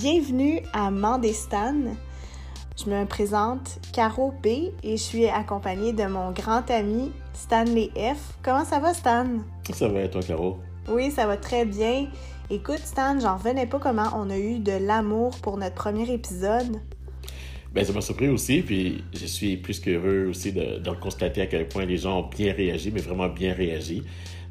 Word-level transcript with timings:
Bienvenue 0.00 0.60
à 0.72 0.90
Mandestan. 0.90 1.94
Je 2.82 2.88
me 2.88 3.04
présente 3.04 3.78
Caro 3.92 4.32
B 4.42 4.46
et 4.82 4.92
je 4.92 4.96
suis 4.96 5.26
accompagnée 5.26 5.92
de 5.92 6.04
mon 6.04 6.32
grand 6.32 6.70
ami 6.70 7.12
Stanley 7.34 7.90
F. 7.94 8.38
Comment 8.42 8.64
ça 8.64 8.78
va, 8.78 8.94
Stan? 8.94 9.26
Ça 9.70 9.88
va, 9.88 10.08
toi, 10.08 10.22
Caro? 10.22 10.56
Oui, 10.88 11.10
ça 11.10 11.26
va 11.26 11.36
très 11.36 11.66
bien. 11.66 12.06
Écoute, 12.48 12.78
Stan, 12.78 13.20
j'en 13.20 13.36
revenais 13.36 13.66
pas 13.66 13.78
comment 13.78 14.08
on 14.16 14.30
a 14.30 14.38
eu 14.38 14.58
de 14.58 14.72
l'amour 14.72 15.36
pour 15.42 15.58
notre 15.58 15.74
premier 15.74 16.10
épisode. 16.10 16.80
Ben, 17.74 17.84
ça 17.84 17.92
m'a 17.92 18.00
surpris 18.00 18.28
aussi, 18.28 18.62
puis 18.62 19.04
je 19.12 19.26
suis 19.26 19.58
plus 19.58 19.80
qu'heureux 19.80 20.28
aussi 20.30 20.52
de, 20.52 20.78
de, 20.78 20.90
constater 20.92 21.42
à 21.42 21.46
quel 21.46 21.68
point 21.68 21.84
les 21.84 21.98
gens 21.98 22.20
ont 22.20 22.28
bien 22.28 22.54
réagi, 22.54 22.90
mais 22.90 23.02
vraiment 23.02 23.28
bien 23.28 23.52
réagi. 23.52 24.02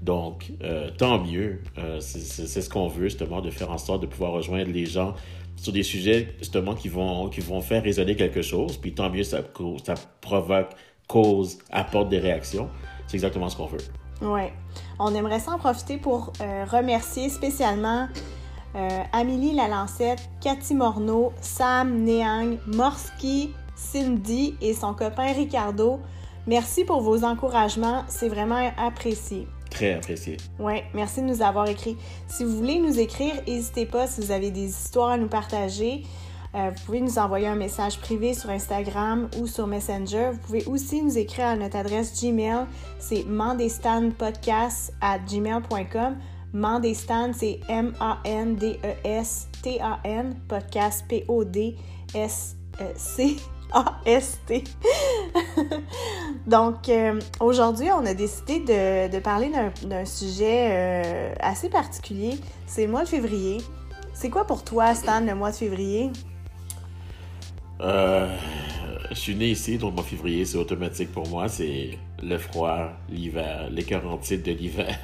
Donc, 0.01 0.51
euh, 0.63 0.89
tant 0.97 1.23
mieux. 1.23 1.59
Euh, 1.77 1.99
c'est 1.99 2.61
ce 2.61 2.69
qu'on 2.69 2.87
veut, 2.87 3.05
justement, 3.05 3.41
de 3.41 3.49
faire 3.49 3.71
en 3.71 3.77
sorte 3.77 4.01
de 4.01 4.07
pouvoir 4.07 4.31
rejoindre 4.31 4.71
les 4.71 4.85
gens 4.85 5.13
sur 5.61 5.73
des 5.73 5.83
sujets, 5.83 6.35
justement, 6.39 6.75
qui 6.75 6.89
vont, 6.89 7.29
qui 7.29 7.41
vont 7.41 7.61
faire 7.61 7.83
résonner 7.83 8.15
quelque 8.15 8.41
chose. 8.41 8.77
Puis 8.77 8.93
tant 8.93 9.09
mieux, 9.09 9.23
ça, 9.23 9.39
ça 9.83 9.95
provoque, 10.21 10.69
cause, 11.07 11.57
apporte 11.71 12.09
des 12.09 12.19
réactions. 12.19 12.69
C'est 13.07 13.17
exactement 13.17 13.49
ce 13.49 13.57
qu'on 13.57 13.65
veut. 13.65 13.79
Oui. 14.21 14.43
On 14.99 15.13
aimerait 15.15 15.39
s'en 15.39 15.57
profiter 15.57 15.97
pour 15.97 16.33
euh, 16.41 16.65
remercier 16.65 17.29
spécialement 17.29 18.07
euh, 18.75 19.03
Amélie 19.13 19.53
Lalancette, 19.53 20.29
Cathy 20.41 20.75
Morneau, 20.75 21.33
Sam 21.41 22.03
Neang, 22.03 22.57
Morski, 22.67 23.51
Cindy 23.75 24.55
et 24.61 24.73
son 24.73 24.93
copain 24.93 25.33
Ricardo. 25.33 25.99
Merci 26.47 26.83
pour 26.83 27.01
vos 27.01 27.23
encouragements, 27.23 28.03
c'est 28.07 28.29
vraiment 28.29 28.71
apprécié. 28.77 29.47
Très 29.69 29.93
apprécié. 29.93 30.37
Oui, 30.59 30.81
merci 30.93 31.21
de 31.21 31.27
nous 31.27 31.41
avoir 31.41 31.67
écrit. 31.67 31.97
Si 32.27 32.43
vous 32.43 32.57
voulez 32.57 32.79
nous 32.79 32.99
écrire, 32.99 33.35
n'hésitez 33.47 33.85
pas 33.85 34.07
si 34.07 34.21
vous 34.21 34.31
avez 34.31 34.51
des 34.51 34.67
histoires 34.69 35.09
à 35.09 35.17
nous 35.17 35.27
partager. 35.27 36.03
Euh, 36.55 36.71
vous 36.75 36.85
pouvez 36.85 37.01
nous 37.01 37.19
envoyer 37.19 37.45
un 37.47 37.55
message 37.55 37.99
privé 37.99 38.33
sur 38.33 38.49
Instagram 38.49 39.29
ou 39.39 39.45
sur 39.45 39.67
Messenger. 39.67 40.31
Vous 40.33 40.39
pouvez 40.39 40.65
aussi 40.65 41.03
nous 41.03 41.17
écrire 41.17 41.45
à 41.45 41.55
notre 41.55 41.77
adresse 41.77 42.19
Gmail. 42.19 42.65
C'est 42.97 43.23
mandestanpodcast 43.25 44.93
à 44.99 45.19
gmail.com. 45.19 46.17
Mandestan, 46.51 47.31
c'est 47.33 47.59
M-A-N-D-E-S-T-A-N, 47.69 48.75
podcast 50.47 51.05
P-O-D-S-C. 51.07 52.55
A-S-T. 53.71 54.63
Donc, 56.47 56.89
euh, 56.89 57.19
aujourd'hui, 57.39 57.87
on 57.91 58.05
a 58.05 58.13
décidé 58.13 58.59
de, 58.59 59.11
de 59.11 59.19
parler 59.19 59.51
d'un 59.83 60.05
sujet 60.05 60.69
euh, 60.71 61.33
assez 61.39 61.69
particulier. 61.69 62.39
C'est 62.65 62.85
le 62.85 62.91
mois 62.91 63.03
de 63.03 63.09
février. 63.09 63.57
C'est 64.13 64.29
quoi 64.29 64.45
pour 64.45 64.63
toi, 64.63 64.95
Stan, 64.95 65.21
le 65.21 65.35
mois 65.35 65.51
de 65.51 65.55
février? 65.55 66.11
Euh, 67.81 68.27
je 69.11 69.15
suis 69.15 69.35
né 69.35 69.47
ici, 69.47 69.77
donc 69.77 69.91
le 69.91 69.95
mois 69.95 70.03
de 70.03 70.09
février, 70.09 70.45
c'est 70.45 70.57
automatique 70.57 71.11
pour 71.11 71.27
moi. 71.27 71.47
C'est 71.47 71.97
le 72.21 72.37
froid, 72.37 72.91
l'hiver, 73.09 73.69
les 73.71 73.83
titres 73.83 74.43
de 74.43 74.51
l'hiver. 74.51 74.97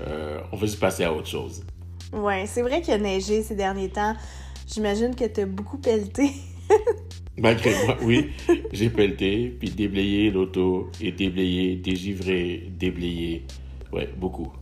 on 0.52 0.56
veut 0.56 0.66
juste 0.66 0.80
passer 0.80 1.04
à 1.04 1.12
autre 1.12 1.28
chose. 1.28 1.64
Ouais, 2.12 2.46
c'est 2.46 2.62
vrai 2.62 2.80
qu'il 2.80 2.94
a 2.94 2.98
neigé 2.98 3.42
ces 3.42 3.56
derniers 3.56 3.90
temps. 3.90 4.14
J'imagine 4.72 5.14
que 5.14 5.24
tu 5.24 5.40
as 5.40 5.46
beaucoup 5.46 5.78
pelleté. 5.78 6.30
Malgré 7.38 7.70
moi, 7.84 7.96
oui, 8.02 8.32
j'ai 8.72 8.88
pelleté, 8.88 9.54
puis 9.58 9.70
déblayé 9.70 10.30
l'auto, 10.30 10.90
et 11.00 11.12
déblayé, 11.12 11.76
dégivré, 11.76 12.70
déblayé. 12.70 13.44
Ouais, 13.92 14.08
beaucoup. 14.16 14.52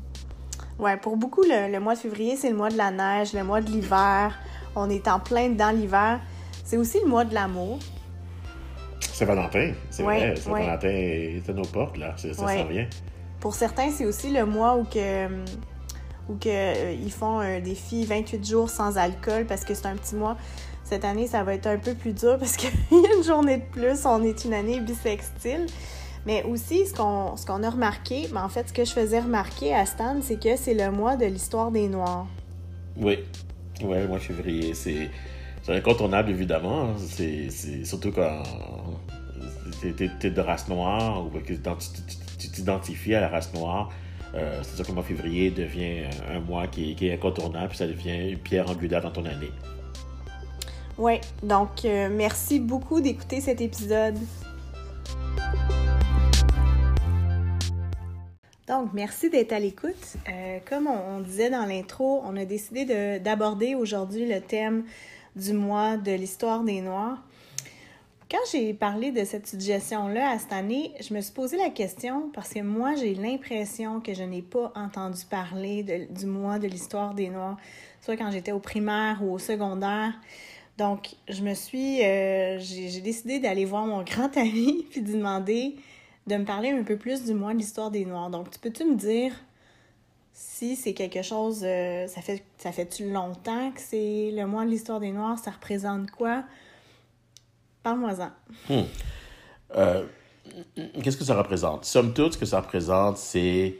Ouais, 0.78 0.96
pour 0.96 1.16
beaucoup, 1.16 1.42
le, 1.42 1.78
mois 1.78 1.94
de 1.94 2.00
février, 2.00 2.36
c'est 2.36 2.50
le 2.50 2.56
mois 2.56 2.70
de 2.70 2.76
la 2.76 2.90
neige, 2.90 3.32
le 3.32 3.44
mois 3.44 3.60
de 3.60 3.70
l'hiver. 3.70 4.36
On 4.74 4.90
est 4.90 5.06
en 5.06 5.20
plein 5.20 5.50
dans 5.50 5.70
l'hiver. 5.70 6.20
C'est 6.64 6.76
aussi 6.76 6.98
le 7.00 7.08
mois 7.08 7.24
de 7.24 7.32
l'amour. 7.32 7.78
C'est 9.00 9.24
Valentin, 9.24 9.72
c'est 9.90 10.02
vrai. 10.02 10.34
C'est 10.36 10.50
Valentin 10.50 10.88
est 10.88 11.48
à 11.48 11.52
nos 11.52 11.62
portes, 11.62 11.96
là. 11.96 12.16
Ça 12.16 12.34
s'en 12.34 12.64
vient. 12.66 12.88
Pour 13.38 13.54
certains, 13.54 13.90
c'est 13.90 14.06
aussi 14.06 14.30
le 14.30 14.44
mois 14.46 14.76
où 14.76 14.84
que 14.84 15.26
où 16.28 16.36
que, 16.36 16.48
euh, 16.48 16.92
ils 16.92 17.12
font 17.12 17.38
un 17.38 17.60
défi 17.60 18.06
28 18.06 18.44
jours 18.48 18.70
sans 18.70 18.96
alcool 18.96 19.44
parce 19.44 19.62
que 19.64 19.74
c'est 19.74 19.86
un 19.86 19.96
petit 19.96 20.16
mois. 20.16 20.36
Cette 20.84 21.06
année, 21.06 21.26
ça 21.26 21.42
va 21.42 21.54
être 21.54 21.66
un 21.66 21.78
peu 21.78 21.94
plus 21.94 22.12
dur 22.12 22.38
parce 22.38 22.56
qu'il 22.56 22.70
y 22.92 23.06
a 23.06 23.16
une 23.16 23.24
journée 23.24 23.56
de 23.56 23.64
plus. 23.72 24.04
On 24.04 24.22
est 24.22 24.44
une 24.44 24.52
année 24.52 24.80
bisextile. 24.80 25.66
Mais 26.26 26.42
aussi, 26.44 26.86
ce 26.86 26.94
qu'on, 26.94 27.62
a 27.62 27.70
remarqué, 27.70 28.28
mais 28.32 28.40
en 28.40 28.48
fait, 28.48 28.68
ce 28.68 28.72
que 28.72 28.84
je 28.84 28.92
faisais 28.92 29.20
remarquer 29.20 29.74
à 29.74 29.84
Stan, 29.84 30.16
c'est 30.22 30.40
que 30.40 30.56
c'est 30.56 30.72
le 30.72 30.90
mois 30.90 31.16
de 31.16 31.26
l'histoire 31.26 31.70
des 31.70 31.88
Noirs. 31.88 32.26
Oui. 32.96 33.18
Oui, 33.82 33.98
le 33.98 34.08
mois 34.08 34.18
de 34.18 34.22
février, 34.22 34.72
c'est, 34.74 35.10
incontournable, 35.68 36.30
évidemment. 36.30 36.94
C'est, 36.98 37.50
surtout 37.84 38.12
quand 38.12 38.42
tu 39.80 39.88
es, 39.88 40.30
de 40.30 40.40
race 40.40 40.68
noire 40.68 41.26
ou 41.26 41.30
que 41.30 41.52
tu 41.52 42.50
t'identifies 42.50 43.14
à 43.14 43.20
la 43.20 43.28
race 43.28 43.52
noire. 43.52 43.90
Euh, 44.34 44.60
c'est 44.62 44.76
sûr 44.76 44.84
que 44.84 44.90
le 44.90 44.94
mois 44.94 45.02
de 45.02 45.08
février 45.08 45.50
devient 45.50 46.04
un 46.34 46.40
mois 46.40 46.66
qui, 46.66 46.94
qui 46.94 47.08
est 47.08 47.14
incontournable, 47.14 47.68
puis 47.68 47.78
ça 47.78 47.86
devient 47.86 48.30
une 48.30 48.38
pierre 48.38 48.68
angulaire 48.70 49.02
dans 49.02 49.10
ton 49.10 49.24
année. 49.26 49.50
Oui, 50.96 51.14
donc 51.42 51.84
euh, 51.84 52.08
merci 52.08 52.60
beaucoup 52.60 53.00
d'écouter 53.00 53.40
cet 53.40 53.60
épisode. 53.60 54.16
Donc, 58.68 58.90
merci 58.94 59.28
d'être 59.28 59.52
à 59.52 59.58
l'écoute. 59.58 60.16
Euh, 60.28 60.58
comme 60.68 60.86
on, 60.86 61.20
disait 61.20 61.50
dans 61.50 61.66
l'intro, 61.66 62.22
on 62.24 62.36
a 62.36 62.44
décidé 62.44 63.18
d'aborder 63.18 63.74
aujourd'hui 63.74 64.26
le 64.26 64.40
thème 64.40 64.84
du 65.36 65.52
mois 65.52 65.96
de 65.96 66.12
l'histoire 66.12 66.62
des 66.62 66.80
Noirs. 66.80 67.18
Quand 68.30 68.38
j'ai 68.52 68.72
parlé 68.72 69.10
de 69.10 69.24
cette 69.24 69.46
suggestion-là 69.46 70.30
à 70.30 70.38
cette 70.38 70.52
année, 70.52 70.92
je 71.00 71.12
me 71.12 71.20
suis 71.20 71.32
posé 71.32 71.58
la 71.58 71.70
question 71.70 72.30
parce 72.32 72.54
que 72.54 72.60
moi, 72.60 72.94
j'ai 72.94 73.14
l'impression 73.14 74.00
que 74.00 74.14
je 74.14 74.22
n'ai 74.22 74.42
pas 74.42 74.72
entendu 74.76 75.24
parler 75.28 76.08
du 76.08 76.26
mois 76.26 76.58
de 76.58 76.66
l'histoire 76.66 77.14
des 77.14 77.28
Noirs, 77.28 77.56
soit 78.00 78.16
quand 78.16 78.30
j'étais 78.30 78.52
au 78.52 78.60
primaire 78.60 79.18
ou 79.22 79.34
au 79.34 79.38
secondaire. 79.38 80.14
Donc, 80.78 81.14
je 81.28 81.42
me 81.42 81.54
suis. 81.54 82.02
Euh, 82.02 82.58
j'ai 82.58 83.00
décidé 83.00 83.38
d'aller 83.38 83.64
voir 83.64 83.86
mon 83.86 84.02
grand 84.02 84.36
ami 84.36 84.86
puis 84.90 85.02
de 85.02 85.06
lui 85.06 85.18
demander 85.18 85.76
de 86.26 86.36
me 86.36 86.44
parler 86.44 86.70
un 86.70 86.82
peu 86.82 86.96
plus 86.96 87.24
du 87.24 87.34
mois 87.34 87.52
de 87.52 87.58
l'histoire 87.58 87.90
des 87.90 88.04
Noirs. 88.04 88.30
Donc, 88.30 88.50
tu 88.50 88.58
peux-tu 88.58 88.84
me 88.84 88.96
dire 88.96 89.32
si 90.32 90.74
c'est 90.74 90.94
quelque 90.94 91.22
chose. 91.22 91.60
Euh, 91.62 92.08
ça 92.08 92.22
fait 92.22 92.44
ça 92.58 92.72
fait-tu 92.72 93.12
longtemps 93.12 93.70
que 93.70 93.80
c'est 93.80 94.32
le 94.32 94.46
mois 94.46 94.64
de 94.64 94.70
l'histoire 94.70 94.98
des 94.98 95.12
Noirs? 95.12 95.38
Ça 95.38 95.52
représente 95.52 96.10
quoi? 96.10 96.44
Parle-moi-en. 97.82 98.30
Hmm. 98.72 98.86
Euh, 99.76 100.06
qu'est-ce 101.02 101.16
que 101.16 101.24
ça 101.24 101.36
représente? 101.36 101.84
Somme 101.84 102.14
toute, 102.14 102.32
ce 102.32 102.38
que 102.38 102.46
ça 102.46 102.60
représente, 102.60 103.18
c'est 103.18 103.76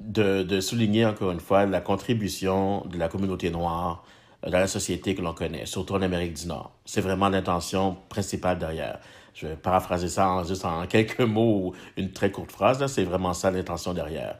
de 0.00 0.60
souligner 0.60 1.06
encore 1.06 1.32
une 1.32 1.40
fois 1.40 1.66
la 1.66 1.80
contribution 1.80 2.84
de 2.86 2.98
la 2.98 3.08
communauté 3.08 3.50
noire 3.50 4.04
dans 4.42 4.58
la 4.58 4.66
société 4.66 5.14
que 5.14 5.22
l'on 5.22 5.34
connaît, 5.34 5.66
surtout 5.66 5.94
en 5.94 6.02
Amérique 6.02 6.34
du 6.34 6.46
Nord. 6.46 6.72
C'est 6.84 7.00
vraiment 7.00 7.28
l'intention 7.28 7.96
principale 8.08 8.58
derrière. 8.58 9.00
Je 9.34 9.46
vais 9.46 9.56
paraphraser 9.56 10.08
ça 10.08 10.28
en, 10.30 10.44
juste 10.44 10.64
en 10.64 10.86
quelques 10.86 11.20
mots 11.20 11.66
ou 11.66 11.72
une 11.96 12.12
très 12.12 12.30
courte 12.30 12.52
phrase. 12.52 12.84
C'est 12.86 13.04
vraiment 13.04 13.34
ça 13.34 13.50
l'intention 13.50 13.94
derrière. 13.94 14.36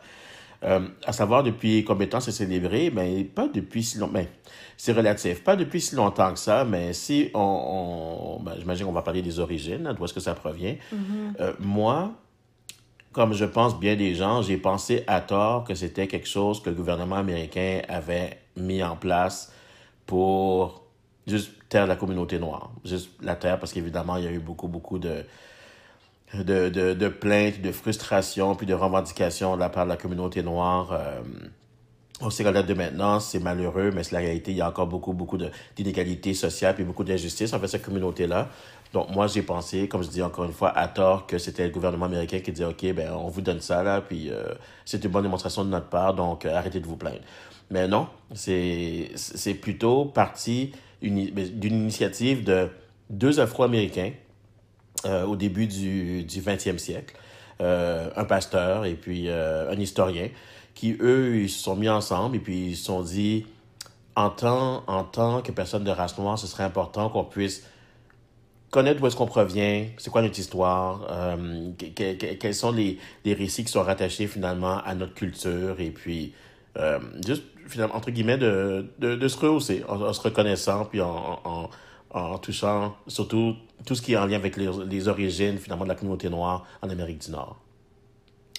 Euh, 0.65 0.89
à 1.07 1.13
savoir 1.13 1.45
depuis 1.45 1.85
combien 1.85 2.07
de 2.07 2.11
temps 2.11 2.21
c'est 2.21 2.33
célébré, 2.33 2.91
mais 2.93 3.23
pas 3.23 3.47
depuis 3.47 3.85
si 3.85 3.99
longtemps. 3.99 4.13
Mais 4.15 4.29
c'est 4.77 4.93
relatif, 4.93 5.45
pas 5.45 5.55
depuis 5.55 5.81
si 5.81 5.95
longtemps 5.95 6.33
que 6.33 6.39
ça. 6.39 6.65
Mais 6.65 6.93
si 6.93 7.31
on, 7.35 8.41
ben, 8.43 8.55
j'imagine 8.59 8.87
qu'on 8.87 8.93
va 8.93 9.03
parler 9.03 9.23
des 9.23 9.39
origines, 9.39 9.95
d'où 9.97 10.05
est-ce 10.05 10.15
que 10.15 10.21
ça 10.21 10.35
provient. 10.35 10.77
Mm-hmm. 10.93 11.41
Euh, 11.41 11.53
moi, 11.61 12.13
comme 13.13 13.35
je 13.35 13.45
pense 13.45 13.79
bien 13.79 13.95
des 13.95 14.15
gens, 14.17 14.43
j'ai 14.43 14.57
pensé 14.57 15.05
à 15.07 15.21
tort 15.21 15.63
que 15.63 15.75
c'était 15.75 16.09
quelque 16.09 16.29
chose 16.29 16.61
que 16.61 16.71
le 16.71 16.77
gouvernement 16.77 17.17
américain 17.17 17.83
avait 17.89 18.39
mis 18.57 18.83
en 18.83 18.97
place 18.97 19.53
pour 20.09 20.87
juste 21.27 21.53
taire 21.69 21.87
la 21.87 21.97
communauté 21.97 22.39
noire. 22.39 22.73
Juste 22.83 23.11
la 23.23 23.37
terre, 23.37 23.61
parce 23.61 23.75
qu'évidemment, 23.75 24.17
il 24.17 24.25
y 24.25 24.27
a 24.27 24.33
eu 24.33 24.39
beaucoup, 24.39 24.67
beaucoup 24.67 24.99
de, 24.99 25.27
de, 26.33 26.71
de, 26.71 26.95
de, 26.95 27.09
plaintes, 27.09 27.61
de 27.61 27.71
frustrations, 27.71 28.57
puis 28.57 28.67
de 28.67 28.73
revendications 28.73 29.55
de 29.55 29.61
la 29.61 29.69
part 29.69 29.85
de 29.85 29.91
la 29.91 29.99
communauté 29.99 30.43
noire. 30.43 30.99
On 32.23 32.31
sait 32.31 32.43
qu'à 32.43 32.63
de 32.63 32.75
maintenant, 32.75 33.21
c'est 33.21 33.39
malheureux, 33.39 33.93
mais 33.95 34.03
c'est 34.03 34.13
la 34.13 34.21
réalité. 34.21 34.51
Il 34.51 34.57
y 34.57 34.63
a 34.63 34.69
encore 34.69 34.87
beaucoup, 34.87 35.13
beaucoup 35.13 35.39
d'inégalités 35.77 36.33
sociales 36.33 36.75
puis 36.75 36.85
beaucoup 36.85 37.05
d'injustices 37.05 37.53
envers 37.53 37.69
cette 37.69 37.85
communauté-là. 37.85 38.49
Donc, 38.93 39.11
moi, 39.11 39.27
j'ai 39.27 39.43
pensé, 39.43 39.87
comme 39.87 40.03
je 40.03 40.09
dis 40.09 40.23
encore 40.23 40.45
une 40.45 40.53
fois, 40.53 40.71
à 40.77 40.89
tort, 40.89 41.27
que 41.27 41.39
c'était 41.39 41.65
le 41.65 41.71
gouvernement 41.71 42.07
américain 42.07 42.41
qui 42.41 42.53
disait, 42.53 42.65
OK, 42.65 42.85
ben, 42.95 43.13
on 43.13 43.29
vous 43.29 43.43
donne 43.43 43.61
ça, 43.61 43.83
là, 43.83 44.01
puis 44.01 44.31
euh, 44.31 44.55
c'est 44.85 45.05
une 45.05 45.11
bonne 45.11 45.25
démonstration 45.25 45.65
de 45.65 45.71
notre 45.71 45.89
part, 45.89 46.15
donc 46.15 46.47
euh, 46.47 46.55
arrêtez 46.55 46.81
de 46.81 46.87
vous 46.87 46.97
plaindre. 46.97 47.21
Mais 47.71 47.87
non, 47.87 48.09
c'est 48.35 49.11
plutôt 49.61 50.07
parti 50.07 50.73
d'une 51.03 51.63
initiative 51.63 52.43
de 52.45 52.71
deux 53.11 53.41
Afro-Américains 53.41 54.13
euh, 55.05 55.27
au 55.27 55.37
début 55.37 55.67
du, 55.67 56.25
du 56.25 56.41
20e 56.41 56.79
siècle, 56.79 57.15
un 57.61 58.25
pasteur 58.25 58.87
et 58.87 58.95
puis 58.95 59.29
un 59.29 59.79
historien, 59.79 60.29
qui, 60.75 60.97
eux, 61.01 61.37
ils 61.37 61.51
se 61.51 61.63
sont 61.63 61.77
mis 61.77 61.91
ensemble 61.91 62.37
et 62.37 62.39
puis 62.39 62.69
ils 62.69 62.77
se 62.77 62.85
sont 62.87 63.03
dit, 63.03 63.45
en 64.17 64.31
tant, 64.31 64.83
en 64.87 65.05
tant 65.05 65.43
que 65.43 65.53
personne 65.53 65.85
de 65.85 65.91
race 65.91 66.17
noire, 66.17 66.39
ce 66.39 66.47
serait 66.47 66.65
important 66.65 67.11
qu'on 67.11 67.25
puisse 67.25 67.65
connaître 68.71 69.01
d'où 69.01 69.07
est-ce 69.07 69.17
qu'on 69.17 69.27
provient, 69.27 69.87
c'est 69.97 70.11
quoi 70.11 70.23
notre 70.23 70.39
histoire, 70.39 71.07
euh, 71.11 71.71
quels 71.95 72.55
sont 72.55 72.73
les, 72.73 72.99
les, 73.25 73.35
récits 73.35 73.65
qui 73.65 73.73
sont 73.73 73.83
rattachés 73.83 74.27
finalement 74.27 74.79
à 74.85 74.95
notre 74.95 75.15
culture, 75.15 75.81
et 75.81 75.91
puis 75.91 76.35
euh, 76.77 76.99
juste, 77.27 77.45
finalement, 77.67 77.97
entre 77.97 78.11
guillemets, 78.11 78.39
de, 78.39 78.87
de, 78.99 79.15
de 79.15 79.29
se 79.29 79.39
rehausser 79.39 79.85
en, 79.89 80.13
se 80.13 80.21
reconnaissant, 80.21 80.85
puis 80.85 81.01
en, 81.01 81.41
en, 81.45 81.71
en, 82.11 82.39
touchant 82.39 82.95
surtout 83.07 83.55
tout 83.87 83.95
ce 83.95 84.03
qui 84.03 84.13
est 84.13 84.17
en 84.17 84.27
lien 84.27 84.37
avec 84.37 84.57
les, 84.57 84.71
les, 84.87 85.09
origines 85.09 85.59
finalement 85.59 85.85
de 85.85 85.91
la 85.91 85.95
communauté 85.95 86.29
noire 86.29 86.67
en 86.83 86.91
Amérique 86.91 87.21
du 87.25 87.31
Nord. 87.31 87.57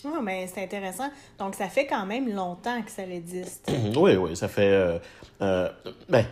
Oh, 0.05 0.21
mais 0.23 0.47
c'est 0.47 0.63
intéressant. 0.63 1.09
Donc, 1.37 1.55
ça 1.55 1.67
fait 1.67 1.85
quand 1.85 2.05
même 2.05 2.33
longtemps 2.33 2.81
que 2.81 2.89
ça 2.89 3.05
existe. 3.05 3.69
oui, 3.97 4.15
oui, 4.15 4.35
ça 4.35 4.47
fait... 4.47 4.71
Euh, 4.71 4.97
euh, 5.41 5.69
ben, 6.07 6.25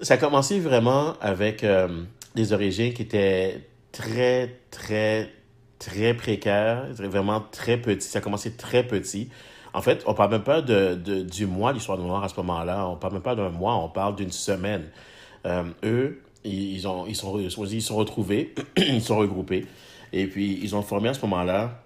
ça 0.00 0.14
a 0.14 0.16
commencé 0.16 0.60
vraiment 0.60 1.14
avec 1.20 1.64
des 2.34 2.52
origines 2.52 2.92
qui 2.92 3.02
étaient 3.02 3.68
très, 3.92 4.60
très, 4.70 5.30
très 5.78 6.14
précaires, 6.14 6.86
vraiment 6.94 7.40
très 7.40 7.76
petits. 7.76 8.06
Ça 8.06 8.18
a 8.18 8.22
commencé 8.22 8.52
très 8.52 8.86
petit. 8.86 9.28
En 9.72 9.82
fait, 9.82 10.02
on 10.06 10.14
parle 10.14 10.32
même 10.32 10.42
pas 10.42 10.62
de, 10.62 10.94
de 10.94 11.22
du 11.22 11.46
mois 11.46 11.72
l'histoire 11.72 11.98
noire 11.98 12.24
à 12.24 12.28
ce 12.28 12.36
moment-là. 12.36 12.86
On 12.88 12.96
parle 12.96 13.14
même 13.14 13.22
pas 13.22 13.34
d'un 13.34 13.50
mois, 13.50 13.76
on 13.76 13.88
parle 13.88 14.16
d'une 14.16 14.32
semaine. 14.32 14.88
Euh, 15.46 15.64
eux, 15.84 16.22
ils, 16.44 16.86
ont, 16.88 17.06
ils, 17.06 17.16
sont, 17.16 17.38
ils 17.38 17.82
sont 17.82 17.96
retrouvés, 17.96 18.54
ils 18.76 19.02
sont 19.02 19.16
regroupés. 19.16 19.66
Et 20.12 20.26
puis, 20.26 20.58
ils 20.60 20.74
ont 20.74 20.82
formé 20.82 21.08
à 21.08 21.14
ce 21.14 21.20
moment-là 21.22 21.82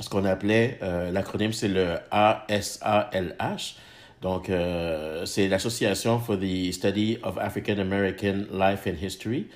ce 0.00 0.08
qu'on 0.08 0.24
appelait, 0.24 0.78
euh, 0.82 1.10
l'acronyme, 1.10 1.52
c'est 1.52 1.68
le 1.68 1.96
ASALH. 2.10 3.76
Donc, 4.22 4.50
euh, 4.50 5.24
c'est 5.26 5.48
l'Association 5.48 6.18
for 6.18 6.36
the 6.38 6.72
Study 6.72 7.18
of 7.22 7.38
African 7.38 7.78
American 7.78 8.46
Life 8.52 8.86
and 8.86 8.94
History. 9.00 9.46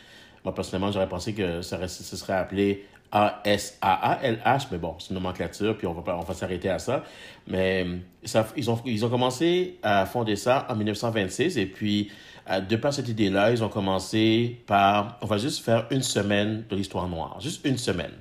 Moi, 0.44 0.54
personnellement, 0.54 0.92
j'aurais 0.92 1.08
pensé 1.08 1.34
que 1.34 1.62
ça, 1.62 1.88
ce 1.88 2.16
serait 2.16 2.34
appelé 2.34 2.86
A-S-A-A-L-H, 3.10 4.68
mais 4.70 4.78
bon, 4.78 4.96
c'est 4.98 5.10
une 5.10 5.14
nomenclature, 5.14 5.76
puis 5.76 5.86
on 5.86 5.92
va, 5.92 6.16
on 6.16 6.22
va 6.22 6.34
s'arrêter 6.34 6.70
à 6.70 6.78
ça. 6.78 7.04
Mais 7.46 7.86
ça, 8.24 8.46
ils, 8.56 8.70
ont, 8.70 8.80
ils 8.86 9.04
ont 9.04 9.10
commencé 9.10 9.78
à 9.82 10.06
fonder 10.06 10.36
ça 10.36 10.66
en 10.68 10.76
1926, 10.76 11.58
et 11.58 11.66
puis, 11.66 12.10
de 12.48 12.76
par 12.76 12.92
cette 12.92 13.08
idée-là, 13.08 13.50
ils 13.50 13.62
ont 13.62 13.68
commencé 13.68 14.62
par, 14.66 15.18
on 15.20 15.26
va 15.26 15.38
juste 15.38 15.64
faire 15.64 15.86
une 15.90 16.02
semaine 16.02 16.64
de 16.68 16.76
l'histoire 16.76 17.08
noire, 17.08 17.38
juste 17.40 17.64
une 17.66 17.78
semaine. 17.78 18.12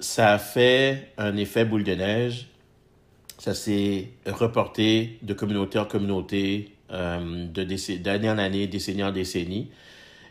Ça 0.00 0.32
a 0.32 0.38
fait 0.38 1.12
un 1.18 1.36
effet 1.36 1.64
boule 1.64 1.84
de 1.84 1.94
neige, 1.94 2.48
ça 3.44 3.52
s'est 3.52 4.08
reporté 4.24 5.18
de 5.20 5.34
communauté 5.34 5.78
en 5.78 5.84
communauté, 5.84 6.72
euh, 6.90 7.46
d'année 7.46 8.30
en 8.30 8.38
année, 8.38 8.66
décennie 8.66 9.04
en 9.04 9.10
décennie. 9.10 9.68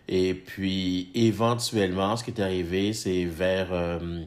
Et 0.07 0.33
puis, 0.33 1.11
éventuellement, 1.13 2.17
ce 2.17 2.23
qui 2.23 2.31
est 2.31 2.41
arrivé, 2.41 2.91
c'est 2.91 3.25
vers 3.25 3.67
euh, 3.71 4.23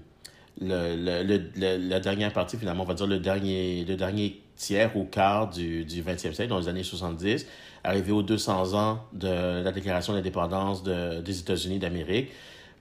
la 0.61 1.99
dernière 1.99 2.33
partie, 2.33 2.56
finalement, 2.59 2.85
on 2.85 2.87
va 2.87 2.94
dire 2.94 3.09
le 3.09 3.19
dernier, 3.19 3.85
le 3.85 3.97
dernier 3.97 4.41
tiers 4.55 4.97
ou 4.97 5.03
quart 5.03 5.50
du, 5.50 5.85
du 5.85 6.05
20e 6.05 6.33
siècle, 6.33 6.47
dans 6.47 6.61
les 6.61 6.69
années 6.69 6.85
70, 6.85 7.44
arrivé 7.83 8.12
aux 8.12 8.23
200 8.23 8.75
ans 8.75 9.00
de 9.12 9.65
la 9.65 9.73
déclaration 9.73 10.12
d'indépendance 10.12 10.85
de, 10.85 11.21
des 11.23 11.41
États-Unis 11.41 11.81
d'Amérique, 11.81 12.29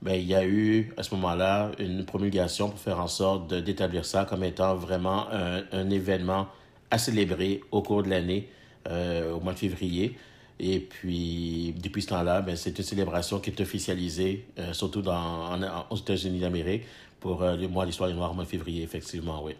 ben, 0.06 0.14
il 0.14 0.28
y 0.28 0.36
a 0.36 0.46
eu 0.46 0.94
à 0.98 1.04
ce 1.04 1.16
moment-là 1.16 1.72
une 1.80 2.06
promulgation 2.06 2.70
pour 2.70 2.80
faire 2.80 3.00
en 3.00 3.08
sorte 3.08 3.52
d'établir 3.52 4.06
ça 4.06 4.24
comme 4.24 4.44
étant 4.44 4.76
vraiment 4.76 5.26
un, 5.32 5.90
événement 5.90 6.48
à 6.92 7.00
célébrer 7.00 7.62
au 7.72 7.82
cours 7.82 8.04
de 8.04 8.12
l'année, 8.12 8.48
euh, 8.88 9.34
au 9.34 9.40
mois 9.40 9.54
de 9.54 9.58
février. 9.58 10.16
Et 10.60 10.80
puis, 10.80 11.74
depuis 11.82 12.04
ce 12.04 12.10
temps-là, 12.10 12.42
ben, 12.42 12.56
c'est 12.56 12.78
une 12.78 12.86
célébration 12.86 13.40
qui 13.40 13.50
est 13.50 13.60
officialisée, 13.60 14.46
euh, 14.60 14.74
surtout 14.74 15.02
dans, 15.02 15.58
aux 15.90 15.98
États-Unis 15.98 16.40
d'Amérique, 16.40 16.84
pour 17.20 17.42
euh, 17.42 17.56
le 17.56 17.68
mois 17.68 17.84
l'histoire 17.84 18.08
des 18.08 18.16
Noirs 18.16 18.30
au 18.30 18.36
mois 18.36 18.44
de 18.44 18.50
février, 18.50 18.84
effectivement, 18.84 19.44
oui. 19.44 19.54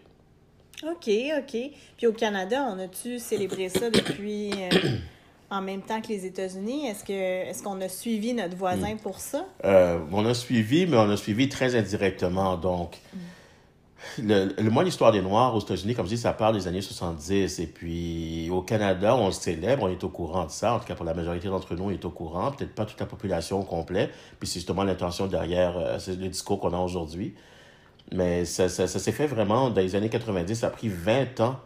OK, 0.84 1.10
OK. 1.38 1.70
Puis 1.96 2.06
au 2.06 2.12
Canada, 2.12 2.68
on 2.72 2.78
a-tu 2.78 3.18
célébré 3.18 3.68
ça 3.68 3.90
depuis 3.90 4.52
en 5.50 5.62
même 5.62 5.82
temps 5.82 6.00
que 6.00 6.08
les 6.08 6.26
États-Unis? 6.26 6.86
Est-ce 6.86 7.04
que 7.04 7.12
est-ce 7.12 7.62
qu'on 7.62 7.80
a 7.80 7.88
suivi 7.88 8.34
notre 8.34 8.56
voisin 8.56 8.94
hmm. 8.94 8.98
pour 8.98 9.20
ça? 9.20 9.44
on 9.62 10.26
a 10.26 10.34
suivi, 10.34 10.86
mais 10.86 10.96
on 10.96 11.10
a 11.10 11.16
suivi 11.16 11.48
très 11.48 11.76
indirectement. 11.76 12.56
Donc, 12.56 12.98
hmm 13.14 13.18
le, 14.18 14.54
le 14.58 14.70
mois 14.70 14.84
l'histoire 14.84 15.12
des 15.12 15.22
Noirs 15.22 15.54
aux 15.54 15.60
États-Unis, 15.60 15.94
comme 15.94 16.06
je 16.06 16.10
dis, 16.10 16.18
ça 16.18 16.32
parle 16.32 16.54
des 16.54 16.66
années 16.66 16.82
70. 16.82 17.58
Et 17.58 17.66
puis 17.66 18.48
au 18.50 18.62
Canada, 18.62 19.16
on 19.16 19.26
le 19.26 19.32
célèbre, 19.32 19.84
on 19.84 19.88
est 19.88 20.02
au 20.04 20.08
courant 20.08 20.44
de 20.44 20.50
ça. 20.50 20.74
En 20.74 20.78
tout 20.78 20.86
cas, 20.86 20.94
pour 20.94 21.04
la 21.04 21.14
majorité 21.14 21.48
d'entre 21.48 21.74
nous, 21.74 21.84
on 21.84 21.90
est 21.90 22.04
au 22.04 22.10
courant. 22.10 22.52
Peut-être 22.52 22.74
pas 22.74 22.84
toute 22.84 23.00
la 23.00 23.06
population 23.06 23.60
au 23.60 23.64
complet. 23.64 24.10
Puis 24.38 24.48
c'est 24.48 24.60
justement 24.60 24.84
l'intention 24.84 25.26
derrière 25.26 25.76
euh, 25.76 25.98
le 26.06 26.28
discours 26.28 26.60
qu'on 26.60 26.72
a 26.72 26.78
aujourd'hui. 26.78 27.34
Mais 28.12 28.44
ça, 28.44 28.68
ça, 28.68 28.86
ça 28.86 28.98
s'est 28.98 29.12
fait 29.12 29.26
vraiment 29.26 29.70
dans 29.70 29.80
les 29.80 29.96
années 29.96 30.08
90. 30.08 30.54
Ça 30.54 30.68
a 30.68 30.70
pris 30.70 30.88
20 30.88 31.40
ans 31.40 31.56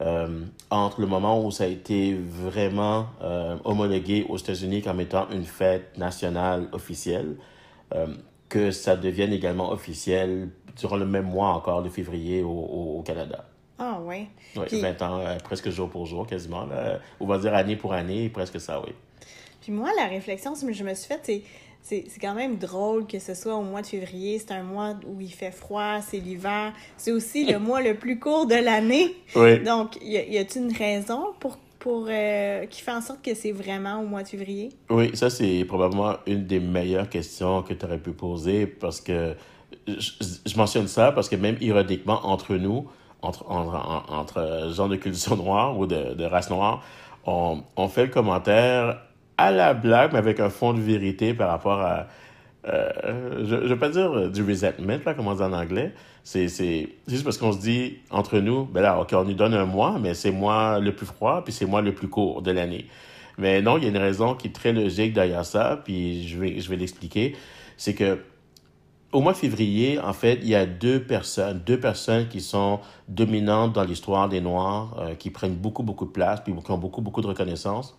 euh, 0.00 0.40
entre 0.70 1.00
le 1.00 1.06
moment 1.06 1.44
où 1.44 1.50
ça 1.52 1.64
a 1.64 1.66
été 1.68 2.14
vraiment 2.14 3.06
euh, 3.22 3.56
homologué 3.64 4.26
aux 4.28 4.36
États-Unis 4.36 4.82
comme 4.82 5.00
étant 5.00 5.28
une 5.30 5.44
fête 5.44 5.96
nationale 5.96 6.68
officielle, 6.72 7.36
euh, 7.94 8.08
que 8.48 8.70
ça 8.70 8.96
devienne 8.96 9.32
également 9.32 9.70
officiel 9.70 10.48
durant 10.76 10.96
le 10.96 11.06
même 11.06 11.26
mois 11.26 11.50
encore 11.50 11.82
de 11.82 11.88
février 11.88 12.42
au, 12.42 12.48
au, 12.50 13.02
Canada. 13.02 13.44
Ah 13.78 13.98
oui. 14.02 14.26
Oui, 14.56 14.80
20 14.80 15.02
ans, 15.02 15.24
presque 15.44 15.70
jour 15.70 15.88
pour 15.88 16.06
jour, 16.06 16.26
quasiment. 16.26 16.66
On 17.20 17.26
va 17.26 17.38
dire 17.38 17.54
année 17.54 17.76
pour 17.76 17.92
année, 17.92 18.28
presque 18.28 18.60
ça, 18.60 18.80
oui. 18.80 18.92
Puis 19.60 19.72
moi, 19.72 19.90
la 19.96 20.06
réflexion 20.06 20.54
que 20.54 20.72
je 20.72 20.84
me 20.84 20.94
suis 20.94 21.08
faite, 21.08 21.22
c'est 21.22 21.42
c'est 21.84 22.18
quand 22.18 22.34
même 22.34 22.56
drôle 22.56 23.06
que 23.06 23.18
ce 23.18 23.34
soit 23.34 23.54
au 23.54 23.62
mois 23.62 23.82
de 23.82 23.86
février. 23.86 24.38
C'est 24.38 24.52
un 24.52 24.62
mois 24.62 24.94
où 25.06 25.20
il 25.20 25.32
fait 25.32 25.50
froid, 25.50 26.00
c'est 26.00 26.16
l'hiver. 26.18 26.72
C'est 26.96 27.12
aussi 27.12 27.44
le 27.44 27.58
mois 27.58 27.82
le 27.82 27.94
plus 27.94 28.18
court 28.18 28.46
de 28.46 28.54
l'année. 28.54 29.14
Oui. 29.36 29.58
Donc, 29.60 29.98
y 30.00 30.38
a-t-il 30.38 30.66
une 30.66 30.76
raison 30.76 31.32
pour 31.40 31.58
pour 31.80 32.06
euh, 32.08 32.64
qui 32.66 32.80
fait 32.80 32.92
en 32.92 33.02
sorte 33.02 33.20
que 33.20 33.34
c'est 33.34 33.52
vraiment 33.52 34.00
au 34.00 34.06
mois 34.06 34.22
de 34.22 34.28
février? 34.28 34.70
Oui, 34.88 35.14
ça 35.14 35.28
c'est 35.28 35.64
probablement 35.66 36.14
une 36.26 36.46
des 36.46 36.60
meilleures 36.60 37.10
questions 37.10 37.62
que 37.62 37.74
tu 37.74 37.84
aurais 37.84 37.98
pu 37.98 38.12
poser 38.12 38.66
parce 38.66 39.02
que 39.02 39.34
je, 39.86 40.56
mentionne 40.56 40.88
ça 40.88 41.12
parce 41.12 41.28
que 41.28 41.36
même 41.36 41.58
ironiquement, 41.60 42.24
entre 42.24 42.54
nous, 42.54 42.86
entre, 43.20 43.50
entre, 43.50 43.76
entre 44.08 44.70
gens 44.74 44.88
de 44.88 44.96
culture 44.96 45.36
noire 45.44 45.78
ou 45.78 45.86
de, 45.86 46.14
de 46.14 46.24
race 46.24 46.48
noire, 46.48 46.82
on, 47.26 47.62
on, 47.76 47.88
fait 47.88 48.06
le 48.06 48.10
commentaire 48.10 49.02
à 49.36 49.50
la 49.50 49.74
blague, 49.74 50.12
mais 50.12 50.18
avec 50.18 50.40
un 50.40 50.50
fond 50.50 50.72
de 50.72 50.80
vérité 50.80 51.34
par 51.34 51.50
rapport 51.50 51.80
à. 51.80 52.06
Euh, 52.66 53.44
je 53.44 53.56
ne 53.56 53.68
veux 53.68 53.78
pas 53.78 53.90
dire 53.90 54.30
du 54.30 54.42
resentment, 54.42 54.98
là, 55.04 55.14
comme 55.14 55.26
on 55.26 55.34
dit 55.34 55.42
en 55.42 55.52
anglais. 55.52 55.92
C'est 56.22 56.48
juste 57.06 57.24
parce 57.24 57.36
qu'on 57.36 57.52
se 57.52 57.58
dit 57.58 57.98
entre 58.10 58.38
nous, 58.38 58.64
ben 58.64 58.80
là, 58.80 58.98
OK, 58.98 59.12
on 59.12 59.24
nous 59.24 59.34
donne 59.34 59.52
un 59.52 59.66
mois, 59.66 59.98
mais 60.00 60.14
c'est 60.14 60.30
moi 60.30 60.78
le 60.80 60.94
plus 60.94 61.04
froid, 61.04 61.42
puis 61.44 61.52
c'est 61.52 61.66
moi 61.66 61.82
le 61.82 61.92
plus 61.92 62.08
court 62.08 62.40
de 62.40 62.50
l'année. 62.50 62.86
Mais 63.36 63.60
non, 63.60 63.76
il 63.76 63.84
y 63.84 63.86
a 63.86 63.90
une 63.90 63.98
raison 63.98 64.34
qui 64.34 64.48
est 64.48 64.52
très 64.52 64.72
logique 64.72 65.12
derrière 65.12 65.44
ça, 65.44 65.82
puis 65.84 66.26
je 66.26 66.38
vais, 66.38 66.60
je 66.60 66.70
vais 66.70 66.76
l'expliquer. 66.76 67.36
C'est 67.76 67.94
que 67.94 68.18
au 69.14 69.20
mois 69.20 69.32
de 69.32 69.38
février, 69.38 70.00
en 70.00 70.12
fait, 70.12 70.40
il 70.42 70.48
y 70.48 70.56
a 70.56 70.66
deux 70.66 71.00
personnes, 71.00 71.60
deux 71.64 71.78
personnes 71.78 72.26
qui 72.28 72.40
sont 72.40 72.80
dominantes 73.08 73.72
dans 73.72 73.84
l'histoire 73.84 74.28
des 74.28 74.40
Noirs, 74.40 74.96
euh, 74.98 75.14
qui 75.14 75.30
prennent 75.30 75.54
beaucoup, 75.54 75.84
beaucoup 75.84 76.04
de 76.04 76.10
place, 76.10 76.40
puis 76.40 76.52
qui 76.52 76.70
ont 76.70 76.78
beaucoup, 76.78 77.00
beaucoup 77.00 77.20
de 77.20 77.28
reconnaissance, 77.28 77.96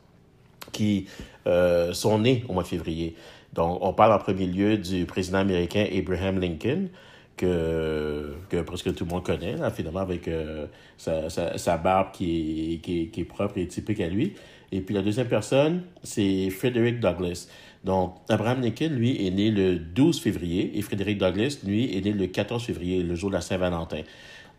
qui 0.71 1.07
euh, 1.47 1.93
sont 1.93 2.19
nées 2.19 2.43
au 2.47 2.53
mois 2.53 2.63
de 2.63 2.67
février. 2.67 3.15
Donc, 3.53 3.79
on 3.81 3.93
parle 3.93 4.13
en 4.13 4.17
premier 4.17 4.47
lieu 4.47 4.77
du 4.77 5.05
président 5.05 5.39
américain 5.39 5.85
Abraham 5.97 6.39
Lincoln, 6.39 6.89
que, 7.37 8.35
que 8.49 8.61
presque 8.61 8.93
tout 8.93 9.05
le 9.05 9.11
monde 9.11 9.23
connaît, 9.23 9.55
finalement, 9.73 10.01
avec 10.01 10.27
euh, 10.27 10.67
sa, 10.97 11.77
barbe 11.77 12.11
qui 12.11 12.81
est, 13.15 13.23
propre 13.23 13.57
et 13.57 13.67
typique 13.67 14.01
à 14.01 14.07
lui. 14.07 14.33
Et 14.71 14.81
puis 14.81 14.95
la 14.95 15.01
deuxième 15.01 15.27
personne, 15.27 15.83
c'est 16.03 16.49
Frederick 16.49 16.99
Douglass. 16.99 17.47
Donc, 17.83 18.15
Abraham 18.29 18.61
Lincoln, 18.61 18.89
lui, 18.89 19.25
est 19.25 19.31
né 19.31 19.51
le 19.51 19.77
12 19.77 20.19
février 20.19 20.77
et 20.77 20.81
Frédéric 20.81 21.19
Douglass, 21.19 21.63
lui, 21.63 21.95
est 21.95 22.01
né 22.01 22.11
le 22.11 22.27
14 22.27 22.63
février, 22.63 23.03
le 23.03 23.15
jour 23.15 23.29
de 23.29 23.35
la 23.35 23.41
Saint-Valentin. 23.41 24.01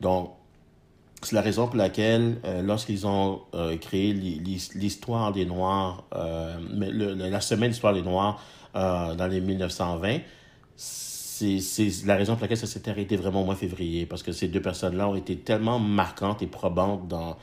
Donc, 0.01 0.31
c'est 1.23 1.35
la 1.35 1.41
raison 1.41 1.67
pour 1.67 1.77
laquelle, 1.77 2.37
euh, 2.45 2.63
lorsqu'ils 2.63 3.07
ont 3.07 3.43
euh, 3.55 3.77
créé 3.77 4.13
l'histoire 4.13 5.33
des 5.33 5.47
Noirs, 5.47 6.05
euh, 6.15 6.57
la 6.71 7.41
semaine 7.41 7.71
d'histoire 7.71 7.95
des 7.95 8.03
Noirs 8.03 8.43
dans 8.75 9.29
les 9.31 9.41
1920, 9.41 10.19
c'est 10.77 11.61
la 12.05 12.17
raison 12.17 12.35
pour 12.35 12.43
laquelle 12.43 12.59
ça 12.59 12.67
s'est 12.67 12.89
arrêté 12.91 13.17
vraiment 13.17 13.43
au 13.43 13.45
mois 13.45 13.57
février, 13.57 14.05
parce 14.05 14.23
que 14.23 14.33
ces 14.33 14.49
deux 14.49 14.61
personnes-là 14.61 15.09
ont 15.09 15.15
été 15.15 15.37
tellement 15.37 15.79
marquantes 15.79 16.43
et 16.43 16.47
probantes 16.47 17.09
dans, 17.09 17.37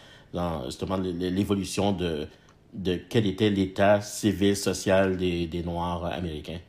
justement 0.66 0.98
l'évolution 0.98 1.92
de, 1.92 2.28
de 2.74 3.00
quel 3.10 3.26
était 3.26 3.50
l'état 3.50 4.02
civil, 4.02 4.56
social 4.56 5.18
des, 5.18 5.48
des 5.48 5.64
Noirs 5.64 6.06
américains. 6.06 6.60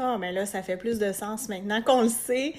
Oh, 0.00 0.16
mais 0.18 0.32
là, 0.32 0.46
ça 0.46 0.62
fait 0.62 0.76
plus 0.76 0.98
de 0.98 1.12
sens 1.12 1.48
maintenant 1.48 1.82
qu'on 1.82 2.02
le 2.02 2.08
sait. 2.08 2.54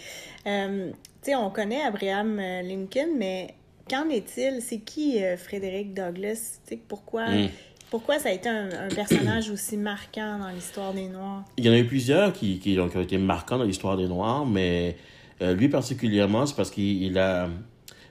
Euh, 0.46 0.92
tu 1.22 1.32
sais, 1.32 1.36
on 1.36 1.50
connaît 1.50 1.82
Abraham 1.82 2.38
euh, 2.40 2.62
Lincoln, 2.62 3.16
mais 3.18 3.56
qu'en 3.90 4.10
est-il? 4.10 4.62
C'est 4.62 4.80
qui 4.80 5.24
euh, 5.24 5.38
Frédéric 5.38 5.94
Douglass? 5.94 6.62
pourquoi, 6.88 7.30
hmm. 7.30 7.50
pourquoi 7.90 8.20
ça 8.20 8.30
a 8.30 8.32
été 8.32 8.48
un, 8.50 8.88
personnage 8.94 9.50
aussi 9.54 9.78
marquant 9.78 10.40
dans 10.40 10.50
l'histoire 10.50 10.94
des 10.94 11.08
Noirs? 11.08 11.44
Il 11.58 11.66
y 11.66 11.70
en 11.70 11.74
a 11.74 11.78
eu 11.78 11.86
plusieurs 11.86 12.34
qui, 12.34 12.60
qui, 12.60 12.80
ont, 12.80 12.88
été 12.88 13.18
marquants 13.18 13.58
dans 13.58 13.64
l'histoire 13.64 13.98
des 13.98 14.08
Noirs, 14.08 14.46
mais 14.46 14.98
euh, 15.42 15.54
lui 15.54 15.70
particulièrement, 15.70 16.46
c'est 16.46 16.56
parce 16.56 16.72
qu'il 16.72 17.18
a... 17.18 17.50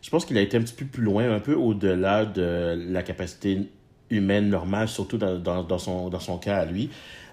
Je 0.01 0.11
pense 0.11 0.25
qu'il 0.25 0.39
a 0.39 0.41
été 0.41 0.57
un 0.57 0.61
petit 0.61 0.75
peu 0.75 0.85
plus 0.85 1.03
loin, 1.03 1.35
un 1.35 1.41
peu 1.41 1.55
au-delà 1.55 2.25
de 2.25 2.87
la 2.89 3.03
capacité 3.03 3.69
humaine 4.11 4.49
normale, 4.49 4.89
surtout 4.89 5.19
dans, 5.19 5.39
dans, 5.39 5.63
dans, 5.63 5.79
son, 5.79 6.09
dans 6.09 6.21
son 6.21 6.39
cas 6.39 6.57
à 6.57 6.65
lui. 6.65 6.89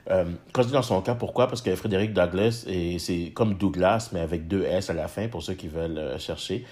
Euh, 0.09 0.25
quand 0.51 0.61
je 0.61 0.67
dis 0.67 0.73
dans 0.73 0.81
son 0.81 1.01
cas, 1.01 1.15
pourquoi? 1.15 1.47
Parce 1.47 1.61
que 1.61 1.75
Frédéric 1.75 2.13
Douglas, 2.13 2.65
c'est 2.99 3.31
comme 3.33 3.55
Douglas, 3.55 4.09
mais 4.13 4.19
avec 4.19 4.47
deux 4.47 4.63
S 4.63 4.89
à 4.89 4.93
la 4.93 5.07
fin, 5.07 5.27
pour 5.27 5.43
ceux 5.43 5.53
qui 5.53 5.67
veulent 5.67 5.97
euh, 5.97 6.19
chercher. 6.19 6.65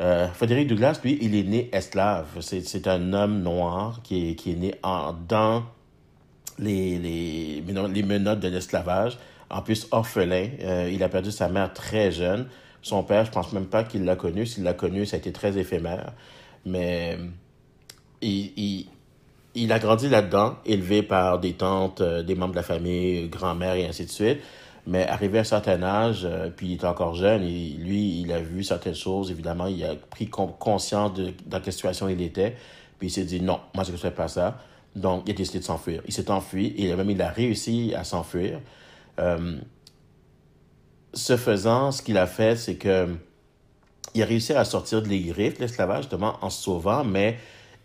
Euh, 0.00 0.28
Frédéric 0.28 0.68
Douglas, 0.68 1.00
lui, 1.02 1.18
il 1.22 1.34
est 1.34 1.42
né 1.42 1.70
esclave. 1.72 2.26
C'est 2.40 2.86
un 2.86 3.12
homme 3.12 3.42
noir 3.42 4.00
qui 4.02 4.30
est, 4.30 4.56
né 4.56 4.74
dans 5.28 5.64
les, 6.58 7.62
menottes 8.04 8.40
de 8.40 8.48
l'esclavage. 8.48 9.18
En 9.48 9.62
plus, 9.62 9.86
orphelin. 9.90 10.48
il 10.90 11.02
a 11.02 11.08
perdu 11.08 11.30
sa 11.30 11.48
mère 11.48 11.72
très 11.72 12.10
jeune. 12.10 12.48
Son 12.82 13.02
père, 13.02 13.24
je 13.24 13.30
pense 13.30 13.52
même 13.52 13.66
pas 13.66 13.84
qu'il 13.84 14.04
l'a 14.04 14.16
connu. 14.16 14.46
S'il 14.46 14.64
l'a 14.64 14.74
connu, 14.74 15.06
ça 15.06 15.16
a 15.16 15.18
été 15.18 15.32
très 15.32 15.56
éphémère. 15.56 16.12
Mais 16.64 17.18
il, 18.20 18.52
il, 18.56 18.86
il 19.56 19.72
a 19.72 19.78
grandi 19.78 20.08
là-dedans, 20.08 20.56
élevé 20.66 21.02
par 21.02 21.38
des 21.40 21.54
tantes, 21.54 22.02
euh, 22.02 22.22
des 22.22 22.34
membres 22.34 22.52
de 22.52 22.56
la 22.56 22.62
famille, 22.62 23.28
grand-mère 23.28 23.74
et 23.74 23.86
ainsi 23.86 24.04
de 24.04 24.10
suite. 24.10 24.38
Mais 24.86 25.06
arrivé 25.06 25.38
à 25.38 25.40
un 25.40 25.44
certain 25.44 25.82
âge, 25.82 26.24
euh, 26.24 26.48
puis 26.48 26.68
il 26.68 26.72
est 26.74 26.84
encore 26.84 27.14
jeune, 27.14 27.42
lui, 27.42 28.20
il 28.20 28.32
a 28.32 28.40
vu 28.40 28.62
certaines 28.62 28.94
choses, 28.94 29.32
évidemment, 29.32 29.66
il 29.66 29.84
a 29.84 29.96
pris 29.96 30.28
conscience 30.28 31.14
de 31.14 31.32
dans 31.46 31.60
quelle 31.60 31.72
situation 31.72 32.08
il 32.08 32.22
était, 32.22 32.56
puis 32.98 33.08
il 33.08 33.10
s'est 33.10 33.24
dit 33.24 33.40
non, 33.40 33.60
moi 33.74 33.82
je 33.84 33.92
ne 33.92 33.96
fais 33.96 34.12
pas 34.12 34.28
ça. 34.28 34.58
Donc 34.94 35.24
il 35.26 35.32
a 35.32 35.34
décidé 35.34 35.58
de 35.58 35.64
s'enfuir. 35.64 36.02
Il 36.06 36.12
s'est 36.12 36.30
enfui 36.30 36.74
et 36.78 36.94
même 36.94 37.10
il 37.10 37.20
a 37.20 37.28
réussi 37.28 37.94
à 37.94 38.04
s'enfuir. 38.04 38.60
Euh, 39.18 39.58
ce 41.12 41.36
faisant, 41.36 41.92
ce 41.92 42.02
qu'il 42.02 42.18
a 42.18 42.26
fait, 42.26 42.56
c'est 42.56 42.76
que 42.76 43.16
il 44.14 44.22
a 44.22 44.26
réussi 44.26 44.54
à 44.54 44.64
sortir 44.64 45.02
de 45.02 45.08
les 45.08 45.20
griffes, 45.20 45.58
l'esclavage, 45.58 46.04
justement, 46.04 46.36
en 46.40 46.48
se 46.48 46.62
sauvant, 46.62 47.04
mais 47.04 47.38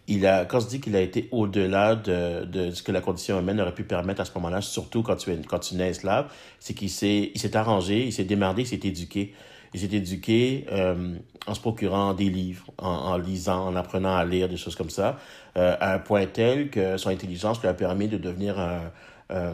il 0.08 0.26
a, 0.26 0.46
quand 0.46 0.60
je 0.60 0.68
dis 0.68 0.82
qu'il 0.82 0.96
a 0.96 1.02
été 1.02 1.28
au-delà 1.32 1.96
de, 1.96 2.46
de, 2.46 2.72
ce 2.72 2.84
que 2.84 2.92
la 2.92 3.02
condition 3.02 3.40
humaine 3.40 3.62
aurait 3.62 3.74
pu 3.74 3.84
permettre 3.84 4.22
à 4.22 4.26
ce 4.26 4.32
moment-là, 4.36 4.62
surtout 4.62 5.04
quand 5.04 5.16
tu 5.16 5.32
es, 5.32 5.38
quand 5.48 5.60
tu 5.60 5.76
nais 5.76 5.90
esclave, 5.90 6.32
c'est 6.60 6.74
qu'il 6.74 6.90
s'est, 6.90 7.32
arrangé, 7.56 8.06
il 8.06 8.14
s'est 8.14 8.24
démerdé, 8.24 8.64
il 8.64 8.68
s'est 8.68 8.80
éduqué. 8.84 9.34
Il 9.74 9.80
s'est 9.80 9.96
éduqué 9.96 10.66
euh, 10.72 11.16
en 11.48 11.54
se 11.54 11.62
procurant 11.62 12.14
des 12.14 12.30
livres, 12.30 12.66
en, 12.78 13.18
lisant, 13.18 13.68
en 13.68 13.76
apprenant 13.78 14.14
à 14.14 14.26
lire, 14.26 14.50
des 14.50 14.58
choses 14.58 14.76
comme 14.76 14.90
ça, 14.90 15.18
euh, 15.58 15.78
à 15.80 15.94
un 15.94 16.00
point 16.00 16.26
tel 16.26 16.70
que 16.70 16.98
son 16.98 17.10
intelligence 17.10 17.62
lui 17.62 17.70
a 17.70 17.74
permis 17.74 18.10
de 18.10 18.18
devenir 18.18 18.60
un, 18.60 18.92
un, 19.30 19.54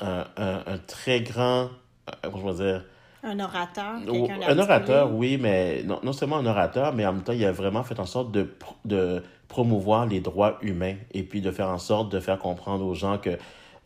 un, 0.00 0.62
un 0.66 0.78
très 0.86 1.20
grand, 1.20 1.68
euh, 2.08 2.30
comment 2.30 2.52
je 2.52 2.62
vais 2.62 2.72
dire, 2.72 2.84
un 3.22 3.38
orateur. 3.40 3.94
Un 4.48 4.58
orateur, 4.58 5.12
oui, 5.12 5.36
mais 5.38 5.82
non, 5.84 6.00
non 6.02 6.12
seulement 6.12 6.36
un 6.38 6.46
orateur, 6.46 6.94
mais 6.94 7.04
en 7.06 7.12
même 7.12 7.22
temps, 7.22 7.32
il 7.32 7.44
a 7.44 7.52
vraiment 7.52 7.82
fait 7.82 7.98
en 8.00 8.06
sorte 8.06 8.32
de, 8.32 8.54
de 8.84 9.22
promouvoir 9.48 10.06
les 10.06 10.20
droits 10.20 10.58
humains 10.62 10.96
et 11.12 11.22
puis 11.22 11.40
de 11.40 11.50
faire 11.50 11.68
en 11.68 11.78
sorte 11.78 12.10
de 12.10 12.20
faire 12.20 12.38
comprendre 12.38 12.84
aux 12.84 12.94
gens 12.94 13.18
que 13.18 13.36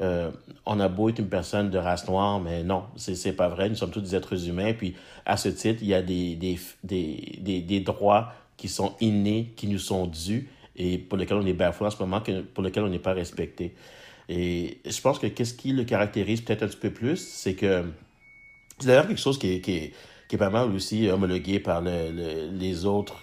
euh, 0.00 0.30
on 0.66 0.80
a 0.80 0.88
beau 0.88 1.08
être 1.08 1.20
une 1.20 1.28
personne 1.28 1.70
de 1.70 1.78
race 1.78 2.08
noire, 2.08 2.40
mais 2.40 2.62
non, 2.62 2.84
c'est 2.96 3.32
pas 3.32 3.48
vrai. 3.48 3.68
Nous 3.68 3.76
sommes 3.76 3.90
tous 3.90 4.00
des 4.00 4.14
êtres 4.16 4.48
humains. 4.48 4.72
Puis, 4.72 4.94
à 5.24 5.36
ce 5.36 5.48
titre, 5.48 5.80
il 5.82 5.88
y 5.88 5.94
a 5.94 6.02
des, 6.02 6.34
des, 6.34 6.58
des, 6.82 7.38
des, 7.40 7.60
des 7.60 7.80
droits 7.80 8.32
qui 8.56 8.68
sont 8.68 8.94
innés, 9.00 9.52
qui 9.56 9.68
nous 9.68 9.78
sont 9.78 10.06
dus 10.06 10.48
et 10.76 10.98
pour 10.98 11.18
lesquels 11.18 11.36
on 11.36 11.46
est 11.46 11.52
bafoué 11.52 11.86
en 11.86 11.90
ce 11.90 11.98
moment, 11.98 12.20
que, 12.20 12.40
pour 12.40 12.64
lesquels 12.64 12.82
on 12.82 12.88
n'est 12.88 12.98
pas 12.98 13.12
respecté. 13.12 13.74
Et 14.28 14.80
je 14.84 15.00
pense 15.00 15.18
que 15.18 15.26
qu'est-ce 15.26 15.54
qui 15.54 15.72
le 15.72 15.84
caractérise 15.84 16.40
peut-être 16.40 16.62
un 16.62 16.66
petit 16.66 16.78
peu 16.78 16.90
plus, 16.90 17.16
c'est 17.16 17.54
que 17.54 17.84
c'est 18.78 18.86
d'ailleurs 18.86 19.06
quelque 19.06 19.20
chose 19.20 19.38
qui 19.38 19.54
est, 19.54 19.92
pas 20.36 20.50
mal 20.50 20.74
aussi 20.74 21.08
homologué 21.08 21.60
par 21.60 21.80
le, 21.80 22.50
les 22.50 22.86
autres 22.86 23.22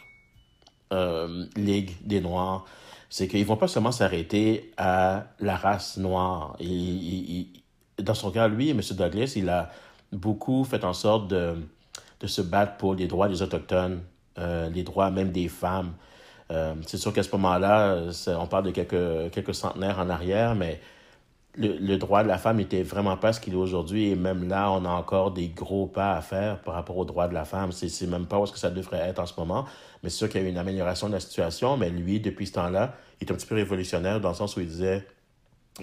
euh, 0.93 1.45
ligues 1.57 1.91
des 2.05 2.21
Noirs. 2.21 2.65
C'est 3.09 3.27
qu'ils 3.27 3.45
vont 3.45 3.57
pas 3.57 3.67
seulement 3.67 3.91
s'arrêter 3.91 4.71
à 4.77 5.25
la 5.39 5.57
race 5.57 5.97
noire. 5.97 6.55
Dans 7.99 8.13
son 8.13 8.31
cas, 8.31 8.47
lui, 8.47 8.69
M. 8.69 8.79
Douglas, 8.91 9.33
il 9.35 9.49
a 9.49 9.69
beaucoup 10.13 10.63
fait 10.63 10.85
en 10.85 10.93
sorte 10.93 11.27
de, 11.27 11.55
de 12.21 12.27
se 12.27 12.41
battre 12.41 12.77
pour 12.77 12.95
les 12.95 13.07
droits 13.07 13.27
des 13.27 13.41
Autochtones, 13.41 14.01
euh, 14.39 14.69
les 14.69 14.83
droits 14.83 15.11
même 15.11 15.33
des 15.33 15.49
femmes. 15.49 15.91
Euh, 16.49 16.75
c'est 16.87 16.97
sûr 16.97 17.11
qu'à 17.11 17.23
ce 17.23 17.31
moment-là, 17.31 18.03
on 18.27 18.47
parle 18.47 18.65
de 18.65 18.71
quelques, 18.71 19.31
quelques 19.33 19.55
centenaires 19.55 19.99
en 19.99 20.09
arrière, 20.09 20.55
mais 20.55 20.79
le, 21.55 21.97
droit 21.97 22.23
de 22.23 22.27
la 22.27 22.37
femme 22.37 22.57
n'était 22.57 22.83
vraiment 22.83 23.17
pas 23.17 23.33
ce 23.33 23.39
qu'il 23.39 23.53
est 23.53 23.57
aujourd'hui. 23.57 24.09
Et 24.09 24.15
même 24.15 24.47
là, 24.47 24.71
on 24.71 24.85
a 24.85 24.89
encore 24.89 25.31
des 25.31 25.49
gros 25.49 25.87
pas 25.87 26.13
à 26.13 26.21
faire 26.21 26.61
par 26.61 26.75
rapport 26.75 26.97
au 26.97 27.05
droit 27.05 27.27
de 27.27 27.33
la 27.33 27.45
femme. 27.45 27.71
C'est 27.71 28.07
même 28.07 28.25
pas 28.25 28.39
où 28.39 28.45
ce 28.45 28.53
que 28.53 28.59
ça 28.59 28.69
devrait 28.69 28.99
être 28.99 29.19
en 29.19 29.25
ce 29.25 29.33
moment. 29.37 29.65
Mais 30.03 30.09
c'est 30.09 30.17
sûr 30.17 30.29
qu'il 30.29 30.41
y 30.41 30.43
a 30.43 30.47
eu 30.47 30.49
une 30.49 30.57
amélioration 30.57 31.07
de 31.07 31.13
la 31.13 31.19
situation. 31.19 31.77
Mais 31.77 31.89
lui, 31.89 32.19
depuis 32.19 32.47
ce 32.47 32.53
temps-là, 32.53 32.95
il 33.19 33.27
est 33.27 33.31
un 33.31 33.35
petit 33.35 33.47
peu 33.47 33.55
révolutionnaire 33.55 34.21
dans 34.21 34.29
le 34.29 34.35
sens 34.35 34.55
où 34.55 34.61
il 34.61 34.67
disait 34.67 35.05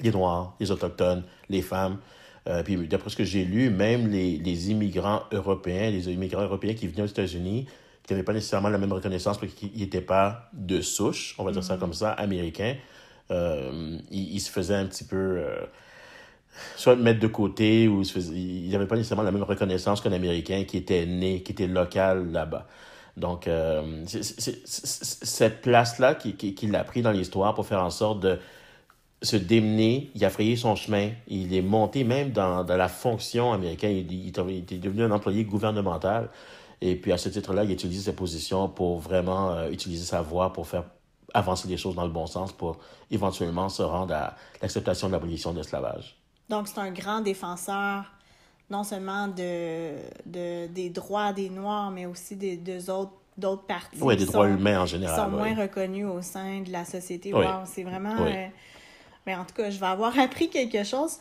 les 0.01 0.11
Noirs, 0.11 0.55
les 0.61 0.71
Autochtones, 0.71 1.25
les 1.49 1.63
femmes. 1.63 1.99
Euh, 2.47 2.63
puis 2.63 2.77
d'après 2.89 3.11
ce 3.11 3.17
que 3.17 3.25
j'ai 3.25 3.45
lu, 3.45 3.69
même 3.69 4.09
les, 4.09 4.39
les, 4.39 4.71
immigrants 4.71 5.23
européens, 5.33 5.91
les 5.91 6.11
immigrants 6.11 6.43
européens 6.43 6.75
qui 6.75 6.87
venaient 6.87 7.03
aux 7.03 7.07
États-Unis, 7.07 7.67
qui 8.05 8.15
n'avaient 8.15 8.25
pas 8.25 8.33
nécessairement 8.33 8.71
la 8.71 8.79
même 8.79 8.93
reconnaissance 8.93 9.39
parce 9.39 9.53
qu'ils 9.53 9.79
n'étaient 9.79 10.01
pas 10.01 10.49
de 10.55 10.81
souche, 10.81 11.35
on 11.37 11.45
va 11.45 11.53
dire 11.53 11.63
ça 11.63 11.77
mm-hmm. 11.77 11.79
comme 11.79 11.93
ça, 11.93 12.13
américains, 12.13 12.77
euh, 13.31 13.99
il, 14.11 14.41
se 14.41 14.51
faisait 14.51 14.75
un 14.75 14.87
petit 14.87 15.05
peu 15.05 15.17
euh, 15.17 15.67
soit 16.77 16.97
mettre 16.97 17.21
de 17.21 17.27
côté 17.27 17.87
ou 17.87 18.03
il 18.03 18.71
n'avait 18.71 18.87
pas 18.87 18.97
nécessairement 18.97 19.23
la 19.23 19.33
même 19.33 19.43
reconnaissance 19.43 20.01
qu'un 20.01 20.13
Américain 20.13 20.65
qui 20.65 20.79
était 20.79 21.05
né, 21.05 21.43
qui 21.43 21.53
était 21.53 21.67
local 21.67 22.33
là-bas. 22.33 22.67
Donc, 23.17 23.49
euh, 23.49 24.05
c'est 24.07 24.67
cette 24.67 25.61
place-là 25.61 26.15
qu'il 26.15 26.37
qui, 26.37 26.75
a 26.75 26.85
pris 26.85 27.03
dans 27.03 27.11
l'histoire 27.11 27.55
pour 27.55 27.67
faire 27.67 27.83
en 27.83 27.91
sorte 27.91 28.21
de 28.21 28.39
se 29.23 29.37
démener, 29.37 30.11
il 30.15 30.25
a 30.25 30.31
frayé 30.31 30.55
son 30.55 30.77
chemin, 30.77 31.11
il 31.27 31.53
est 31.53 31.63
monté 31.63 32.05
même 32.05 32.31
dans, 32.31 32.63
dans 32.63 32.77
la 32.77 32.89
fonction 32.89 33.53
américaine, 33.53 34.07
il, 34.09 34.29
est 34.29 34.79
devenu 34.79 35.03
un 35.03 35.11
employé 35.11 35.45
gouvernemental. 35.45 36.31
Et 36.81 36.95
puis 36.95 37.13
à 37.13 37.19
ce 37.19 37.29
titre-là, 37.29 37.65
il 37.65 37.73
utilise 37.73 38.05
sa 38.05 38.13
position 38.13 38.69
pour 38.69 39.01
vraiment 39.01 39.69
utiliser 39.69 40.05
sa 40.05 40.23
voix 40.23 40.53
pour 40.53 40.69
faire 40.69 40.85
avancer 41.35 41.69
les 41.69 41.77
choses 41.77 41.95
dans 41.95 42.05
le 42.05 42.11
bon 42.11 42.27
sens 42.27 42.53
pour 42.53 42.79
éventuellement 43.11 43.69
se 43.69 43.83
rendre 43.83 44.15
à 44.15 44.35
l'acceptation 44.63 45.09
de 45.09 45.13
l'abolition 45.13 45.53
de 45.53 45.59
l'esclavage. 45.59 46.17
Donc, 46.49 46.69
c'est 46.69 46.79
un 46.79 46.91
grand 46.91 47.21
défenseur 47.21 48.05
non 48.71 48.85
seulement 48.85 49.29
de, 49.29 49.95
de, 50.27 50.67
des 50.67 50.91
droits 50.91 51.33
des 51.33 51.49
Noirs, 51.49 51.91
mais 51.91 52.07
aussi 52.07 52.37
des 52.37 52.57
deux 52.57 52.91
autres 52.91 53.13
d'autres 53.39 53.67
parties. 53.67 53.99
Oui, 54.01 54.17
des 54.17 54.27
droits 54.27 54.49
humains 54.49 54.81
en 54.81 54.87
général. 54.87 55.15
Qui 55.15 55.23
sont 55.23 55.37
moins 55.37 55.55
reconnus 55.55 56.07
au 56.07 56.21
sein 56.23 56.61
de 56.61 56.73
la 56.73 56.85
société. 56.85 57.33
c'est 57.65 57.85
vraiment... 57.85 58.17
Euh, 58.21 58.47
mais 59.27 59.37
en 59.37 59.45
tout 59.45 59.55
cas, 59.55 59.71
je 59.71 59.79
vais 59.79 59.87
avoir 59.87 60.19
appris 60.21 60.51
quelque 60.51 60.83
chose. 60.83 61.19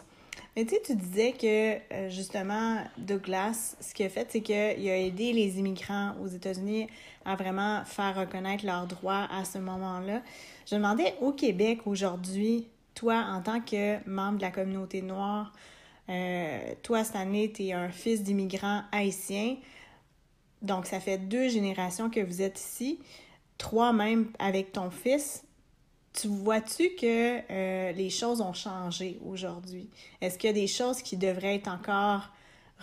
Mais 0.58 0.66
tu 0.66 0.74
sais, 0.74 0.82
tu 0.84 0.96
disais 0.96 1.34
que, 1.34 1.76
euh, 1.94 2.10
justement, 2.10 2.82
Douglas, 2.98 3.76
ce 3.80 3.94
qu'il 3.94 4.08
a 4.08 4.10
fait, 4.10 4.26
c'est 4.32 4.42
qu'il 4.42 4.56
a 4.56 4.98
aidé 4.98 5.32
les 5.32 5.60
immigrants 5.60 6.16
aux 6.20 6.26
États-Unis 6.26 6.88
à 7.26 7.36
vraiment 7.36 7.86
faire 7.86 8.16
reconnaître 8.16 8.66
leurs 8.66 8.88
droits 8.88 9.28
à 9.32 9.46
ce 9.46 9.60
moment-là. 9.60 10.24
Je 10.66 10.74
demandais, 10.74 11.14
au 11.22 11.32
Québec, 11.32 11.82
aujourd'hui, 11.86 12.68
toi, 12.96 13.24
en 13.30 13.44
tant 13.44 13.62
que 13.62 14.04
membre 14.10 14.38
de 14.38 14.42
la 14.42 14.50
communauté 14.50 15.04
noire, 15.04 15.54
euh, 16.10 16.74
toi, 16.82 17.04
cette 17.04 17.18
année, 17.18 17.52
tu 17.52 17.66
es 17.66 17.74
un 17.74 17.90
fils 17.90 18.24
d'immigrants 18.24 18.82
haïtiens. 18.92 19.58
Donc, 20.64 20.88
ça 20.88 21.00
fait 21.00 21.20
deux 21.20 21.50
générations 21.50 22.10
que 22.10 22.22
vous 22.22 22.42
êtes 22.42 22.60
ici, 22.60 22.98
trois 23.60 23.94
même 23.94 24.32
avec 24.40 24.72
ton 24.72 24.90
fils 24.90 25.44
tu 26.20 26.28
vois-tu 26.28 26.90
que 27.00 27.42
euh, 27.52 27.92
les 27.92 28.10
choses 28.10 28.42
ont 28.42 28.54
changé 28.54 29.20
aujourd'hui? 29.26 29.88
Est-ce 30.20 30.38
qu'il 30.38 30.48
y 30.48 30.52
a 30.52 30.54
des 30.54 30.68
choses 30.68 31.02
qui 31.02 31.16
devraient 31.16 31.56
être 31.56 31.68
encore 31.68 32.30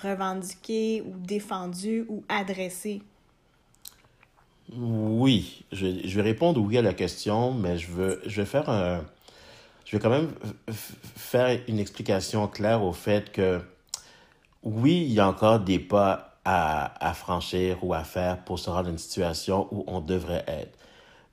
revendiquées 0.03 1.03
ou 1.03 1.15
défendues 1.19 2.07
ou 2.09 2.23
adressées? 2.29 3.03
Oui, 4.77 5.65
je, 5.73 5.87
vais 5.87 6.23
répondre 6.23 6.61
oui 6.61 6.79
à 6.79 6.83
la 6.83 6.95
question, 6.95 7.53
mais 7.53 7.77
je 7.77 7.91
veux, 7.91 8.23
je 8.25 8.41
vais 8.41 8.47
faire 8.47 8.69
un, 8.71 9.05
je 9.85 9.97
vais 9.97 10.03
quand 10.03 10.11
même 10.11 10.33
faire 11.17 11.61
une 11.69 11.79
explication 11.79 12.47
claire 12.49 12.83
au 12.83 12.93
fait 12.93 13.31
que 13.33 13.61
oui, 14.63 15.05
il 15.07 15.13
y 15.13 15.21
a 15.21 15.29
encore 15.29 15.61
des 15.61 15.79
pas 15.79 16.39
à, 16.45 17.07
à 17.07 17.15
franchir 17.15 17.83
ou 17.83 17.95
à 17.95 18.05
faire 18.05 18.43
pour 18.45 18.59
se 18.59 18.71
rendre 18.71 18.89
à 18.89 18.91
une 18.91 18.99
situation 18.99 19.69
où 19.71 19.85
on 19.87 20.01
devrait 20.01 20.45
être 20.47 20.74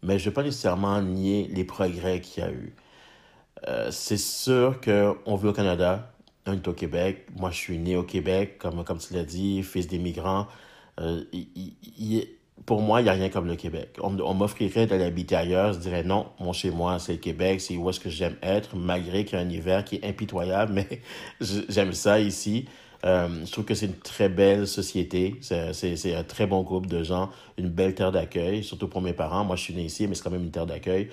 mais 0.03 0.19
je 0.19 0.25
ne 0.25 0.29
vais 0.29 0.33
pas 0.33 0.43
nécessairement 0.43 1.01
nier 1.01 1.49
les 1.51 1.63
progrès 1.63 2.21
qu'il 2.21 2.43
y 2.43 2.47
a 2.47 2.51
eu. 2.51 2.73
Euh, 3.67 3.91
c'est 3.91 4.17
sûr 4.17 4.79
qu'on 4.81 5.35
vit 5.35 5.47
au 5.47 5.53
Canada, 5.53 6.11
on 6.45 6.53
est 6.53 6.67
au 6.67 6.73
Québec. 6.73 7.27
Moi, 7.37 7.51
je 7.51 7.57
suis 7.57 7.77
né 7.77 7.95
au 7.95 8.03
Québec, 8.03 8.57
comme, 8.57 8.83
comme 8.83 8.97
tu 8.97 9.13
l'as 9.13 9.23
dit, 9.23 9.63
fils 9.63 9.87
d'immigrants. 9.87 10.47
Euh, 10.99 11.23
pour 12.65 12.81
moi, 12.81 13.01
il 13.01 13.05
n'y 13.05 13.09
a 13.09 13.13
rien 13.13 13.29
comme 13.29 13.47
le 13.47 13.55
Québec. 13.55 13.97
On, 14.01 14.19
on 14.19 14.33
m'offrirait 14.33 14.85
d'aller 14.87 15.05
habiter 15.05 15.35
ailleurs, 15.35 15.73
je 15.73 15.79
dirais 15.79 16.03
non, 16.03 16.27
mon 16.39 16.53
chez 16.53 16.71
moi, 16.71 16.99
c'est 16.99 17.13
le 17.13 17.17
Québec, 17.19 17.61
c'est 17.61 17.77
où 17.77 17.89
est-ce 17.89 17.99
que 17.99 18.09
j'aime 18.09 18.35
être, 18.41 18.75
malgré 18.75 19.25
qu'il 19.25 19.37
y 19.37 19.41
a 19.41 19.45
un 19.45 19.49
hiver 19.49 19.83
qui 19.83 19.97
est 19.97 20.05
impitoyable, 20.05 20.73
mais 20.75 21.01
j'aime 21.39 21.93
ça 21.93 22.19
ici. 22.19 22.65
Euh, 23.05 23.45
je 23.45 23.51
trouve 23.51 23.65
que 23.65 23.73
c'est 23.73 23.87
une 23.87 23.97
très 23.97 24.29
belle 24.29 24.67
société. 24.67 25.39
C'est 25.41 26.15
un 26.15 26.23
très 26.23 26.47
bon 26.47 26.61
groupe 26.63 26.87
de 26.87 27.03
gens, 27.03 27.29
une 27.57 27.69
belle 27.69 27.95
terre 27.95 28.11
d'accueil, 28.11 28.63
surtout 28.63 28.87
pour 28.87 29.01
mes 29.01 29.13
parents. 29.13 29.43
Moi, 29.43 29.55
je 29.55 29.63
suis 29.63 29.73
né 29.73 29.83
ici, 29.83 30.07
mais 30.07 30.15
c'est 30.15 30.23
quand 30.23 30.31
même 30.31 30.43
une 30.43 30.51
terre 30.51 30.67
d'accueil. 30.67 31.09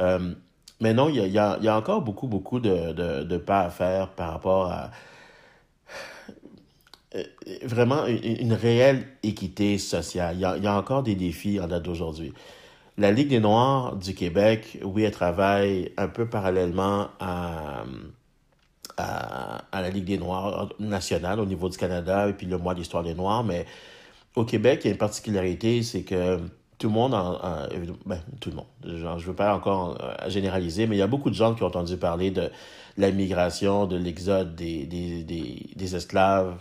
Euh, 0.00 0.34
mais 0.80 0.92
non, 0.92 1.08
il 1.08 1.16
y 1.16 1.38
a, 1.38 1.76
encore 1.76 2.02
beaucoup, 2.02 2.26
beaucoup 2.26 2.60
de, 2.60 3.36
pas 3.38 3.62
à 3.62 3.70
faire 3.70 4.10
par 4.10 4.32
rapport 4.32 4.70
à 4.70 4.90
euh, 7.14 7.22
vraiment 7.62 8.06
une, 8.06 8.52
réelle 8.52 9.06
équité 9.22 9.78
sociale. 9.78 10.36
Il 10.36 10.40
y, 10.40 10.66
a, 10.66 10.76
encore 10.76 11.02
des 11.02 11.14
défis 11.14 11.60
en 11.60 11.66
date 11.66 11.82
d'aujourd'hui. 11.84 12.32
La 12.98 13.10
Ligue 13.12 13.28
des 13.28 13.40
Noirs 13.40 13.96
du 13.96 14.14
Québec, 14.14 14.78
oui, 14.82 15.02
elle 15.04 15.12
travaille 15.12 15.92
un 15.96 16.08
peu 16.08 16.28
parallèlement 16.28 17.08
à 17.20 17.84
à, 18.96 19.62
la 19.72 19.90
Ligue 19.90 20.04
des 20.04 20.18
Noirs 20.18 20.70
nationale 20.78 21.40
au 21.40 21.46
niveau 21.46 21.68
du 21.68 21.76
Canada 21.76 22.28
et 22.28 22.32
puis 22.32 22.46
le 22.46 22.58
mois 22.58 22.74
d'histoire 22.74 23.02
des 23.02 23.14
Noirs. 23.14 23.44
Mais 23.44 23.66
au 24.34 24.44
Québec, 24.44 24.80
il 24.84 24.88
y 24.88 24.90
a 24.90 24.92
une 24.92 24.98
particularité, 24.98 25.82
c'est 25.82 26.02
que 26.02 26.38
tout 26.78 26.88
le 26.88 26.92
monde, 26.92 27.14
en, 27.14 27.34
en, 27.36 27.68
ben, 28.04 28.20
tout 28.40 28.50
le 28.50 28.56
monde, 28.56 28.66
je 28.84 28.90
ne 28.90 29.18
veux 29.18 29.34
pas 29.34 29.54
encore 29.54 29.98
euh, 30.00 30.28
généraliser, 30.28 30.86
mais 30.86 30.96
il 30.96 30.98
y 30.98 31.02
a 31.02 31.06
beaucoup 31.06 31.30
de 31.30 31.34
gens 31.34 31.54
qui 31.54 31.62
ont 31.62 31.66
entendu 31.66 31.96
parler 31.96 32.30
de 32.30 32.50
la 32.98 33.10
migration, 33.10 33.86
de 33.86 33.96
l'exode 33.96 34.54
des, 34.54 35.94
esclaves 35.94 36.58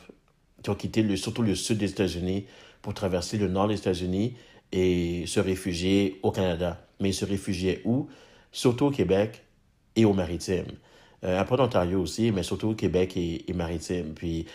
qui 0.64 0.70
ont 0.70 0.76
quitté 0.76 1.16
surtout 1.18 1.42
le 1.42 1.56
sud 1.56 1.78
des 1.78 1.92
États-Unis 1.92 2.46
pour 2.82 2.94
traverser 2.94 3.38
le 3.38 3.48
nord 3.48 3.68
des 3.68 3.78
États-Unis 3.78 4.36
et 4.72 5.26
se 5.28 5.40
réfugier 5.40 6.20
au 6.24 6.32
Canada. 6.32 6.82
Mais 7.00 7.10
ils 7.10 7.14
se 7.14 7.26
réfugiaient 7.26 7.82
où? 7.86 8.08
Surtout 8.52 8.86
au 8.86 8.92
Québec 8.92 9.44
et 9.96 10.06
aux 10.06 10.14
Maritimes. 10.14 10.66
Euh, 11.24 11.40
un 11.40 11.46
peu 11.46 11.56
d'Ontario 11.56 12.02
aussi, 12.02 12.32
mais 12.32 12.44
surtout 12.44 12.70
au 12.70 12.74
Québec 12.76 13.16
et, 13.16 13.46
maritime. 13.54 14.14
Puis 14.14 14.46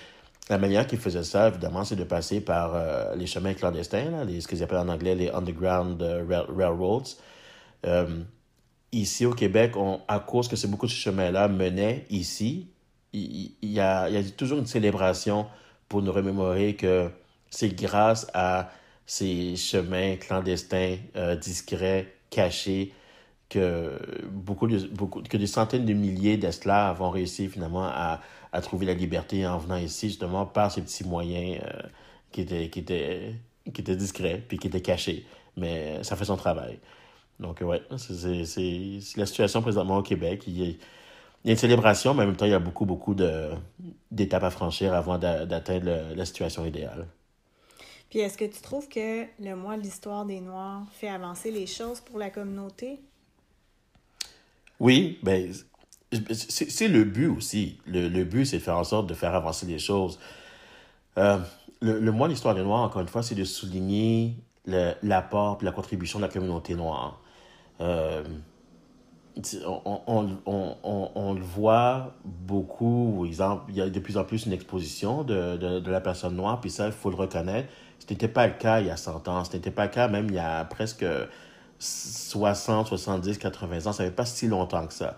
la 0.50 0.58
manière 0.58 0.86
qu'ils 0.86 0.98
faisaient 0.98 1.24
ça, 1.24 1.48
évidemment, 1.48 1.84
c'est 1.84 1.96
de 1.96 2.04
passer 2.04 2.40
par 2.40 2.74
euh, 2.74 3.14
les 3.14 3.26
chemins 3.26 3.54
clandestins, 3.54 4.10
là, 4.10 4.24
les, 4.24 4.40
ce 4.40 4.48
qu'ils 4.48 4.62
appellent 4.62 4.78
en 4.78 4.88
anglais 4.88 5.14
les 5.14 5.30
Underground 5.30 6.02
euh, 6.02 6.44
Railroads. 6.48 7.16
Euh, 7.86 8.06
ici 8.92 9.26
au 9.26 9.32
Québec, 9.32 9.76
on, 9.76 10.00
à 10.08 10.18
cause 10.18 10.48
que 10.48 10.56
c'est 10.56 10.68
beaucoup 10.68 10.86
de 10.86 10.90
chemins-là 10.90 11.48
menaient 11.48 12.04
ici, 12.10 12.68
il, 13.12 13.52
y 13.62 13.80
a, 13.80 14.08
y 14.08 14.16
a 14.16 14.22
toujours 14.30 14.58
une 14.58 14.66
célébration 14.66 15.46
pour 15.88 16.02
nous 16.02 16.12
remémorer 16.12 16.74
que 16.74 17.10
c'est 17.48 17.74
grâce 17.74 18.26
à 18.34 18.70
ces 19.06 19.56
chemins 19.56 20.16
clandestins, 20.16 20.96
discrets, 21.40 22.14
cachés, 22.30 22.92
que 23.50 23.98
beaucoup 24.30 24.66
de, 24.68 24.78
beaucoup, 24.88 25.22
que 25.22 25.36
des 25.36 25.48
centaines 25.48 25.84
de 25.84 25.92
milliers 25.92 26.38
d'esclaves 26.38 27.02
ont 27.02 27.10
réussi 27.10 27.48
finalement 27.48 27.84
à, 27.84 28.20
à 28.52 28.60
trouver 28.60 28.86
la 28.86 28.94
liberté 28.94 29.46
en 29.46 29.58
venant 29.58 29.76
ici, 29.76 30.08
justement, 30.08 30.46
par 30.46 30.70
ces 30.70 30.82
petits 30.82 31.04
moyens 31.04 31.62
euh, 31.64 31.82
qui, 32.32 32.42
étaient, 32.42 32.70
qui, 32.70 32.78
étaient, 32.78 33.34
qui 33.72 33.80
étaient 33.80 33.96
discrets 33.96 34.42
puis 34.46 34.58
qui 34.58 34.68
étaient 34.68 34.80
cachés. 34.80 35.26
Mais 35.56 36.02
ça 36.04 36.16
fait 36.16 36.24
son 36.24 36.36
travail. 36.36 36.78
Donc, 37.40 37.60
ouais, 37.60 37.82
c'est 37.96 39.16
la 39.16 39.26
situation 39.26 39.62
présentement 39.62 39.98
au 39.98 40.02
Québec. 40.02 40.44
Il 40.46 40.58
y, 40.58 40.62
a, 40.62 40.66
il 40.66 40.76
y, 41.44 41.48
a, 41.48 41.52
une 41.52 41.58
célébration, 41.58 42.14
mais 42.14 42.22
en 42.22 42.26
même 42.26 42.36
temps, 42.36 42.46
il 42.46 42.52
y 42.52 42.54
a 42.54 42.60
beaucoup, 42.60 42.84
beaucoup 42.84 43.14
d'étapes 44.10 44.44
à 44.44 44.50
franchir 44.50 44.94
avant 44.94 45.18
d'atteindre 45.18 46.14
la 46.14 46.24
situation 46.24 46.64
idéale. 46.64 47.06
Puis, 48.10 48.18
est-ce 48.18 48.36
que 48.36 48.44
tu 48.44 48.60
trouves 48.60 48.88
que 48.88 49.24
le 49.40 49.54
mois 49.54 49.76
de 49.76 49.82
l'histoire 49.82 50.24
des 50.26 50.40
Noirs 50.40 50.82
fait 50.92 51.08
avancer 51.08 51.50
les 51.50 51.66
choses 51.66 52.00
pour 52.00 52.18
la 52.18 52.28
communauté? 52.28 53.00
Oui, 54.80 55.18
ben, 55.22 55.52
c'est 56.32 56.88
le 56.88 57.04
but 57.04 57.28
aussi. 57.28 57.78
Le, 57.86 58.08
le 58.08 58.24
but, 58.24 58.46
c'est 58.46 58.58
de 58.58 58.62
faire 58.62 58.78
en 58.78 58.84
sorte 58.84 59.06
de 59.06 59.14
faire 59.14 59.34
avancer 59.34 59.66
les 59.66 59.78
choses. 59.78 60.18
Euh, 61.18 61.38
le, 61.82 62.00
le 62.00 62.12
mois 62.12 62.28
l'histoire 62.28 62.54
des 62.54 62.62
Noirs, 62.62 62.82
encore 62.82 63.02
une 63.02 63.08
fois, 63.08 63.22
c'est 63.22 63.34
de 63.34 63.44
souligner 63.44 64.36
l'apport 64.66 65.58
et 65.60 65.64
la 65.64 65.72
contribution 65.72 66.18
de 66.18 66.24
la 66.24 66.30
communauté 66.30 66.74
noire. 66.74 67.20
Euh, 67.80 68.22
on, 69.66 70.02
on, 70.06 70.76
on, 70.82 71.10
on, 71.14 71.34
le 71.34 71.40
voit 71.40 72.14
beaucoup, 72.24 73.26
il 73.26 73.34
y 73.74 73.80
a 73.80 73.88
de 73.88 74.00
plus 74.00 74.18
en 74.18 74.24
plus 74.24 74.46
une 74.46 74.52
exposition 74.52 75.22
de, 75.24 75.56
de, 75.56 75.80
de 75.80 75.90
la 75.90 76.00
personne 76.00 76.34
noire, 76.36 76.60
puis 76.60 76.70
ça, 76.70 76.86
il 76.86 76.92
faut 76.92 77.10
le 77.10 77.16
reconnaître. 77.16 77.68
Ce 77.98 78.12
n'était 78.12 78.28
pas 78.28 78.46
le 78.46 78.54
cas 78.54 78.80
il 78.80 78.86
y 78.86 78.90
a 78.90 78.96
100 78.96 79.28
ans, 79.28 79.44
ce 79.44 79.54
n'était 79.54 79.70
pas 79.70 79.84
le 79.84 79.90
cas 79.90 80.08
même 80.08 80.26
il 80.28 80.34
y 80.34 80.38
a 80.38 80.64
presque 80.64 81.04
60, 81.80 82.86
70, 82.86 83.38
80 83.38 83.86
ans, 83.86 83.92
ça 83.92 84.04
fait 84.04 84.10
pas 84.10 84.26
si 84.26 84.46
longtemps 84.46 84.86
que 84.86 84.92
ça. 84.92 85.16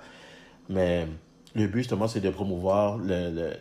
Mais 0.68 1.07
le 1.55 1.66
but, 1.66 1.81
justement, 1.81 2.09
c'est 2.09 2.20
de 2.20 2.31
promouvoir 2.31 2.98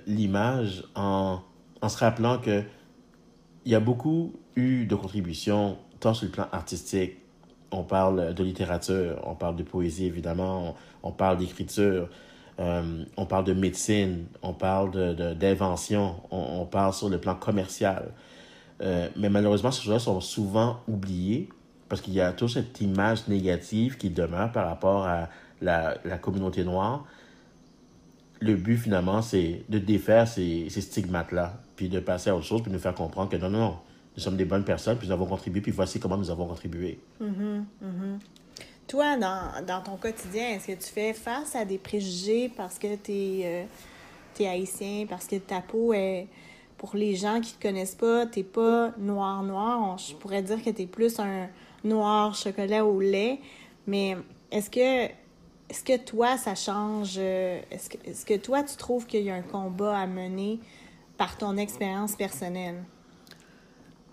l'image 0.08 0.84
en, 0.96 1.40
en 1.82 1.90
se 1.90 1.98
rappelant 1.98 2.38
que 2.38 2.64
il 3.66 3.72
y 3.72 3.76
a 3.76 3.80
beaucoup 3.80 4.34
eu 4.56 4.86
de 4.86 4.96
contributions, 4.96 5.78
tant 6.00 6.14
sur 6.14 6.26
le 6.26 6.32
plan 6.32 6.48
artistique, 6.52 7.18
on 7.72 7.84
parle 7.84 8.34
de 8.34 8.44
littérature, 8.44 9.22
on 9.24 9.36
parle 9.36 9.56
de 9.56 9.64
poésie, 9.64 10.06
évidemment, 10.06 10.76
on, 11.04 11.12
parle 11.12 11.38
d'écriture, 11.38 12.10
euh, 12.60 13.06
on 13.18 13.26
parle 13.26 13.46
de 13.46 13.54
médecine, 13.54 14.26
on 14.42 14.54
parle 14.54 15.16
d'invention, 15.36 16.16
de, 16.32 16.36
on, 16.36 16.66
parle 16.66 16.94
sur 16.94 17.10
le 17.10 17.20
plan 17.20 17.36
commercial. 17.36 18.14
Euh, 18.82 19.10
mais 19.16 19.30
malheureusement, 19.30 19.72
ces 19.72 19.84
choses-là 19.84 20.00
sont 20.00 20.20
souvent 20.22 20.80
oubliées 20.88 21.50
parce 21.92 22.00
qu'il 22.00 22.14
y 22.14 22.22
a 22.22 22.32
toute 22.32 22.52
cette 22.52 22.80
image 22.80 23.28
négative 23.28 23.98
qui 23.98 24.10
demeure 24.10 24.50
par 24.54 24.66
rapport 24.66 25.06
à 25.06 25.28
la, 25.62 25.98
communauté 26.22 26.64
noire. 26.64 27.06
Le 28.40 28.56
but, 28.56 28.78
finalement, 28.78 29.22
c'est 29.22 29.64
de 29.68 29.78
défaire 29.78 30.26
ces, 30.26 30.70
stigmates-là, 30.70 31.60
puis 31.76 31.90
de 31.90 32.00
passer 32.00 32.30
à 32.30 32.36
autre 32.38 32.46
chose, 32.46 32.62
puis 32.62 32.72
nous 32.72 32.80
faire 32.80 32.96
comprendre 32.96 33.30
que 33.30 33.36
non, 33.36 33.50
non, 33.50 33.60
non, 33.60 33.78
nous 34.16 34.24
sommes 34.24 34.38
des 34.38 34.46
bonnes 34.46 34.64
personnes, 34.64 34.98
puis 35.00 35.10
nous 35.10 35.14
avons 35.14 35.26
contribué, 35.26 35.60
puis 35.60 35.74
voici 35.74 36.00
comment 36.00 36.16
nous 36.16 36.30
avons 36.32 36.48
contribué. 36.48 36.98
Mm 37.20 37.26
-hmm, 37.26 37.58
mm 37.60 37.66
-hmm. 37.82 38.20
Toi, 38.88 39.18
dans, 39.68 39.84
ton 39.84 39.98
quotidien, 39.98 40.48
est-ce 40.54 40.68
que 40.68 40.86
tu 40.86 40.94
fais 40.94 41.14
face 41.14 41.58
à 41.58 41.66
des 41.66 41.78
préjugés 41.78 42.50
parce 42.56 42.80
que 42.80 42.96
tu 42.96 43.12
es, 43.12 43.42
euh, 43.46 44.44
es, 44.44 44.48
haïtien, 44.48 45.08
parce 45.10 45.28
que 45.28 45.36
ta 45.40 45.60
peau 45.60 45.94
est... 45.94 46.28
Pour 46.78 46.96
les 46.96 47.16
gens 47.16 47.42
qui 47.42 47.52
ne 47.52 47.58
te 47.58 47.68
connaissent 47.68 48.00
pas, 48.06 48.26
tu 48.26 48.40
n'es 48.40 48.46
pas 48.46 48.94
noir-noir. 48.98 49.98
Je 49.98 50.16
pourrais 50.16 50.42
dire 50.42 50.60
que 50.64 50.72
tu 50.78 50.82
es 50.84 50.88
plus 50.88 51.20
un 51.20 51.50
noir 51.84 52.36
chocolat 52.36 52.86
au 52.86 53.00
lait. 53.00 53.40
Mais 53.88 54.18
est-ce 54.52 54.70
que, 54.70 55.06
est-ce 55.70 55.84
que 55.84 55.98
toi, 55.98 56.38
ça 56.38 56.56
change? 56.56 57.18
Est-ce 57.18 57.90
que, 57.90 57.98
est 58.06 58.26
que 58.26 58.38
toi, 58.38 58.64
tu 58.64 58.76
trouves 58.76 59.06
qu'il 59.06 59.24
y 59.24 59.30
a 59.30 59.36
un 59.36 59.42
combat 59.42 59.98
à 59.98 60.08
mener 60.08 60.60
par 61.18 61.38
ton 61.38 61.58
expérience 61.58 62.16
personnelle? 62.16 62.84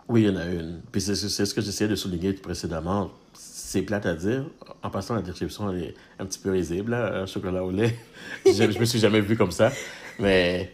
Oui, 0.09 0.23
il 0.23 0.29
y 0.29 0.31
en 0.31 0.37
a 0.37 0.47
une. 0.47 0.81
Puis 0.91 1.03
c'est 1.03 1.15
ce 1.15 1.55
que 1.55 1.61
j'essayais 1.61 1.91
de 1.91 1.97
souligner 1.97 2.33
précédemment. 2.33 3.11
C'est 3.35 3.83
plate 3.83 4.07
à 4.07 4.15
dire. 4.15 4.47
En 4.83 4.89
passant, 4.89 5.15
la 5.15 5.23
description 5.23 5.71
est 5.75 5.95
un 6.19 6.25
petit 6.25 6.39
peu 6.39 6.51
risible, 6.51 6.93
là, 6.93 7.27
chocolat 7.27 7.63
au 7.63 7.71
lait. 7.71 7.95
je, 8.47 8.71
je 8.71 8.79
me 8.79 8.85
suis 8.87 8.99
jamais 8.99 9.21
vu 9.21 9.37
comme 9.37 9.51
ça. 9.51 9.71
Mais 10.19 10.73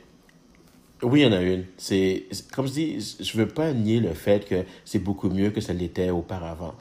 oui, 1.02 1.20
il 1.20 1.24
y 1.24 1.26
en 1.26 1.32
a 1.32 1.40
une. 1.40 1.64
C'est 1.76 2.24
comme 2.52 2.66
je 2.66 2.72
dis, 2.72 3.16
je 3.20 3.36
veux 3.36 3.48
pas 3.48 3.72
nier 3.72 4.00
le 4.00 4.14
fait 4.14 4.46
que 4.46 4.64
c'est 4.84 4.98
beaucoup 4.98 5.28
mieux 5.28 5.50
que 5.50 5.60
ça 5.60 5.72
l'était 5.72 6.10
auparavant. 6.10 6.74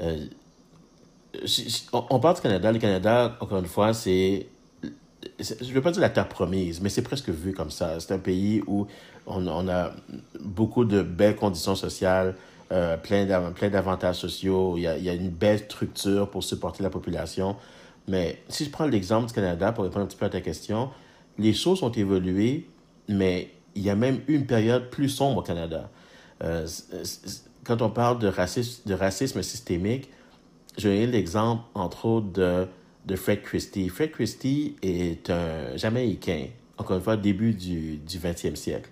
Euh, 0.00 0.26
on 1.92 2.18
parle 2.20 2.36
du 2.36 2.42
Canada. 2.42 2.72
Le 2.72 2.78
Canada, 2.78 3.36
encore 3.40 3.58
une 3.58 3.66
fois, 3.66 3.94
c'est 3.94 4.46
je 5.38 5.68
ne 5.68 5.72
veux 5.72 5.82
pas 5.82 5.92
dire 5.92 6.00
la 6.00 6.10
terre 6.10 6.28
promise, 6.28 6.80
mais 6.80 6.88
c'est 6.88 7.02
presque 7.02 7.28
vu 7.28 7.52
comme 7.52 7.70
ça. 7.70 8.00
C'est 8.00 8.12
un 8.12 8.18
pays 8.18 8.62
où 8.66 8.86
on, 9.26 9.68
a 9.68 9.92
beaucoup 10.40 10.84
de 10.84 11.02
belles 11.02 11.36
conditions 11.36 11.74
sociales, 11.74 12.34
euh, 12.72 12.96
plein 12.96 13.24
d'avantages 13.26 14.16
sociaux. 14.16 14.74
Il 14.76 14.82
y 14.82 15.08
a 15.08 15.14
une 15.14 15.30
belle 15.30 15.60
structure 15.60 16.28
pour 16.28 16.42
supporter 16.42 16.82
la 16.82 16.90
population. 16.90 17.56
Mais 18.08 18.42
si 18.48 18.64
je 18.64 18.70
prends 18.70 18.86
l'exemple 18.86 19.28
du 19.28 19.32
Canada, 19.32 19.72
pour 19.72 19.84
répondre 19.84 20.04
un 20.04 20.08
petit 20.08 20.16
peu 20.16 20.26
à 20.26 20.30
ta 20.30 20.40
question, 20.40 20.90
les 21.38 21.52
choses 21.52 21.82
ont 21.82 21.92
évolué 21.92 22.68
mais 23.08 23.50
il 23.74 23.82
y 23.82 23.90
a 23.90 23.94
même 23.94 24.20
une 24.28 24.46
période 24.46 24.90
plus 24.90 25.08
sombre 25.08 25.38
au 25.38 25.42
Canada. 25.42 25.90
Euh, 26.42 26.66
quand 27.64 27.82
on 27.82 27.90
parle 27.90 28.18
de 28.18 28.28
racisme, 28.28 28.82
de 28.86 28.94
racisme 28.94 29.42
systémique, 29.42 30.10
je 30.78 30.88
l'exemple, 30.88 31.62
entre 31.74 32.06
autres, 32.06 32.68
de, 33.06 33.16
Fred 33.16 33.42
Christie. 33.42 33.88
Fred 33.88 34.10
Christie 34.10 34.76
est 34.82 35.30
un 35.30 35.76
Jamaïcain, 35.76 36.46
encore 36.78 36.96
une 36.96 37.02
fois, 37.02 37.16
début 37.16 37.52
du, 37.52 37.98
du 37.98 38.18
20e 38.18 38.56
siècle. 38.56 38.90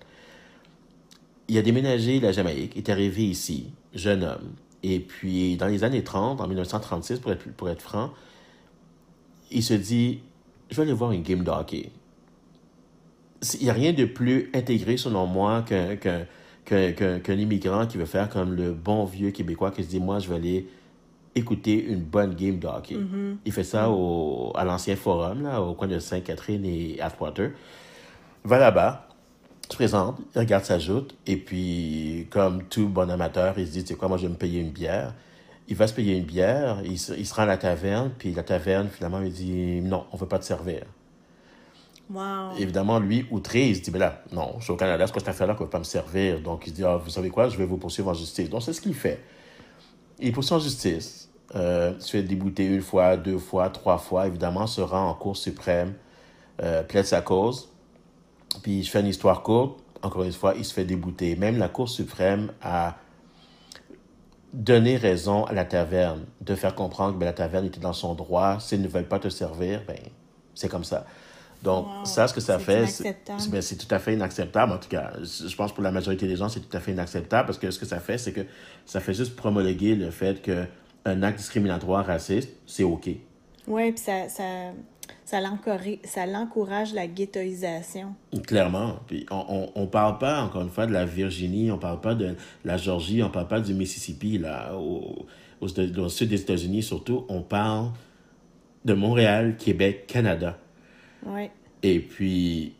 Il 1.47 1.57
a 1.57 1.61
déménagé 1.61 2.19
la 2.19 2.31
Jamaïque, 2.31 2.77
est 2.77 2.89
arrivé 2.89 3.23
ici, 3.23 3.71
jeune 3.93 4.23
homme. 4.23 4.53
Et 4.83 4.99
puis, 4.99 5.57
dans 5.57 5.67
les 5.67 5.83
années 5.83 6.03
30, 6.03 6.39
en 6.39 6.47
1936, 6.47 7.19
pour 7.19 7.31
être, 7.31 7.51
pour 7.53 7.69
être 7.69 7.81
franc, 7.81 8.11
il 9.51 9.63
se 9.63 9.73
dit, 9.73 10.21
je 10.69 10.77
vais 10.77 10.83
aller 10.83 10.93
voir 10.93 11.11
une 11.11 11.23
game 11.23 11.43
de 11.43 11.49
il 13.59 13.63
n'y 13.63 13.69
a 13.69 13.73
rien 13.73 13.93
de 13.93 14.05
plus 14.05 14.49
intégré, 14.53 14.97
selon 14.97 15.25
moi, 15.25 15.63
qu'un 15.67 15.95
qu 15.95 16.93
qu'un 16.93 17.33
immigrant 17.33 17.87
qui 17.87 17.97
veut 17.97 18.05
faire 18.05 18.29
comme 18.29 18.53
le 18.53 18.71
bon 18.71 19.03
vieux 19.03 19.31
Québécois 19.31 19.71
qui 19.71 19.83
se 19.83 19.89
dit, 19.89 19.99
moi, 19.99 20.19
je 20.19 20.29
vais 20.29 20.35
aller 20.35 20.67
écouter 21.35 21.83
une 21.83 22.01
bonne 22.01 22.35
game 22.35 22.59
de 22.59 22.67
hockey. 22.67 22.95
Mm-hmm. 22.95 23.37
Il 23.45 23.51
fait 23.51 23.63
ça 23.63 23.89
au, 23.89 24.51
à 24.55 24.63
l'ancien 24.63 24.95
forum, 24.95 25.43
là, 25.43 25.61
au 25.61 25.73
coin 25.73 25.87
de 25.87 25.99
Sainte-Catherine 25.99 26.63
et 26.65 26.99
Atwater. 27.01 27.51
Il 28.45 28.49
va 28.49 28.59
là-bas, 28.59 29.07
se 29.69 29.75
présente, 29.75 30.19
il 30.35 30.39
regarde 30.39 30.63
sa 30.63 30.77
joute, 30.77 31.15
et 31.25 31.37
puis, 31.37 32.27
comme 32.29 32.63
tout 32.63 32.87
bon 32.87 33.09
amateur, 33.09 33.57
il 33.57 33.67
se 33.67 33.71
dit, 33.71 33.81
tu 33.83 33.89
sais 33.89 33.95
quoi, 33.95 34.07
moi, 34.07 34.17
je 34.17 34.23
vais 34.23 34.33
me 34.33 34.37
payer 34.37 34.61
une 34.61 34.71
bière. 34.71 35.13
Il 35.67 35.75
va 35.75 35.87
se 35.87 35.93
payer 35.93 36.17
une 36.17 36.25
bière, 36.25 36.81
il 36.83 36.99
se, 36.99 37.13
il 37.13 37.25
se 37.25 37.33
rend 37.33 37.43
à 37.43 37.47
la 37.47 37.57
taverne, 37.57 38.11
puis 38.17 38.33
la 38.33 38.43
taverne, 38.43 38.89
finalement, 38.89 39.21
il 39.21 39.31
dit, 39.31 39.81
non, 39.81 40.05
on 40.11 40.17
ne 40.17 40.21
veut 40.21 40.27
pas 40.27 40.39
te 40.39 40.45
servir. 40.45 40.81
Évidemment, 42.57 42.99
lui, 42.99 43.25
outré, 43.31 43.69
il 43.69 43.75
se 43.75 43.81
dit, 43.81 43.91
ben 43.91 43.99
là, 43.99 44.23
non, 44.31 44.55
je 44.59 44.65
suis 44.65 44.73
au 44.73 44.75
Canada, 44.75 45.05
c'est 45.07 45.13
quoi 45.13 45.19
cette 45.19 45.29
affaire-là 45.29 45.53
ne 45.53 45.59
veut 45.59 45.69
pas 45.69 45.79
me 45.79 45.83
servir? 45.83 46.41
Donc, 46.41 46.67
il 46.67 46.73
dit, 46.73 46.83
ah, 46.83 46.97
vous 46.97 47.09
savez 47.09 47.29
quoi, 47.29 47.49
je 47.49 47.57
vais 47.57 47.65
vous 47.65 47.77
poursuivre 47.77 48.09
en 48.09 48.13
justice. 48.13 48.49
Donc, 48.49 48.63
c'est 48.63 48.73
ce 48.73 48.81
qu'il 48.81 48.93
fait. 48.93 49.23
Il 50.19 50.31
poursuit 50.31 50.53
en 50.53 50.59
justice, 50.59 51.29
euh, 51.55 51.97
se 51.99 52.11
fait 52.11 52.23
débouter 52.23 52.65
une 52.65 52.81
fois, 52.81 53.17
deux 53.17 53.37
fois, 53.37 53.69
trois 53.69 53.97
fois, 53.97 54.27
évidemment, 54.27 54.67
se 54.67 54.81
rend 54.81 55.09
en 55.09 55.13
Cour 55.13 55.37
suprême, 55.37 55.93
euh, 56.61 56.83
plaide 56.83 57.05
sa 57.05 57.21
cause. 57.21 57.69
Puis, 58.61 58.83
je 58.83 58.89
fais 58.89 58.99
une 58.99 59.07
histoire 59.07 59.41
courte, 59.41 59.79
encore 60.01 60.23
une 60.23 60.31
fois, 60.31 60.53
il 60.57 60.65
se 60.65 60.73
fait 60.73 60.85
débouter. 60.85 61.35
Même 61.35 61.57
la 61.57 61.69
Cour 61.69 61.89
suprême 61.89 62.51
a 62.61 62.97
donné 64.53 64.97
raison 64.97 65.45
à 65.45 65.53
la 65.53 65.65
taverne, 65.65 66.25
de 66.41 66.55
faire 66.55 66.75
comprendre 66.75 67.13
que 67.13 67.19
ben, 67.19 67.25
la 67.25 67.33
taverne 67.33 67.65
était 67.65 67.79
dans 67.79 67.93
son 67.93 68.15
droit. 68.15 68.59
S'ils 68.59 68.81
ne 68.81 68.87
veulent 68.87 69.07
pas 69.07 69.19
te 69.19 69.29
servir, 69.29 69.83
ben, 69.87 69.99
c'est 70.53 70.67
comme 70.67 70.83
ça. 70.83 71.05
Donc, 71.63 71.85
Wow. 71.85 72.05
ça, 72.05 72.27
ce 72.27 72.33
que 72.33 72.41
ça 72.41 72.57
fait, 72.59 72.87
c'est 72.87 73.15
ben, 73.49 73.61
c'est 73.61 73.75
tout 73.75 73.93
à 73.93 73.99
fait 73.99 74.13
inacceptable. 74.13 74.71
En 74.73 74.77
tout 74.77 74.89
cas, 74.89 75.11
je 75.21 75.55
pense 75.55 75.71
pour 75.73 75.83
la 75.83 75.91
majorité 75.91 76.27
des 76.27 76.35
gens, 76.35 76.49
c'est 76.49 76.59
tout 76.59 76.75
à 76.75 76.79
fait 76.79 76.91
inacceptable 76.91 77.45
parce 77.45 77.59
que 77.59 77.69
ce 77.69 77.77
que 77.79 77.85
ça 77.85 77.99
fait, 77.99 78.17
c'est 78.17 78.31
que 78.33 78.41
ça 78.85 78.99
fait 78.99 79.13
juste 79.13 79.35
promulguer 79.35 79.95
le 79.95 80.09
fait 80.11 80.41
qu'un 80.41 81.23
acte 81.23 81.37
discriminatoire 81.37 82.05
raciste, 82.05 82.49
c'est 82.65 82.83
OK. 82.83 83.09
Oui, 83.67 83.91
puis 83.91 84.01
ça, 84.03 84.27
ça, 84.27 84.43
ça 85.23 85.39
l'encourage, 85.39 85.99
ça 86.03 86.25
l'encourage 86.25 86.93
la 86.93 87.05
ghettoisation. 87.05 88.15
Clairement. 88.47 88.95
Puis 89.07 89.25
on, 89.29 89.45
on, 89.75 89.81
on 89.83 89.87
parle 89.87 90.17
pas, 90.17 90.41
encore 90.41 90.63
une 90.63 90.69
fois, 90.71 90.87
de 90.87 90.93
la 90.93 91.05
Virginie, 91.05 91.71
on 91.71 91.77
parle 91.77 92.01
pas 92.01 92.15
de 92.15 92.35
la 92.65 92.77
Georgie, 92.77 93.21
on 93.21 93.29
parle 93.29 93.47
pas 93.47 93.59
du 93.59 93.73
Mississippi, 93.75 94.39
là, 94.39 94.75
au, 94.75 95.25
au, 95.61 95.67
au 95.67 96.09
sud 96.09 96.29
des 96.29 96.41
États-Unis 96.41 96.81
surtout. 96.81 97.25
On 97.29 97.41
parle 97.43 97.91
de 98.83 98.93
Montréal, 98.95 99.57
Québec, 99.57 100.07
Canada. 100.07 100.57
Et 101.83 101.99
puis, 101.99 102.73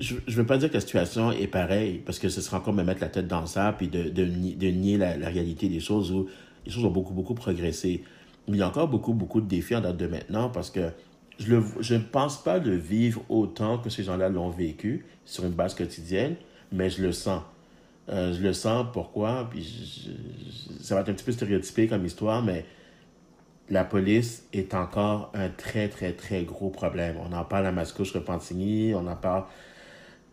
je 0.00 0.14
ne 0.14 0.32
veux 0.34 0.46
pas 0.46 0.58
dire 0.58 0.68
que 0.68 0.74
la 0.74 0.80
situation 0.80 1.32
est 1.32 1.46
pareille, 1.46 2.00
parce 2.04 2.18
que 2.18 2.28
ce 2.28 2.40
serait 2.40 2.56
encore 2.56 2.74
me 2.74 2.82
mettre 2.82 3.00
la 3.00 3.08
tête 3.08 3.28
dans 3.28 3.46
sable 3.46 3.76
puis 3.78 3.88
de, 3.88 4.04
de, 4.04 4.24
de 4.24 4.66
nier 4.68 4.96
la, 4.96 5.28
réalité 5.28 5.68
des 5.68 5.80
choses 5.80 6.12
où 6.12 6.28
les 6.64 6.72
choses 6.72 6.84
ont 6.84 6.90
beaucoup, 6.90 7.14
beaucoup 7.14 7.34
progressé. 7.34 8.02
Mais 8.48 8.56
il 8.56 8.60
y 8.60 8.62
a 8.62 8.68
encore 8.68 8.88
beaucoup, 8.88 9.14
beaucoup 9.14 9.40
de 9.40 9.48
défis 9.48 9.76
en 9.76 9.80
date 9.80 9.96
de 9.96 10.06
maintenant, 10.06 10.48
parce 10.48 10.70
que 10.70 10.90
je 11.38 11.54
ne 11.54 11.98
pense 11.98 12.42
pas 12.42 12.58
le 12.58 12.76
vivre 12.76 13.22
autant 13.28 13.78
que 13.78 13.90
ces 13.90 14.04
gens-là 14.04 14.28
l'ont 14.28 14.50
vécu 14.50 15.06
sur 15.24 15.44
une 15.44 15.52
base 15.52 15.74
quotidienne, 15.74 16.36
mais 16.72 16.90
je 16.90 17.02
le 17.02 17.12
sens. 17.12 17.42
Euh, 18.10 18.34
je 18.34 18.42
le 18.42 18.52
sens, 18.52 18.86
pourquoi? 18.92 19.48
Puis 19.50 20.10
ça 20.80 20.94
va 20.94 21.00
être 21.00 21.08
un 21.08 21.14
petit 21.14 21.24
peu 21.24 21.32
stéréotypé 21.32 21.88
comme 21.88 22.04
histoire, 22.04 22.42
mais 22.42 22.66
la 23.70 23.84
police 23.84 24.44
est 24.52 24.74
encore 24.74 25.30
un 25.34 25.48
très, 25.48 25.88
très, 25.88 26.12
très 26.12 26.44
gros 26.44 26.70
problème. 26.70 27.16
On 27.24 27.32
en 27.32 27.44
parle 27.44 27.66
à 27.66 27.72
Mascouche, 27.72 28.12
Repentigny, 28.12 28.94
on 28.94 29.06
en 29.06 29.16
parle 29.16 29.44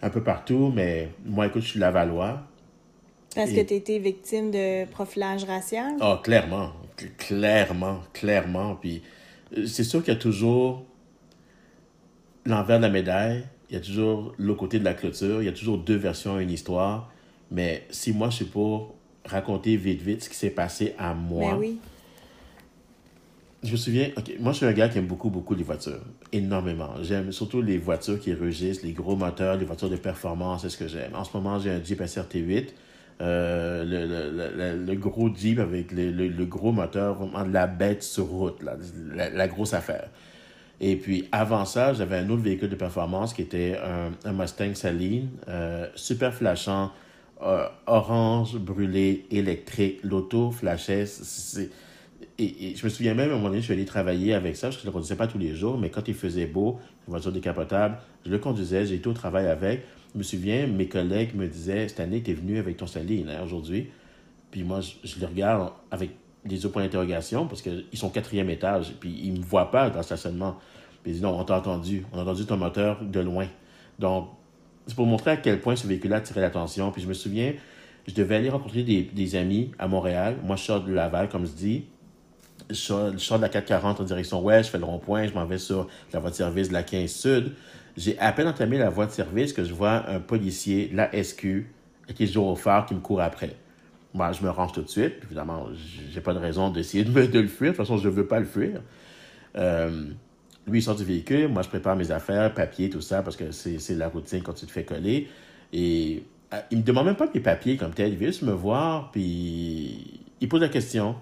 un 0.02 0.10
peu 0.10 0.22
partout, 0.24 0.72
mais 0.76 1.10
moi, 1.26 1.48
écoute, 1.48 1.62
je 1.64 1.70
suis 1.70 1.80
Lavallois. 1.80 2.42
Parce 3.36 3.52
Et- 3.52 3.56
que 3.56 3.62
tu 3.62 3.74
été 3.76 4.00
victime 4.00 4.52
de 4.52 4.86
profilage 4.92 5.46
racial? 5.46 5.94
Ah, 6.02 6.20
clairement, 6.24 6.74
cl- 6.98 7.16
clairement, 7.18 8.02
clairement. 8.14 8.76
Puis 8.76 9.02
euh, 9.58 9.66
c'est 9.66 9.84
sûr 9.84 10.04
qu'il 10.04 10.14
y 10.14 10.18
a 10.18 10.20
toujours 10.20 10.84
l'envers 12.46 12.78
de 12.78 12.84
la 12.84 12.90
médaille, 12.90 13.44
il 13.70 13.74
y 13.76 13.78
a 13.78 13.82
toujours 13.82 14.34
l'autre 14.38 14.60
côté 14.60 14.80
de 14.80 14.84
la 14.84 14.94
clôture, 14.94 15.42
il 15.42 15.46
y 15.46 15.50
a 15.50 15.54
toujours 15.54 15.78
deux 15.78 15.96
versions 15.96 16.36
à 16.36 16.42
une 16.42 16.52
histoire. 16.52 17.12
Mais 17.52 17.86
si 17.90 18.14
moi, 18.14 18.30
je 18.30 18.38
suis 18.38 18.46
pour 18.46 18.96
raconter 19.26 19.76
vite, 19.78 20.02
vite 20.02 20.24
ce 20.24 20.30
qui 20.30 20.36
s'est 20.36 20.50
passé 20.50 20.96
à 20.98 21.14
moi, 21.14 21.56
Ben 21.56 21.58
oui. 21.60 21.80
Je 23.64 23.72
me 23.74 23.78
souviens, 23.78 24.10
moi 24.40 24.54
je 24.54 24.58
suis 24.58 24.66
un 24.66 24.74
gars 24.74 24.90
qui 24.90 24.98
aime 24.98 25.06
beaucoup, 25.06 25.30
beaucoup 25.30 25.54
les 25.54 25.64
voitures. 25.64 26.02
Énormément. 26.32 26.96
J'aime 27.04 27.32
surtout 27.32 27.62
les 27.62 27.78
voitures 27.78 28.20
qui 28.20 28.34
rugissent, 28.34 28.82
les 28.82 28.92
gros 28.92 29.16
moteurs, 29.16 29.58
les 29.58 29.66
voitures 29.66 29.90
de 29.90 29.98
performance, 29.98 30.64
c'est 30.64 30.70
ce 30.70 30.78
que 30.78 30.88
j'aime. 30.88 31.14
En 31.14 31.24
ce 31.24 31.30
moment, 31.38 31.60
j'ai 31.60 31.70
un 31.70 31.84
Jeep 31.84 32.02
SRT8, 32.02 32.70
euh, 33.22 33.84
le, 33.86 34.78
le, 34.78 34.84
le, 34.84 34.96
gros 34.96 35.30
Jeep 35.36 35.60
avec 35.60 35.92
le, 35.92 36.46
gros 36.46 36.72
moteur, 36.72 37.14
vraiment 37.16 37.46
de 37.46 37.54
la 37.54 37.68
bête 37.68 38.02
sur 38.02 38.26
route, 38.26 38.64
la, 38.64 39.30
la 39.30 39.48
grosse 39.48 39.76
affaire. 39.76 40.10
Et 40.84 40.96
puis 40.96 41.30
avant 41.32 41.66
ça, 41.66 41.94
j'avais 41.94 42.18
un 42.18 42.30
autre 42.32 42.42
véhicule 42.42 42.70
de 42.70 42.76
performance 42.76 43.36
qui 43.36 43.44
était 43.44 43.78
un, 44.26 44.34
Mustang 44.34 44.74
Saline, 44.74 45.30
euh, 45.48 45.86
super 45.94 46.34
flashant, 46.34 46.92
euh, 47.44 47.68
orange, 47.86 48.58
brûlé, 48.58 49.28
électrique. 49.30 50.00
L'auto 50.04 50.50
flashait. 50.50 51.06
Et, 52.38 52.76
je 52.76 52.84
me 52.84 52.90
souviens 52.90 53.14
même, 53.14 53.30
à 53.30 53.34
un 53.34 53.36
moment 53.36 53.50
donné, 53.50 53.60
je 53.60 53.66
suis 53.66 53.74
allé 53.74 53.86
travailler 53.86 54.34
avec 54.34 54.56
ça, 54.56 54.68
parce 54.68 54.78
que 54.78 54.82
je 54.82 54.88
ne 54.88 54.92
le 54.92 54.94
conduisais 54.94 55.16
pas 55.16 55.28
tous 55.28 55.38
les 55.38 55.56
jours, 55.56 55.78
mais 55.78 55.90
quand 55.90 56.08
il 56.08 56.14
faisait 56.14 56.46
beau, 56.46 56.80
une 57.08 57.12
voiture 57.12 57.32
décapotable, 57.32 57.98
je 58.26 58.32
le 58.32 58.40
conduisais, 58.40 58.94
été 58.94 59.08
au 59.08 59.14
travail 59.14 59.48
avec. 59.48 59.84
Je 60.14 60.18
me 60.18 60.24
souviens, 60.24 60.68
mes 60.68 60.88
collègues 60.88 61.36
me 61.36 61.48
disaient, 61.48 61.88
cette 61.88 62.00
année, 62.00 62.22
tu 62.22 62.32
es 62.32 62.34
venu 62.34 62.58
avec 62.58 62.78
ton 62.78 62.88
Saline 62.88 63.30
hein, 63.30 63.42
aujourd'hui. 63.44 63.90
Puis 64.50 64.64
moi, 64.64 64.82
je, 64.82 64.92
je 65.04 65.20
les 65.20 65.26
regarde 65.26 65.72
avec 65.90 66.12
des 66.44 66.66
autres 66.66 66.74
points 66.74 66.84
d'interrogation, 66.84 67.48
parce 67.48 67.62
qu'ils 67.62 67.86
sont 67.94 68.08
au 68.08 68.12
quatrième 68.12 68.50
étage, 68.50 68.94
puis 69.00 69.18
ils 69.24 69.34
ne 69.34 69.40
me 69.40 69.44
voient 69.44 69.72
pas 69.72 69.90
dans 69.90 69.98
le 69.98 70.04
stationnement. 70.04 70.58
Puis 71.04 71.12
ils 71.12 71.14
disent, 71.14 71.22
non, 71.22 71.40
on 71.40 71.44
t'a 71.44 71.58
entendu, 71.58 72.06
on 72.12 72.20
a 72.20 72.22
entendu 72.24 72.46
ton 72.46 72.58
moteur 72.58 73.04
de 73.04 73.20
loin. 73.20 73.48
Donc, 74.00 74.30
c'est 74.88 74.96
pour 74.96 75.06
montrer 75.06 75.32
à 75.32 75.38
quel 75.38 75.62
point 75.62 75.76
ce 75.76 75.88
véhicule-là 75.88 76.18
attirait 76.18 76.42
l'attention. 76.42 76.92
Puis 76.92 77.02
je 77.02 77.08
me 77.08 77.14
souviens, 77.14 77.54
je 78.08 78.14
devais 78.14 78.36
aller 78.36 78.50
rencontrer 78.50 78.84
des, 78.84 79.04
des 79.04 79.36
amis 79.36 79.72
à 79.80 79.88
Montréal. 79.88 80.38
Moi, 80.44 80.56
je 80.56 80.64
sors 80.64 80.84
de 80.84 80.92
Laval, 80.92 81.30
comme 81.30 81.46
je 81.46 81.52
dis. 81.52 81.86
Je 82.74 83.18
sors, 83.18 83.38
de 83.38 83.42
la 83.42 83.50
440 83.50 84.02
en 84.02 84.04
direction 84.04 84.42
ouest, 84.42 84.66
je 84.68 84.72
fais 84.72 84.78
le 84.78 84.86
rond-point, 84.86 85.28
je 85.28 85.34
m'en 85.34 85.46
vais 85.46 85.58
sur 85.58 85.88
la 86.14 86.20
voie 86.20 86.30
de 86.30 86.36
service 86.36 86.70
de 86.70 86.74
la 86.74 86.84
15 86.84 87.10
Sud. 87.10 87.52
J'ai 87.98 88.18
à 88.20 88.32
peine 88.32 88.48
entamé 88.48 88.78
la 88.78 88.90
voie 88.90 89.06
de 89.06 89.12
service 89.12 89.54
que 89.54 89.64
je 89.64 89.74
vois 89.74 90.10
un 90.10 90.20
policier, 90.20 90.90
la 90.94 91.12
SQ, 91.12 91.66
qui 92.16 92.24
est 92.24 92.38
au 92.38 92.56
phare, 92.56 92.86
qui 92.86 92.96
me 92.96 93.00
court 93.00 93.22
après. 93.22 93.56
Moi, 94.14 94.32
je 94.32 94.44
me 94.44 94.50
range 94.50 94.74
tout 94.74 94.82
de 94.82 94.90
suite. 94.90 95.14
Évidemment, 95.24 95.68
j'ai 96.10 96.22
pas 96.22 96.34
de 96.34 96.40
raison 96.40 96.70
d'essayer 96.70 97.04
de, 97.04 97.26
de 97.26 97.40
le 97.40 97.48
fuir. 97.48 97.72
De 97.72 97.78
toute 97.78 97.86
façon, 97.86 97.98
je 97.98 98.10
veux 98.10 98.28
pas 98.28 98.40
le 98.40 98.46
fuir. 98.46 98.82
Euh, 99.58 100.06
lui, 100.68 100.80
il 100.80 100.82
sort 100.82 100.96
du 100.96 101.04
véhicule. 101.04 101.48
Moi, 101.48 101.62
je 101.62 101.70
prépare 101.70 101.96
mes 101.96 102.12
affaires, 102.12 102.54
papiers, 102.54 102.90
tout 102.90 103.02
ça, 103.02 103.22
parce 103.24 103.36
que 103.36 103.52
c'est 103.52 103.96
la 103.96 104.10
routine 104.10 104.42
quand 104.42 104.54
tu 104.54 104.66
te 104.66 104.72
fais 104.72 104.84
coller. 104.84 105.28
Et 105.74 106.24
euh, 106.54 106.60
il 106.72 106.80
me 106.80 106.84
demande 106.84 107.06
même 107.06 107.16
pas 107.16 107.30
mes 107.34 107.40
papiers 107.40 107.78
comme 107.78 107.94
tel. 107.94 108.12
Il 108.12 108.18
vient 108.18 108.28
juste 108.28 108.44
me 108.44 108.52
voir, 108.52 109.12
puis 109.12 110.22
il 110.40 110.50
pose 110.50 110.62
la 110.62 110.70
question. 110.70 111.16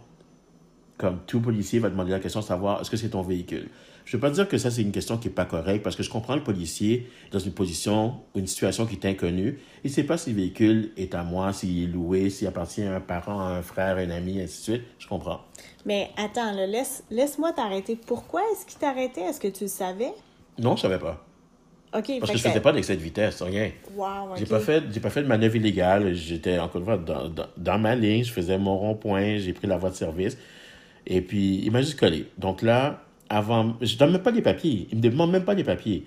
Comme 1.00 1.20
tout 1.26 1.40
policier 1.40 1.80
va 1.80 1.90
demander 1.90 2.12
la 2.12 2.20
question, 2.20 2.42
savoir 2.42 2.82
est-ce 2.82 2.92
que 2.92 2.98
c'est 2.98 3.10
ton 3.10 3.22
véhicule? 3.22 3.70
Je 4.04 4.18
ne 4.18 4.22
veux 4.22 4.28
pas 4.28 4.34
dire 4.34 4.48
que 4.50 4.58
ça, 4.58 4.70
c'est 4.70 4.82
une 4.82 4.92
question 4.92 5.18
qui 5.18 5.30
n'est 5.30 5.34
pas 5.34 5.46
correcte, 5.46 5.82
parce 5.82 5.96
que 5.96 6.04
je 6.04 6.10
comprends 6.10 6.36
le 6.36 6.44
policier 6.44 7.10
dans 7.32 7.40
une 7.40 7.54
position 7.54 8.16
ou 8.36 8.40
une 8.40 8.48
situation 8.48 8.86
qui 8.86 8.96
est 8.96 9.06
inconnue. 9.06 9.60
Il 9.86 9.90
ne 9.90 9.94
sait 9.94 10.04
pas 10.04 10.18
si 10.18 10.32
le 10.32 10.36
véhicule 10.36 10.92
est 10.98 11.16
à 11.16 11.24
moi, 11.24 11.54
s'il 11.54 11.84
est 11.84 11.88
loué, 11.88 12.30
s'il 12.30 12.48
appartient 12.48 12.84
à 12.84 12.96
un 12.96 13.00
parent, 13.00 13.40
à 13.40 13.46
un 13.52 13.62
frère, 13.62 13.96
à 13.96 14.02
un 14.02 14.10
ami, 14.10 14.42
ainsi 14.42 14.58
de 14.72 14.78
suite. 14.78 14.88
Je 15.00 15.08
comprends. 15.08 15.40
Mais 15.86 16.10
attends, 16.18 16.52
là, 16.52 16.68
laisse, 16.68 17.04
laisse-moi 17.10 17.54
t'arrêter. 17.54 17.96
Pourquoi 17.96 18.42
est-ce 18.52 18.66
qu'il 18.66 18.78
t'arrêtait? 18.80 19.22
Est-ce 19.22 19.40
que 19.40 19.48
tu 19.48 19.64
le 19.66 19.70
savais? 19.70 20.12
Non, 20.58 20.72
je 20.76 20.86
ne 20.86 20.92
savais 20.92 21.00
pas. 21.00 21.26
OK. 21.96 22.12
Parce 22.20 22.32
que 22.32 22.38
je 22.38 22.44
ça- 22.44 22.50
faisais 22.50 22.62
pas 22.62 22.74
d'excès 22.74 22.98
de 22.98 23.02
vitesse, 23.02 23.42
rien. 23.42 23.72
Wow, 23.96 24.36
J'ai 24.36 24.44
OK. 24.44 24.50
pas 24.50 24.60
fait, 24.60 24.84
j'ai 24.92 25.00
pas 25.00 25.10
fait 25.10 25.24
de 25.24 25.28
manœuvre 25.28 25.56
illégale. 25.56 26.14
J'étais 26.14 26.60
encore 26.60 26.80
une 26.82 26.86
fois 26.86 26.98
dans, 26.98 27.30
dans, 27.30 27.48
dans 27.56 27.80
ma 27.80 27.96
ligne, 27.96 28.24
je 28.24 28.32
faisais 28.34 28.58
mon 28.58 28.78
rond-point, 28.78 29.38
j'ai 29.38 29.54
pris 29.54 29.66
la 29.68 29.78
voie 29.78 29.90
de 29.92 29.96
service. 29.96 30.38
Et 31.10 31.22
puis, 31.22 31.62
il 31.64 31.72
m'a 31.72 31.82
juste 31.82 32.00
collé. 32.00 32.28
Donc 32.38 32.62
là, 32.62 33.04
avant, 33.30 33.76
je 33.82 33.98
donne 33.98 34.12
même 34.12 34.24
pas 34.24 34.32
les 34.32 34.42
papiers. 34.42 34.88
Il 34.92 34.98
me 35.00 35.02
demande 35.02 35.32
même 35.32 35.44
pas 35.44 35.56
les 35.56 35.64
papiers. 35.64 36.06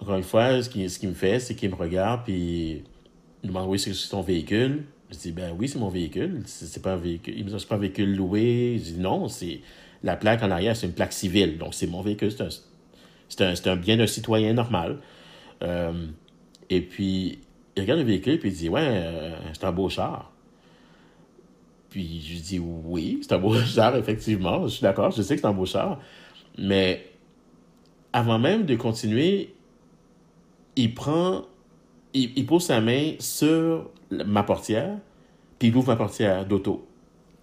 Encore 0.00 0.16
une 0.16 0.24
fois, 0.24 0.62
ce 0.62 0.68
qu'il 0.68 0.90
ce 0.90 1.06
me 1.06 1.14
fait, 1.14 1.38
c'est 1.38 1.54
qu'il 1.54 1.70
me 1.70 1.76
regarde, 1.76 2.22
puis 2.24 2.82
il 3.42 3.48
me 3.48 3.48
demande 3.48 3.70
oui, 3.70 3.78
c'est 3.78 3.92
ton 4.10 4.20
véhicule? 4.20 4.84
Je 5.10 5.16
dis 5.16 5.32
ben 5.32 5.54
oui, 5.58 5.68
c'est 5.68 5.78
mon 5.78 5.88
véhicule. 5.88 6.42
C'est 6.46 6.82
pas. 6.82 6.98
Il 7.04 7.44
me 7.44 7.50
dit 7.50 7.54
c'est 7.56 7.68
pas 7.68 7.76
un 7.76 7.78
véhicule 7.78 8.16
loué. 8.16 8.78
Je 8.78 8.92
dis 8.92 8.98
non, 8.98 9.28
c'est 9.28 9.60
la 10.02 10.16
plaque 10.16 10.42
en 10.42 10.50
arrière, 10.50 10.76
c'est 10.76 10.86
une 10.86 10.92
plaque 10.92 11.12
civile. 11.12 11.58
Donc 11.58 11.74
c'est 11.74 11.86
mon 11.86 12.02
véhicule. 12.02 12.32
C'est 13.28 13.42
un, 13.42 13.52
un, 13.52 13.72
un 13.72 13.76
bien 13.76 13.96
d'un 13.96 14.06
citoyen 14.06 14.54
normal. 14.54 14.98
Euh, 15.62 16.06
et 16.70 16.80
puis, 16.80 17.38
il 17.76 17.82
regarde 17.82 18.00
le 18.00 18.06
véhicule, 18.06 18.38
puis 18.38 18.50
il 18.50 18.56
dit 18.56 18.68
Ouais, 18.68 18.80
euh, 18.82 19.36
c'est 19.52 19.64
un 19.64 19.72
beau 19.72 19.88
char. 19.88 20.31
Puis 21.92 22.22
je 22.26 22.42
dis 22.42 22.58
Oui, 22.58 23.20
c'est 23.22 23.34
un 23.34 23.38
beau 23.38 23.54
char, 23.60 23.94
effectivement. 23.96 24.62
Je 24.64 24.72
suis 24.72 24.82
d'accord, 24.82 25.10
je 25.10 25.20
sais 25.20 25.34
que 25.34 25.40
c'est 25.42 25.46
un 25.46 25.52
beau 25.52 25.66
char. 25.66 26.00
Mais 26.58 27.06
avant 28.12 28.38
même 28.38 28.64
de 28.64 28.74
continuer, 28.76 29.54
il 30.74 30.94
prend 30.94 31.44
il, 32.14 32.46
pose 32.46 32.64
sa 32.64 32.80
main 32.80 33.12
sur 33.18 33.90
ma 34.10 34.42
portière, 34.42 34.98
puis 35.58 35.68
il 35.68 35.76
ouvre 35.76 35.88
ma 35.88 35.96
portière 35.96 36.46
d'auto, 36.46 36.86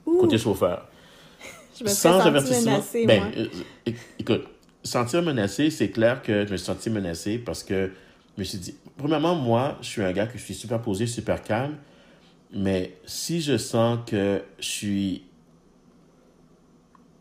côté 0.05 0.37
chauffeur. 0.37 0.87
Je 1.77 1.83
me 1.83 1.89
Sans 1.89 2.19
avertissement. 2.19 2.71
Menacé, 2.73 3.05
ben, 3.05 3.23
moi. 3.23 3.31
Euh, 3.37 3.91
écoute, 4.19 4.43
sentir 4.83 5.21
menacé, 5.21 5.69
c'est 5.69 5.89
clair 5.89 6.21
que 6.21 6.45
je 6.45 6.51
me 6.51 6.57
suis 6.57 6.65
senti 6.65 6.89
menacé 6.89 7.37
parce 7.37 7.63
que 7.63 7.91
je 8.35 8.41
me 8.41 8.43
suis 8.43 8.57
dit, 8.57 8.75
premièrement, 8.97 9.33
moi, 9.33 9.77
je 9.81 9.87
suis 9.87 10.03
un 10.03 10.11
gars 10.11 10.27
que 10.27 10.37
je 10.37 10.43
suis 10.43 10.53
super 10.53 10.81
posé, 10.81 11.07
super 11.07 11.41
calme, 11.41 11.77
mais 12.53 12.97
si 13.05 13.41
je 13.41 13.57
sens 13.57 13.99
que 14.05 14.43
je 14.59 14.67
suis 14.67 15.23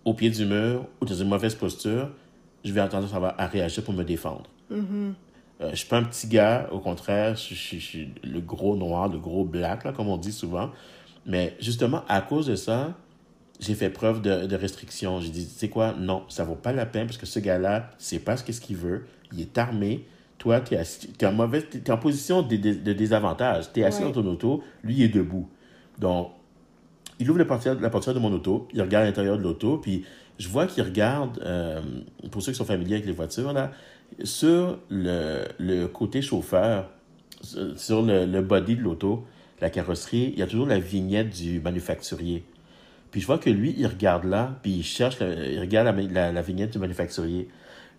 au 0.05 0.15
pied 0.15 0.31
du 0.31 0.47
mur 0.47 0.87
ou 1.01 1.05
dans 1.05 1.15
une 1.15 1.29
mauvaise 1.29 1.55
posture, 1.55 2.11
je 2.65 2.73
vais 2.73 2.81
attendre 2.81 3.09
à 3.37 3.47
réagir 3.47 3.85
pour 3.85 3.95
me 3.95 4.05
défendre. 4.05 4.45
Mm-hmm. 4.73 5.13
Euh, 5.61 5.71
je 5.71 5.77
suis 5.77 5.89
pas 5.89 5.99
un 5.99 6.05
petit 6.05 6.29
gars, 6.29 6.69
au 6.71 6.79
contraire, 6.79 7.35
je, 7.37 7.55
suis 7.55 8.15
le 8.23 8.41
gros 8.41 8.77
noir, 8.77 9.09
le 9.09 9.19
gros 9.19 9.45
black, 9.45 9.85
là, 9.85 9.93
comme 9.93 10.09
on 10.09 10.17
dit 10.17 10.33
souvent. 10.33 10.71
Mais 11.27 11.57
justement, 11.61 12.05
à 12.09 12.21
cause 12.21 12.47
de 12.47 12.55
ça, 12.55 12.95
j'ai 13.61 13.75
fait 13.75 13.91
preuve 13.91 14.23
de, 14.23 14.47
de 14.47 14.57
restriction. 14.57 15.21
J'ai 15.21 15.31
dit, 15.31 15.47
tu 15.47 15.53
sais 15.53 15.69
quoi, 15.69 15.95
non, 15.99 16.25
ça 16.29 16.45
vaut 16.45 16.55
pas 16.55 16.73
la 16.73 16.87
peine 16.87 17.07
parce 17.07 17.19
que 17.19 17.27
ce 17.27 17.41
gars-là, 17.41 17.91
c'est 17.99 18.21
pas 18.21 18.37
ce 18.37 18.45
qu'il 18.45 18.77
veut. 18.77 19.07
Il 19.33 19.41
est 19.41 19.59
armé. 19.59 20.07
Toi, 20.39 20.61
tu 20.61 20.75
es, 20.75 20.81
es, 20.81 21.27
en 21.27 21.33
mauvaise, 21.33 21.67
es 21.75 21.91
en 21.91 21.99
position 21.99 22.43
de, 22.43 22.57
de, 22.57 22.93
désavantage. 22.93 23.73
Tu 23.73 23.81
es 23.81 23.85
assis 23.85 24.03
dans 24.03 24.13
ton 24.13 24.27
auto, 24.27 24.63
lui, 24.85 24.95
il 24.95 25.03
est 25.03 25.09
debout. 25.09 25.49
Donc, 25.99 26.31
il 27.19 27.29
ouvre 27.29 27.41
la 27.41 27.45
portière, 27.45 27.79
la 27.81 27.91
portière 27.91 28.15
de 28.15 28.21
mon 28.21 28.33
auto, 28.33 28.69
il 28.73 28.81
regarde 28.81 29.05
l'intérieur 29.07 29.37
de 29.37 29.43
l'auto, 29.43 29.79
puis 29.79 30.05
je 30.39 30.49
vois 30.49 30.67
qu'il 30.67 30.85
regarde, 30.85 31.41
euh, 31.45 31.81
pour 32.31 32.43
ceux 32.43 32.53
qui 32.53 32.59
sont 32.59 32.65
familiers 32.65 32.95
avec 32.95 33.07
les 33.07 33.13
voitures, 33.13 33.53
là, 33.53 33.73
sur 34.23 34.79
le, 34.89 35.45
le 35.59 35.87
côté 35.87 36.23
chauffeur, 36.23 36.89
sur 37.77 38.03
le, 38.03 38.25
le 38.25 38.41
body 38.43 38.77
de 38.77 38.83
l'auto, 38.83 39.27
la 39.61 39.71
carrosserie, 39.71 40.33
il 40.35 40.39
y 40.39 40.43
a 40.43 40.47
toujours 40.47 40.67
la 40.67 40.79
vignette 40.79 41.31
du 41.31 41.61
manufacturier. 41.61 42.45
Puis 43.11 43.21
je 43.21 43.27
vois 43.27 43.39
que 43.39 43.51
lui, 43.51 43.75
il 43.77 43.87
regarde 43.87 44.25
là, 44.25 44.59
puis 44.63 44.73
il 44.73 44.85
cherche, 44.85 45.19
il 45.21 45.59
regarde 45.59 45.97
la, 46.13 46.33
la, 46.33 46.43
vignette 46.43 46.73
du 46.73 46.79
manufacturier. 46.79 47.49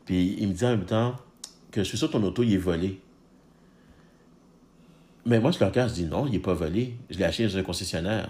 Puis 0.05 0.35
il 0.39 0.47
me 0.47 0.53
dit 0.53 0.65
en 0.65 0.69
même 0.69 0.85
temps 0.85 1.15
que 1.71 1.83
je 1.83 1.87
suis 1.87 1.97
sûr 1.97 2.07
que 2.07 2.13
ton 2.13 2.23
auto, 2.23 2.43
il 2.43 2.53
est 2.53 2.57
volé. 2.57 2.99
Mais 5.25 5.39
moi, 5.39 5.51
je 5.51 5.59
le 5.59 5.65
regarde, 5.65 5.89
je 5.89 5.95
dis 5.95 6.05
non, 6.05 6.25
il 6.25 6.33
n'est 6.33 6.39
pas 6.39 6.53
volé. 6.53 6.95
Je 7.09 7.17
l'ai 7.17 7.25
acheté 7.25 7.47
dans 7.47 7.57
un 7.57 7.63
concessionnaire 7.63 8.29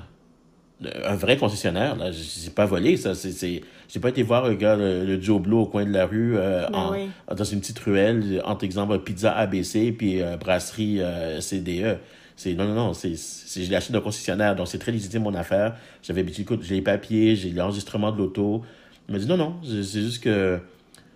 un 1.05 1.15
vrai 1.15 1.37
concessionnaire, 1.37 1.95
là. 1.95 2.11
Je 2.11 2.49
pas 2.49 2.65
volé, 2.65 2.97
ça. 2.97 3.13
C'est, 3.15 3.61
j'ai 3.87 3.99
pas 3.99 4.09
été 4.09 4.23
voir 4.23 4.45
un 4.45 4.53
gars, 4.53 4.75
le, 4.75 5.21
Joe 5.21 5.41
Blow 5.41 5.61
au 5.61 5.65
coin 5.65 5.85
de 5.85 5.91
la 5.91 6.05
rue, 6.05 6.37
euh, 6.37 6.67
ben 6.69 7.09
dans 7.35 7.43
une 7.43 7.59
petite 7.59 7.79
ruelle, 7.79 8.41
entre 8.45 8.63
exemple 8.63 8.97
pizza 8.99 9.31
ABC 9.31 9.91
puis 9.91 10.21
euh, 10.21 10.37
brasserie 10.37 11.01
euh, 11.01 11.41
CDE. 11.41 11.97
C'est, 12.35 12.53
non, 12.53 12.65
non, 12.65 12.73
non, 12.73 12.93
c'est, 12.93 13.17
c'est, 13.17 13.65
je 13.65 13.69
l'ai 13.69 13.75
acheté 13.75 13.91
d'un 13.91 13.99
concessionnaire, 13.99 14.55
donc 14.55 14.69
c'est 14.69 14.79
très 14.79 14.93
légitime 14.93 15.23
mon 15.23 15.35
affaire. 15.35 15.75
J'avais, 16.01 16.21
écoute, 16.21 16.61
j'ai 16.63 16.75
les 16.75 16.81
papiers, 16.81 17.35
j'ai 17.35 17.49
l'enregistrement 17.49 18.13
de 18.13 18.17
l'auto. 18.17 18.63
Il 19.09 19.13
m'a 19.13 19.19
dit 19.19 19.27
non, 19.27 19.35
non, 19.35 19.55
c'est 19.63 20.01
juste 20.01 20.23
que 20.23 20.59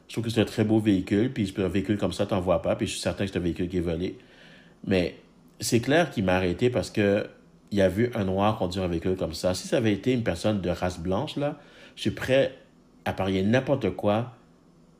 je 0.07 0.13
trouve 0.13 0.25
que 0.25 0.29
c'est 0.29 0.41
un 0.41 0.45
très 0.45 0.63
beau 0.63 0.79
véhicule, 0.79 1.31
puis 1.31 1.53
un 1.57 1.67
véhicule 1.67 1.97
comme 1.97 2.13
ça, 2.13 2.25
t'en 2.25 2.39
vois 2.39 2.61
pas, 2.61 2.75
puis 2.75 2.87
je 2.87 2.91
suis 2.93 3.01
certain 3.01 3.25
que 3.25 3.31
c'est 3.31 3.37
un 3.37 3.41
véhicule 3.41 3.69
qui 3.69 3.77
est 3.77 3.81
volé. 3.81 4.17
Mais 4.85 5.15
c'est 5.59 5.79
clair 5.79 6.11
qu'il 6.11 6.25
m'a 6.25 6.35
arrêté 6.35 6.69
parce 6.69 6.89
que 6.89 7.27
il 7.71 7.81
a 7.81 7.89
vu 7.89 8.11
un 8.13 8.25
noir 8.25 8.59
conduire 8.59 8.83
un 8.83 8.87
véhicule 8.87 9.15
comme 9.15 9.33
ça. 9.33 9.55
Si 9.55 9.67
ça 9.67 9.77
avait 9.77 9.93
été 9.93 10.13
une 10.13 10.23
personne 10.23 10.61
de 10.61 10.69
race 10.69 10.99
blanche, 10.99 11.37
là, 11.37 11.57
je 11.95 12.01
suis 12.01 12.11
prêt 12.11 12.55
à 13.05 13.13
parier 13.13 13.41
n'importe 13.41 13.89
quoi 13.89 14.35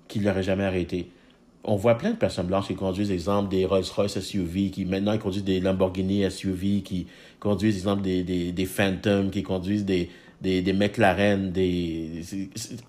qu'il 0.08 0.24
l'aurait 0.24 0.44
jamais 0.44 0.64
arrêté. 0.64 1.12
On 1.64 1.76
voit 1.76 1.96
plein 1.96 2.12
de 2.12 2.18
personnes 2.18 2.48
blanches 2.48 2.68
qui 2.68 2.76
conduisent, 2.76 3.12
exemple, 3.12 3.50
des 3.50 3.66
Rolls-Royce 3.66 4.20
SUV, 4.20 4.72
qui 4.72 4.86
maintenant 4.86 5.18
conduisent 5.18 5.44
des 5.44 5.60
Lamborghini 5.60 6.30
SUV, 6.30 6.82
qui 6.82 7.08
conduisent, 7.40 7.78
exemple, 7.78 8.02
des, 8.02 8.24
des, 8.24 8.52
des 8.52 8.66
Phantom, 8.66 9.30
qui 9.30 9.44
conduisent 9.44 9.86
des, 9.86 10.10
des, 10.44 10.62
des 10.62 10.74
McLaren, 10.74 11.52
des... 11.52 12.22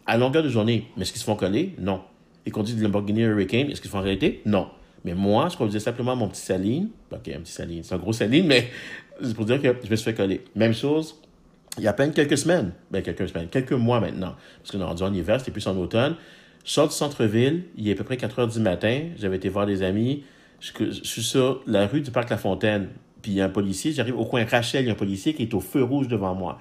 à 0.07 0.19
longueur 0.19 0.43
de 0.43 0.49
journée. 0.49 0.88
Mais 0.97 1.03
est-ce 1.03 1.12
qu'ils 1.12 1.21
se 1.21 1.25
font 1.25 1.37
coller? 1.37 1.75
Non. 1.79 2.03
Ils 2.45 2.53
conduisent 2.53 2.77
des 2.77 2.83
Lamborghini 2.83 3.23
Hurricane, 3.23 3.71
est-ce 3.71 3.81
qu'ils 3.81 3.90
se 3.90 3.97
font 3.97 4.01
arrêter? 4.01 4.43
Non. 4.45 4.69
Mais 5.05 5.14
moi, 5.14 5.49
je 5.51 5.57
conduisais 5.57 5.81
simplement 5.81 6.17
mon 6.17 6.29
petit 6.29 6.40
Saline. 6.40 6.88
OK, 7.12 7.29
un 7.29 7.40
petit 7.40 7.53
Saline. 7.53 7.83
C'est 7.83 7.95
un 7.95 7.99
gros 7.99 8.12
Saline, 8.12 8.47
mais 8.47 8.69
c'est 9.23 9.35
pour 9.35 9.45
dire 9.45 9.62
que 9.62 9.77
je 9.85 9.90
me 9.90 9.97
suis 9.97 10.05
fait 10.05 10.14
coller. 10.14 10.43
Même 10.57 10.75
chose, 10.75 11.17
il 11.79 11.85
y 11.85 11.87
a 11.87 11.90
à 11.90 11.93
peine 11.93 12.12
quelques 12.12 12.38
semaines, 12.38 12.73
ben 12.90 13.03
quelques 13.03 13.29
semaines, 13.29 13.49
quelques 13.49 13.73
mois 13.73 14.01
maintenant, 14.01 14.35
parce 14.59 14.71
qu'on 14.71 14.81
est 14.81 14.85
rendu 14.85 15.03
en 15.03 15.12
hiver, 15.12 15.38
c'était 15.38 15.53
plus 15.53 15.67
en 15.67 15.77
automne. 15.77 16.17
Je 16.64 16.71
sors 16.71 16.88
du 16.88 16.95
centre-ville, 16.95 17.64
il 17.77 17.88
est 17.88 17.93
à 17.93 17.95
peu 17.95 18.05
près 18.05 18.17
4 18.17 18.38
heures 18.38 18.49
du 18.49 18.61
matin, 18.61 19.03
j'avais 19.19 19.37
été 19.37 19.49
voir 19.49 19.67
des 19.67 19.83
amis, 19.83 20.25
je, 20.61 20.71
suis 21.03 21.23
sur 21.23 21.62
la 21.67 21.87
rue 21.87 22.01
du 22.01 22.11
Parc 22.11 22.31
La 22.31 22.38
Fontaine, 22.38 22.88
puis 23.23 23.33
il 23.33 23.35
y 23.37 23.40
a 23.40 23.45
un 23.45 23.51
policier, 23.51 23.93
j'arrive 23.93 24.19
au 24.19 24.25
coin 24.25 24.45
Rachel, 24.45 24.85
il 24.85 24.87
y 24.87 24.90
a 24.90 24.93
un 24.93 24.97
policier 24.97 25.35
qui 25.35 25.43
est 25.43 25.55
au 25.55 25.61
feu 25.61 25.83
rouge 25.83 26.09
devant 26.09 26.35
moi. 26.35 26.61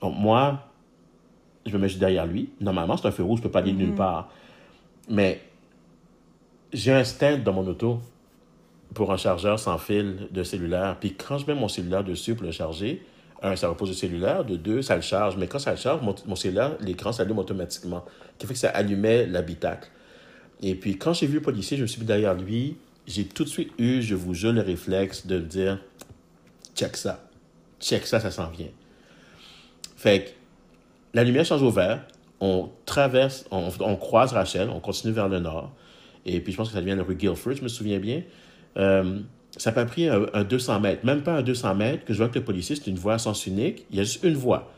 Donc 0.00 0.16
moi, 0.16 0.64
je 1.66 1.72
me 1.72 1.82
mets 1.82 1.88
juste 1.88 2.00
derrière 2.00 2.26
lui. 2.26 2.50
Normalement, 2.60 2.96
c'est 2.96 3.08
un 3.08 3.12
feu 3.12 3.22
rouge, 3.22 3.38
je 3.38 3.44
peux 3.44 3.50
pas 3.50 3.60
aller 3.60 3.72
nulle 3.72 3.92
mm-hmm. 3.92 3.96
part. 3.96 4.30
Mais 5.08 5.40
j'ai 6.72 6.92
un 6.92 7.04
stand 7.04 7.42
dans 7.42 7.52
mon 7.52 7.66
auto 7.66 8.00
pour 8.94 9.12
un 9.12 9.16
chargeur 9.16 9.58
sans 9.58 9.78
fil 9.78 10.28
de 10.30 10.42
cellulaire. 10.42 10.96
Puis 10.98 11.14
quand 11.14 11.38
je 11.38 11.46
mets 11.46 11.54
mon 11.54 11.68
cellulaire 11.68 12.04
dessus 12.04 12.34
pour 12.34 12.44
le 12.44 12.52
charger, 12.52 13.02
un, 13.42 13.56
ça 13.56 13.68
repose 13.68 13.88
le 13.90 13.94
cellulaire. 13.94 14.44
De 14.44 14.56
deux, 14.56 14.82
ça 14.82 14.96
le 14.96 15.02
charge. 15.02 15.36
Mais 15.36 15.46
quand 15.46 15.58
ça 15.58 15.72
le 15.72 15.76
charge, 15.76 16.00
mon, 16.02 16.36
cellulaire, 16.36 16.76
l'écran 16.80 17.12
s'allume 17.12 17.38
automatiquement. 17.38 18.04
Ce 18.34 18.38
qui 18.38 18.46
fait 18.46 18.54
que 18.54 18.58
ça 18.58 18.70
allumait 18.70 19.26
l'habitacle. 19.26 19.88
Et 20.60 20.74
puis 20.74 20.98
quand 20.98 21.12
j'ai 21.12 21.26
vu 21.26 21.34
le 21.34 21.42
policier, 21.42 21.76
je 21.76 21.82
me 21.82 21.86
suis 21.86 22.00
mis 22.00 22.06
derrière 22.06 22.34
lui. 22.34 22.76
J'ai 23.06 23.24
tout 23.24 23.44
de 23.44 23.48
suite 23.48 23.72
eu, 23.78 24.02
je 24.02 24.14
vous 24.14 24.34
jure, 24.34 24.52
le 24.52 24.60
réflexe 24.60 25.26
de 25.26 25.38
me 25.38 25.46
dire 25.46 25.78
check 26.74 26.96
ça. 26.96 27.24
Check 27.80 28.06
ça, 28.06 28.20
ça 28.20 28.30
s'en 28.30 28.50
vient. 28.50 28.68
Fait 29.98 30.20
que 30.20 30.30
la 31.12 31.24
lumière 31.24 31.44
change 31.44 31.62
au 31.62 31.70
vert. 31.70 32.04
On 32.40 32.70
traverse, 32.86 33.44
on, 33.50 33.68
on 33.80 33.96
croise 33.96 34.32
Rachel, 34.32 34.70
on 34.70 34.78
continue 34.78 35.12
vers 35.12 35.28
le 35.28 35.40
nord. 35.40 35.72
Et 36.24 36.38
puis 36.38 36.52
je 36.52 36.56
pense 36.56 36.68
que 36.68 36.74
ça 36.74 36.80
devient 36.80 36.94
le 36.94 37.02
rue 37.02 37.16
Guilford, 37.16 37.54
je 37.54 37.62
me 37.62 37.68
souviens 37.68 37.98
bien. 37.98 38.22
Euh, 38.76 39.18
ça 39.56 39.72
m'a 39.72 39.84
pris 39.86 40.08
un, 40.08 40.44
200 40.44 40.78
mètres, 40.78 41.04
même 41.04 41.22
pas 41.22 41.32
un 41.32 41.42
200 41.42 41.74
mètres, 41.74 42.04
que 42.04 42.12
je 42.12 42.18
vois 42.18 42.28
que 42.28 42.38
le 42.38 42.44
policier, 42.44 42.76
c'est 42.76 42.86
une 42.86 42.98
voie 42.98 43.14
à 43.14 43.18
sens 43.18 43.44
unique. 43.48 43.86
Il 43.90 43.96
y 43.96 44.00
a 44.00 44.04
juste 44.04 44.22
une 44.22 44.34
voie. 44.34 44.70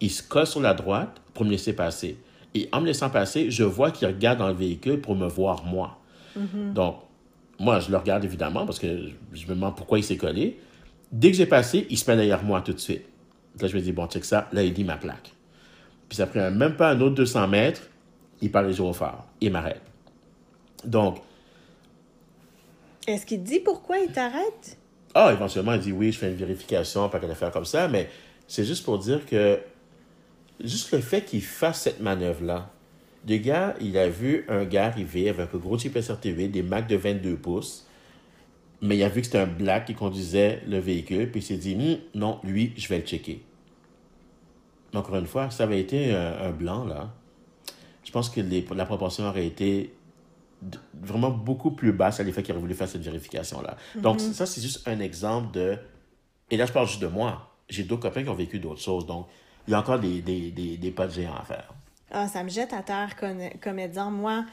Il 0.00 0.10
se 0.10 0.20
colle 0.20 0.48
sur 0.48 0.60
la 0.60 0.74
droite 0.74 1.20
pour 1.32 1.44
me 1.44 1.50
laisser 1.50 1.72
passer. 1.72 2.18
Et 2.54 2.68
en 2.72 2.80
me 2.80 2.86
laissant 2.86 3.08
passer, 3.08 3.52
je 3.52 3.62
vois 3.62 3.92
qu'il 3.92 4.08
regarde 4.08 4.40
dans 4.40 4.48
le 4.48 4.54
véhicule 4.54 5.00
pour 5.00 5.14
me 5.14 5.28
voir 5.28 5.62
moi. 5.64 6.00
Mm-hmm. 6.36 6.72
Donc, 6.72 6.96
moi, 7.60 7.78
je 7.78 7.88
le 7.88 7.98
regarde 7.98 8.24
évidemment 8.24 8.66
parce 8.66 8.80
que 8.80 9.10
je 9.32 9.46
me 9.46 9.54
demande 9.54 9.76
pourquoi 9.76 10.00
il 10.00 10.02
s'est 10.02 10.16
collé. 10.16 10.58
Dès 11.12 11.30
que 11.30 11.36
j'ai 11.36 11.46
passé, 11.46 11.86
il 11.88 11.96
se 11.96 12.10
met 12.10 12.16
derrière 12.16 12.42
moi 12.42 12.62
tout 12.62 12.72
de 12.72 12.80
suite. 12.80 13.04
Là, 13.60 13.68
je 13.68 13.76
me 13.76 13.80
dis, 13.80 13.92
bon, 13.92 14.06
check 14.06 14.24
ça. 14.24 14.48
Là, 14.52 14.62
il 14.62 14.72
dit 14.72 14.84
ma 14.84 14.96
plaque. 14.96 15.32
Puis 16.08 16.16
ça 16.16 16.26
prend 16.26 16.50
même 16.50 16.76
pas 16.76 16.90
un 16.90 17.00
autre 17.00 17.14
200 17.14 17.48
mètres. 17.48 17.82
Il 18.40 18.50
parle 18.50 18.66
les 18.68 18.74
gyrophares. 18.74 19.26
Il 19.40 19.50
m'arrête. 19.50 19.80
Donc, 20.84 21.18
est-ce 23.06 23.24
qu'il 23.24 23.42
dit 23.42 23.60
pourquoi 23.60 23.98
il 23.98 24.10
t'arrête? 24.10 24.76
Ah, 25.14 25.32
éventuellement, 25.32 25.72
il 25.72 25.80
dit 25.80 25.92
oui, 25.92 26.12
je 26.12 26.18
fais 26.18 26.28
une 26.28 26.36
vérification, 26.36 27.08
pas 27.08 27.18
qu'elle 27.18 27.30
affaire 27.30 27.50
comme 27.50 27.64
ça, 27.64 27.88
mais 27.88 28.10
c'est 28.46 28.64
juste 28.64 28.84
pour 28.84 28.98
dire 28.98 29.24
que 29.24 29.60
juste 30.62 30.92
le 30.92 31.00
fait 31.00 31.22
qu'il 31.22 31.42
fasse 31.42 31.82
cette 31.82 32.00
manœuvre-là, 32.00 32.70
le 33.28 33.36
gars, 33.38 33.74
il 33.80 33.96
a 33.96 34.08
vu 34.08 34.44
un 34.48 34.64
gars 34.64 34.86
arriver 34.86 35.28
avec 35.28 35.54
un 35.54 35.58
gros 35.58 35.76
type 35.76 35.98
SRTV, 35.98 36.48
des 36.48 36.62
Mac 36.62 36.86
de 36.86 36.96
22 36.96 37.36
pouces, 37.36 37.85
mais 38.80 38.96
il 38.96 39.02
a 39.02 39.08
vu 39.08 39.20
que 39.20 39.26
c'était 39.26 39.38
un 39.38 39.46
black 39.46 39.86
qui 39.86 39.94
conduisait 39.94 40.62
le 40.66 40.78
véhicule, 40.78 41.30
puis 41.30 41.40
il 41.40 41.44
s'est 41.44 41.56
dit, 41.56 41.74
hum, 41.74 41.98
non, 42.14 42.40
lui, 42.44 42.72
je 42.76 42.88
vais 42.88 42.98
le 42.98 43.04
checker. 43.04 43.42
Encore 44.94 45.16
une 45.16 45.26
fois, 45.26 45.50
ça 45.50 45.64
avait 45.64 45.80
été 45.80 46.14
un, 46.14 46.50
blanc, 46.50 46.84
là. 46.84 47.12
Je 48.04 48.12
pense 48.12 48.30
que 48.30 48.40
la 48.74 48.86
proportion 48.86 49.24
aurait 49.24 49.46
été 49.46 49.94
vraiment 50.94 51.30
beaucoup 51.30 51.72
plus 51.72 51.92
basse 51.92 52.20
à 52.20 52.22
l'effet 52.22 52.42
qu'il 52.42 52.52
aurait 52.52 52.60
voulu 52.60 52.74
faire 52.74 52.88
cette 52.88 53.02
vérification-là. 53.02 53.76
Donc, 53.96 54.20
mhm. 54.20 54.32
ça, 54.32 54.46
c'est 54.46 54.62
juste 54.62 54.86
un 54.88 55.00
exemple 55.00 55.52
de... 55.52 55.76
Et 56.50 56.56
là, 56.56 56.66
je 56.66 56.72
parle 56.72 56.86
juste 56.86 57.02
de 57.02 57.08
moi. 57.08 57.52
J'ai 57.68 57.82
d'autres 57.82 58.02
copains 58.02 58.22
qui 58.22 58.28
ont 58.28 58.34
vécu 58.34 58.58
d'autres 58.58 58.80
choses. 58.80 59.06
Donc, 59.06 59.26
il 59.66 59.72
y 59.72 59.74
a 59.74 59.80
encore 59.80 59.98
des, 59.98 60.22
des, 60.22 60.50
des, 60.52 60.76
des 60.76 60.90
pas 60.92 61.06
de 61.06 61.12
géants 61.12 61.34
à 61.34 61.44
faire. 61.44 61.74
Ah, 62.10 62.28
ça 62.28 62.44
me 62.44 62.48
jette 62.48 62.72
à 62.72 62.82
terre 62.82 63.16
comme, 63.16 63.40
comme 63.60 63.84
disant, 63.86 64.10
moi, 64.10 64.44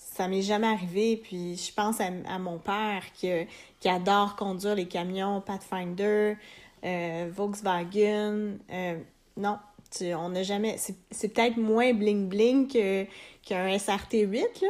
ça 0.00 0.28
m'est 0.28 0.42
jamais 0.42 0.66
arrivé. 0.66 1.16
Puis, 1.16 1.56
je 1.56 1.72
pense 1.72 2.00
à, 2.00 2.38
mon 2.38 2.58
père 2.58 3.02
qui, 3.14 3.30
qui 3.78 3.88
adore 3.88 4.36
conduire 4.36 4.74
les 4.74 4.88
camions 4.88 5.40
Pathfinder, 5.40 6.36
euh, 6.84 7.30
Volkswagen. 7.32 8.58
Euh, 8.72 8.98
non, 9.36 9.58
on 10.00 10.28
n'a 10.30 10.42
jamais... 10.42 10.76
C'est 11.10 11.28
peut-être 11.28 11.58
moins 11.58 11.92
bling-bling 11.92 13.06
qu'un 13.42 13.76
SRT-8, 13.76 14.62
là. 14.62 14.68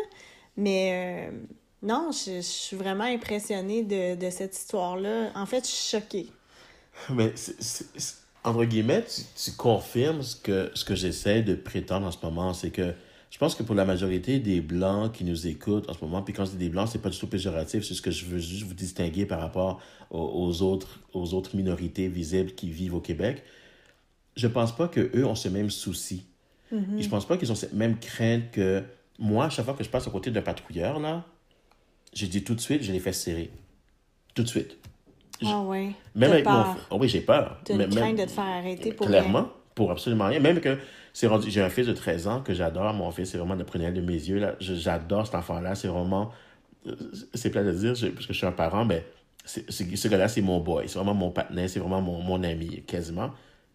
Mais 0.57 1.29
euh, 1.31 1.37
non, 1.83 2.11
je, 2.13 2.41
suis 2.41 2.77
vraiment 2.77 3.05
impressionnée 3.05 3.83
de, 3.83 4.31
cette 4.31 4.57
histoire-là. 4.57 5.31
En 5.35 5.47
fait, 5.47 5.65
je 5.65 5.71
suis 5.71 5.99
choquée. 5.99 6.29
Mais, 7.11 7.33
entre 8.45 8.65
guillemets, 8.65 9.05
tu, 9.37 9.53
confirmes 9.53 10.23
ce 10.23 10.37
que, 10.37 10.71
ce 10.75 10.85
que 10.85 10.95
j'essaie 10.95 11.43
de 11.43 11.55
prétendre 11.55 12.07
en 12.07 12.11
ce 12.11 12.19
moment, 12.23 12.53
c'est 12.53 12.71
que 12.71 12.95
pense 13.41 13.55
que 13.55 13.63
pour 13.63 13.75
la 13.75 13.87
majorité 13.87 14.39
des 14.39 14.61
Blancs 14.61 15.13
qui 15.13 15.25
nous 15.25 15.47
écoutent 15.47 15.89
en 15.89 15.95
ce 15.95 16.05
moment, 16.05 16.21
puis 16.21 16.35
quand 16.35 16.45
je 16.45 16.51
dis 16.51 16.59
des 16.59 16.69
Blancs, 16.69 16.89
c'est 16.93 17.01
pas 17.01 17.09
du 17.09 17.19
tout 17.19 17.27
péjoratif, 17.27 17.83
c'est 17.85 17.95
ce 17.95 18.03
que 18.03 18.11
je 18.11 18.27
veux 18.27 18.39
juste 18.39 18.65
vous 18.65 18.75
distinguer 18.75 19.25
par 19.25 19.41
rapport 19.41 19.81
aux, 20.11 20.61
autres, 20.61 21.01
aux 21.15 21.33
autres 21.33 21.57
minorités 21.57 22.07
visibles 22.09 22.53
qui 22.53 22.71
vivent 22.71 22.95
au 22.95 23.01
Québec. 23.01 23.43
Je 24.37 24.47
pense 24.47 24.77
pas 24.77 24.89
qu'eux 24.89 25.25
ont 25.25 25.35
ce 25.35 25.49
même 25.49 25.71
souci. 25.71 26.27
Mm-hmm. 26.71 26.99
Et 26.99 27.03
je 27.03 27.09
pense 27.09 27.27
pas 27.27 27.39
qu'ils 27.39 27.51
ont 27.51 27.55
cette 27.55 27.73
même 27.73 27.99
crainte 27.99 28.51
que 28.53 28.83
moi, 29.19 29.49
chaque 29.49 29.65
fois 29.65 29.75
que 29.75 29.85
je 29.85 29.89
passe 29.89 30.07
à 30.07 30.11
côté 30.11 30.31
d'un 30.31 30.43
patrouilleur, 30.43 31.01
là, 31.01 31.25
je 32.13 32.27
dis 32.27 32.45
tout 32.45 32.55
de 32.55 32.61
suite, 32.61 32.83
je 32.83 32.93
les 32.93 33.01
fais 33.01 33.15
serrer. 33.15 33.51
Tout 34.35 34.43
de 34.43 34.49
suite. 34.49 34.77
Ah 35.43 35.63
ouais. 35.63 35.93
Même 36.15 36.33
avec 36.33 36.45
peur. 36.45 36.77
mon... 36.91 36.99
oui, 36.99 37.09
j'ai 37.09 37.23
peur. 37.23 37.59
Une 37.71 37.89
crainte 37.89 38.19
de 38.19 38.25
te 38.25 38.31
faire 38.31 38.45
arrêter 38.45 38.93
pour 38.93 39.07
Clairement, 39.07 39.49
pour 39.75 39.91
absolument 39.91 40.27
rien. 40.27 40.41
Même 40.41 40.61
que. 40.61 40.77
J'ai 41.15 41.61
un 41.61 41.69
fils 41.69 41.87
de 41.87 41.93
13 41.93 42.29
ans 42.29 42.41
que 42.41 42.55
j'adore. 42.55 42.93
Mon 42.95 43.11
fils, 43.11 43.31
c'est 43.31 43.39
vraiment 43.39 43.55
le 43.55 43.65
prunelle 43.65 43.95
de 43.95 44.01
mes 44.01 44.15
yeux. 44.15 44.57
J'adore 44.61 45.27
cet 45.27 45.35
enfant-là. 45.35 45.75
C'est 45.75 45.89
vraiment... 45.89 46.31
Euh, 46.87 46.95
c'est 47.35 47.51
plat 47.51 47.63
de 47.63 47.73
dire, 47.73 47.91
parce 48.15 48.27
que 48.27 48.33
je 48.33 48.39
suis 48.39 48.47
un 48.47 48.53
parent, 48.53 48.85
mais 48.85 49.05
ce 49.45 50.09
gars-là, 50.09 50.29
c'est 50.29 50.41
mon 50.41 50.61
boy. 50.61 50.89
C'est 50.89 50.99
vraiment 50.99 51.15
mon 51.15 51.31
partenaire. 51.31 51.69
C'est 51.69 51.81
vraiment 51.81 52.01
mon, 52.01 52.23
mon 52.23 52.43
ami, 52.43 52.83
quasiment. 52.87 53.31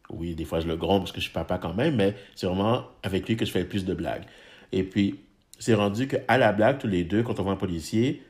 Oui, 0.09 0.35
des 0.35 0.45
fois, 0.45 0.59
je 0.59 0.67
le 0.67 0.75
gronde 0.75 1.01
parce 1.01 1.11
que 1.11 1.19
je 1.19 1.25
suis 1.25 1.33
papa 1.33 1.57
quand 1.57 1.73
même, 1.73 1.95
mais 1.95 2.15
c'est 2.35 2.47
vraiment 2.47 2.85
avec 3.03 3.27
lui 3.27 3.35
que 3.35 3.45
je 3.45 3.51
fais 3.51 3.61
le 3.61 3.67
plus 3.67 3.85
de 3.85 3.93
blagues. 3.93 4.23
Et 4.71 4.83
puis, 4.83 5.19
c'est 5.59 5.73
rendu 5.73 6.07
qu'à 6.07 6.37
la 6.37 6.51
blague, 6.53 6.77
tous 6.77 6.87
les 6.87 7.03
deux, 7.03 7.23
quand 7.23 7.39
on 7.39 7.43
voit 7.43 7.53
un 7.53 7.57
policier, 7.57 8.23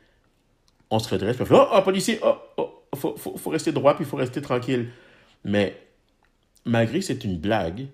on 0.89 0.99
se 0.99 1.09
redresse, 1.09 1.37
on 1.39 1.45
fait 1.45 1.55
Oh, 1.55 1.67
oh 1.73 1.81
policier, 1.81 2.19
oh, 2.23 2.35
oh, 2.57 2.83
faut, 2.95 3.15
faut, 3.17 3.37
faut 3.37 3.49
rester 3.49 3.71
droit, 3.71 3.95
puis 3.95 4.05
il 4.05 4.07
faut 4.07 4.17
rester 4.17 4.41
tranquille. 4.41 4.87
Mais 5.43 5.75
malgré 6.65 6.99
que 6.99 7.05
c'est 7.05 7.23
une 7.23 7.37
blague, 7.37 7.87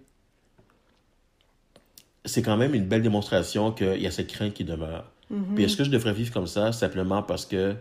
c'est 2.26 2.42
quand 2.42 2.58
même 2.58 2.74
une 2.74 2.86
belle 2.86 3.02
démonstration 3.02 3.72
qu'il 3.72 4.02
y 4.02 4.08
a 4.08 4.12
cette 4.12 4.28
crainte 4.28 4.54
qui 4.54 4.64
demeure. 4.64 5.12
Mm-hmm. 5.32 5.56
Puis 5.56 5.64
est-ce 5.64 5.78
que 5.78 5.84
je 5.84 5.90
devrais 5.90 6.14
vivre 6.14 6.34
comme 6.34 6.48
ça 6.48 6.72
simplement 6.72 7.24
parce 7.24 7.46
que 7.46 7.76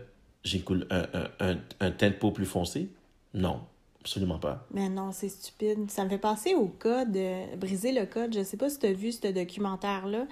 un, 0.89 1.07
un, 1.13 1.27
un, 1.39 1.57
un 1.79 1.91
teint 1.91 2.09
de 2.09 2.15
peau 2.15 2.31
plus 2.31 2.45
foncé? 2.45 2.89
Non, 3.33 3.61
absolument 3.99 4.39
pas. 4.39 4.65
Mais 4.73 4.89
non, 4.89 5.11
c'est 5.11 5.29
stupide. 5.29 5.89
Ça 5.89 6.03
me 6.03 6.09
fait 6.09 6.17
penser 6.17 6.55
au 6.55 6.67
code, 6.67 7.17
briser 7.57 7.91
le 7.91 8.05
code. 8.05 8.33
Je 8.33 8.43
sais 8.43 8.57
pas 8.57 8.69
si 8.69 8.79
tu 8.79 8.87
as 8.87 8.93
vu 8.93 9.11
ce 9.11 9.27
documentaire-là, 9.27 10.25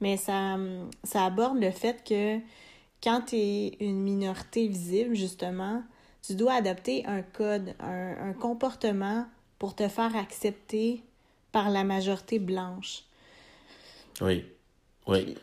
mais 0.00 0.16
ça, 0.16 0.56
ça 1.02 1.24
aborde 1.24 1.58
le 1.58 1.70
fait 1.70 2.04
que 2.04 2.38
quand 3.02 3.22
tu 3.26 3.36
es 3.36 3.76
une 3.80 4.00
minorité 4.00 4.66
visible, 4.66 5.14
justement, 5.14 5.82
tu 6.26 6.34
dois 6.34 6.54
adopter 6.54 7.04
un 7.06 7.22
code, 7.22 7.74
un, 7.80 8.32
comportement 8.32 9.26
pour 9.58 9.74
te 9.74 9.88
faire 9.88 10.16
accepter 10.16 11.02
par 11.52 11.70
la 11.70 11.84
majorité 11.84 12.38
blanche. 12.38 13.04
Oui. 14.20 14.44
Oui. 15.06 15.36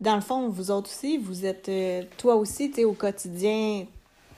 Dans 0.00 0.14
le 0.14 0.22
fond, 0.22 0.48
vous 0.48 0.70
autres 0.70 0.90
aussi, 0.90 1.18
vous 1.18 1.44
êtes. 1.44 1.68
Euh, 1.68 2.02
toi 2.16 2.36
aussi, 2.36 2.70
tu 2.70 2.84
au 2.84 2.94
quotidien, 2.94 3.84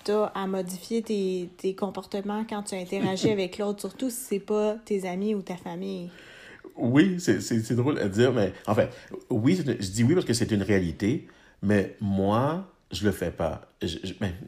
tu 0.05 0.11
as 0.11 0.25
à 0.35 0.47
modifier 0.47 1.03
tes, 1.03 1.51
tes, 1.57 1.75
comportements 1.75 2.45
quand 2.49 2.63
tu 2.65 2.75
interagis 2.75 3.31
avec 3.33 3.59
l'autre, 3.59 3.81
surtout 3.81 4.11
si 4.11 4.17
c'est 4.17 4.41
pas 4.41 4.77
tes 4.85 5.07
amis 5.07 5.35
ou 5.35 5.43
ta 5.43 5.57
famille. 5.57 6.11
Oui, 6.77 7.21
c'est 7.21 7.75
drôle 7.75 7.99
à 7.99 8.09
dire, 8.09 8.33
mais 8.33 8.53
en 8.67 8.75
fait, 8.75 8.91
oui, 9.31 9.57
je 9.57 9.91
dis 9.91 10.05
oui 10.05 10.15
parce 10.15 10.27
que 10.27 10.33
c'est 10.33 10.51
une 10.51 10.63
réalité, 10.63 11.29
mais 11.61 11.97
moi, 12.01 12.67
je 12.91 13.05
le 13.05 13.13
fais 13.13 13.31
pas. 13.31 13.63
Je, 13.83 13.99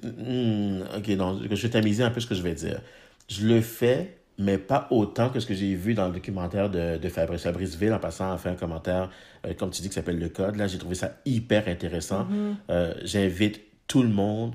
hmm, 0.03 0.85
ok, 0.97 1.09
non, 1.17 1.41
je 1.43 1.49
vais 1.49 1.71
t'amuser 1.71 2.03
un 2.03 2.11
peu 2.11 2.21
ce 2.21 2.27
que 2.27 2.35
je 2.35 2.43
vais 2.43 2.55
dire. 2.55 2.81
Je 3.29 3.47
le 3.47 3.61
fais, 3.61 4.19
mais 4.39 4.59
pas 4.59 4.89
autant 4.91 5.31
que 5.31 5.39
ce 5.41 5.47
que 5.47 5.55
j'ai 5.55 5.75
vu 5.75 5.95
dans 5.95 6.07
le 6.07 6.15
documentaire 6.15 6.69
de, 6.69 6.97
de 6.97 7.09
Fabrice. 7.09 7.43
Fabrice 7.43 7.77
Ville, 7.77 7.93
en 7.93 7.99
passant, 7.99 8.33
a 8.33 8.39
fait 8.39 8.49
un 8.49 8.57
commentaire, 8.57 9.11
euh, 9.47 9.55
comme 9.55 9.71
tu 9.71 9.83
dis, 9.83 9.89
qui 9.89 9.95
s'appelle 9.95 10.19
Le 10.19 10.29
Code. 10.29 10.57
Là, 10.57 10.67
j'ai 10.67 10.79
trouvé 10.79 10.95
ça 10.95 11.17
hyper 11.25 11.69
intéressant. 11.69 12.25
Mm-hmm. 12.25 12.55
Euh, 12.71 12.95
j'invite 13.05 13.61
tout 13.87 14.03
le 14.03 14.09
monde 14.09 14.55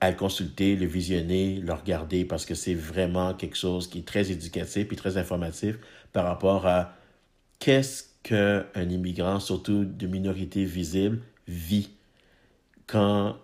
à 0.00 0.10
le 0.10 0.16
consulter, 0.16 0.76
le 0.76 0.86
visionner, 0.86 1.56
le 1.56 1.72
regarder, 1.72 2.24
parce 2.24 2.44
que 2.44 2.54
c'est 2.54 2.74
vraiment 2.74 3.34
quelque 3.34 3.56
chose 3.56 3.88
qui 3.88 3.98
est 3.98 4.06
très 4.06 4.30
éducatif 4.30 4.92
et 4.92 4.96
très 4.96 5.16
informatif 5.16 5.76
par 6.12 6.24
rapport 6.24 6.66
à 6.66 6.94
qu'est-ce 7.58 8.04
qu'un 8.22 8.88
immigrant, 8.88 9.40
surtout 9.40 9.84
de 9.84 10.06
minorité 10.06 10.64
visible, 10.64 11.20
vit 11.46 11.90
quand 12.86 13.36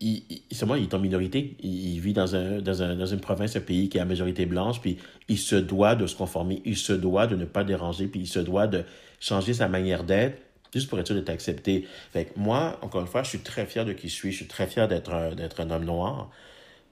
il, 0.00 0.22
il, 0.30 0.42
il 0.50 0.82
est 0.82 0.94
en 0.94 0.98
minorité. 0.98 1.56
Il, 1.62 2.00
vit 2.00 2.12
dans, 2.12 2.34
un, 2.34 2.60
dans, 2.60 2.82
un, 2.82 2.96
dans 2.96 3.06
une 3.06 3.20
province, 3.20 3.56
un 3.56 3.60
pays 3.60 3.88
qui 3.88 3.98
a 3.98 4.04
majorité 4.04 4.46
blanche, 4.46 4.80
puis 4.80 4.98
il 5.28 5.38
se 5.38 5.56
doit 5.56 5.94
de 5.94 6.06
se 6.06 6.16
conformer, 6.16 6.62
il 6.64 6.76
se 6.76 6.92
doit 6.92 7.26
de 7.26 7.36
ne 7.36 7.44
pas 7.44 7.64
déranger, 7.64 8.06
puis 8.06 8.20
il 8.20 8.26
se 8.26 8.40
doit 8.40 8.66
de 8.66 8.84
changer 9.20 9.54
sa 9.54 9.68
manière 9.68 10.04
d'être 10.04 10.40
juste 10.72 10.88
pour 10.88 10.98
être 10.98 11.06
sûr 11.06 11.16
d'être 11.16 11.30
accepté. 11.30 11.86
Fait 12.12 12.32
moi, 12.36 12.78
encore 12.82 13.00
une 13.00 13.06
fois, 13.06 13.22
je 13.22 13.30
suis 13.30 13.40
très 13.40 13.66
fier 13.66 13.84
de 13.84 13.92
qui 13.92 14.08
je 14.08 14.14
suis, 14.14 14.32
je 14.32 14.38
suis 14.38 14.46
très 14.46 14.66
fier 14.66 14.88
d'être 14.88 15.12
un, 15.12 15.34
d'être 15.34 15.60
un 15.60 15.70
homme 15.70 15.84
noir. 15.84 16.30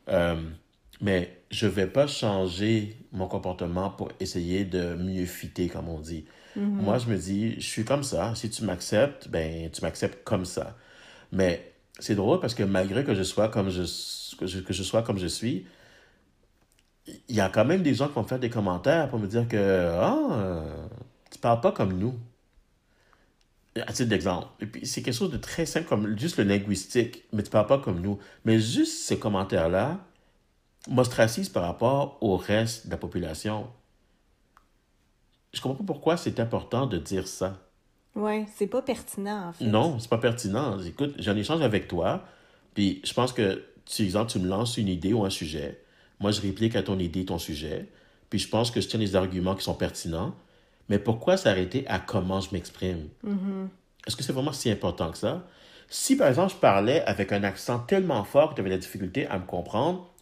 Euh, 0.09 0.37
mais 1.01 1.37
je 1.51 1.67
ne 1.67 1.71
vais 1.71 1.87
pas 1.87 2.07
changer 2.07 2.97
mon 3.13 3.29
comportement 3.29 3.91
pour 3.91 4.11
essayer 4.21 4.65
de 4.65 4.95
mieux 4.95 5.27
fitter, 5.27 5.69
comme 5.69 5.89
on 5.89 6.01
dit. 6.01 6.25
Mm-hmm. 6.57 6.61
Moi, 6.63 6.99
je 6.99 7.07
me 7.07 7.17
dis, 7.17 7.55
je 7.55 7.67
suis 7.67 7.85
comme 7.85 8.03
ça. 8.03 8.35
Si 8.35 8.51
tu 8.51 8.65
m'acceptes, 8.65 9.29
ben, 9.29 9.71
tu 9.71 9.83
m'acceptes 9.83 10.25
comme 10.25 10.45
ça. 10.45 10.77
Mais 11.31 11.73
c'est 11.99 12.15
drôle 12.15 12.41
parce 12.41 12.55
que 12.55 12.63
malgré 12.63 13.05
que 13.05 13.15
je 13.15 13.23
sois 13.23 13.49
comme 13.49 13.71
je, 13.71 13.83
que 14.37 14.47
je, 14.47 14.61
que 14.61 14.73
je 14.73 14.83
sois 14.83 15.03
comme 15.03 15.19
je 15.19 15.27
suis, 15.27 15.67
il 17.07 17.37
y 17.37 17.41
a 17.41 17.49
quand 17.49 17.65
même 17.65 17.83
des 17.83 17.95
gens 17.95 18.09
qui 18.09 18.15
vont 18.15 18.25
faire 18.25 18.39
des 18.39 18.51
commentaires 18.51 19.09
pour 19.09 19.19
me 19.19 19.27
dire 19.27 19.49
que 19.49 19.91
ah, 19.95 20.63
tu 21.31 21.39
parles 21.39 21.61
pas 21.61 21.73
comme 21.73 21.99
nous. 21.99 22.15
À 23.87 23.93
titre 23.93 24.09
d'exemple. 24.09 24.49
Et 24.61 24.67
puis, 24.67 24.87
c'est 24.87 25.03
quelque 25.03 25.15
chose 25.15 25.31
de 25.31 25.37
très 25.37 25.65
simple, 25.65 25.87
comme 25.87 26.19
juste 26.19 26.37
le 26.39 26.45
linguistique, 26.45 27.25
mais 27.33 27.45
tu 27.45 27.51
parles 27.51 27.69
pas 27.69 27.79
comme 27.79 28.01
nous. 28.01 28.19
Mais 28.45 28.59
juste 28.59 29.05
ces 29.05 29.19
commentaires-là 29.21 30.01
m'ostracisent 30.89 31.49
par 31.49 31.63
rapport 31.63 32.19
au 32.21 32.37
reste 32.37 32.87
de 32.87 32.91
la 32.91 32.97
population. 32.97 33.69
Je 35.53 35.61
comprends 35.61 35.85
pas 35.85 35.93
pourquoi 35.93 36.17
c'est 36.17 36.41
important 36.41 36.87
de 36.87 36.99
dire 36.99 37.29
ça. 37.29 37.68
Oui, 38.19 38.47
c'est 38.57 38.67
pas 38.67 38.83
pertinent, 38.83 39.49
en 39.49 39.53
fait. 39.53 39.65
Non, 39.65 39.99
c'est 40.01 40.11
pas 40.11 40.19
pertinent. 40.19 40.81
Écoute, 40.81 41.15
j'en 41.21 41.37
échange 41.37 41.63
avec 41.63 41.87
toi, 41.87 42.25
puis 42.75 43.01
je 43.05 43.15
pense 43.15 43.33
que, 43.33 43.65
tu, 43.85 44.03
exemple, 44.03 44.33
tu 44.33 44.41
me 44.41 44.49
lances 44.49 44.77
une 44.77 44.89
idée 44.89 45.13
ou 45.13 45.25
un 45.25 45.31
sujet, 45.31 45.81
moi, 46.19 46.33
je 46.33 46.41
réplique 46.41 46.75
à 46.75 46.83
ton 46.83 46.99
idée, 46.99 47.25
ton 47.25 47.39
sujet, 47.39 47.89
puis 48.29 48.41
je 48.41 48.49
pense 48.49 48.73
que 48.73 48.81
je 48.81 48.89
tiens 48.89 48.99
des 48.99 49.15
arguments 49.15 49.55
qui 49.55 49.63
sont 49.63 49.75
pertinents, 49.75 50.35
mais 50.89 50.99
pourquoi 50.99 51.37
s'arrêter 51.37 51.87
à 51.87 52.01
comment 52.01 52.41
je 52.41 52.49
m'exprime? 52.53 53.09
Mm-hmm. 53.25 53.69
Est-ce 54.07 54.17
que 54.17 54.25
c'est 54.25 54.33
vraiment 54.33 54.53
si 54.53 54.69
important 54.69 55.13
que 55.13 55.19
ça? 55.19 55.47
Si, 55.89 56.17
par 56.17 56.27
exemple, 56.27 56.53
je 56.53 56.59
parlais 56.59 57.03
avec 57.03 57.31
un 57.33 57.45
accent 57.45 57.79
tellement 57.79 58.25
fort 58.25 58.51
que 58.51 58.55
tu 58.57 58.61
avais 58.63 58.71
la 58.71 58.79
difficulté 58.79 59.29
à 59.29 59.39
me 59.39 59.47
comprendre, 59.47 60.13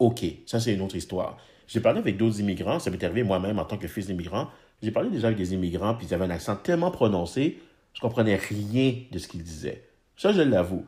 OK, 0.00 0.24
ça, 0.46 0.58
c'est 0.58 0.74
une 0.74 0.80
autre 0.80 0.96
histoire. 0.96 1.38
J'ai 1.68 1.80
parlé 1.80 2.00
avec 2.00 2.16
d'autres 2.16 2.40
immigrants, 2.40 2.80
ça 2.80 2.90
m'est 2.90 3.02
arrivé 3.04 3.22
moi-même 3.22 3.60
en 3.60 3.64
tant 3.64 3.76
que 3.78 3.86
fils 3.86 4.06
d'immigrant, 4.06 4.48
j'ai 4.82 4.90
parlé 4.90 5.10
déjà 5.10 5.28
avec 5.28 5.38
des 5.38 5.52
immigrants, 5.52 5.94
puis 5.94 6.06
ils 6.06 6.14
avaient 6.14 6.24
un 6.24 6.30
accent 6.30 6.56
tellement 6.56 6.90
prononcé, 6.90 7.60
je 7.92 8.00
comprenais 8.00 8.36
rien 8.36 8.94
de 9.10 9.18
ce 9.18 9.28
qu'ils 9.28 9.42
disaient. 9.42 9.84
Ça, 10.16 10.32
je 10.32 10.42
l'avoue. 10.42 10.84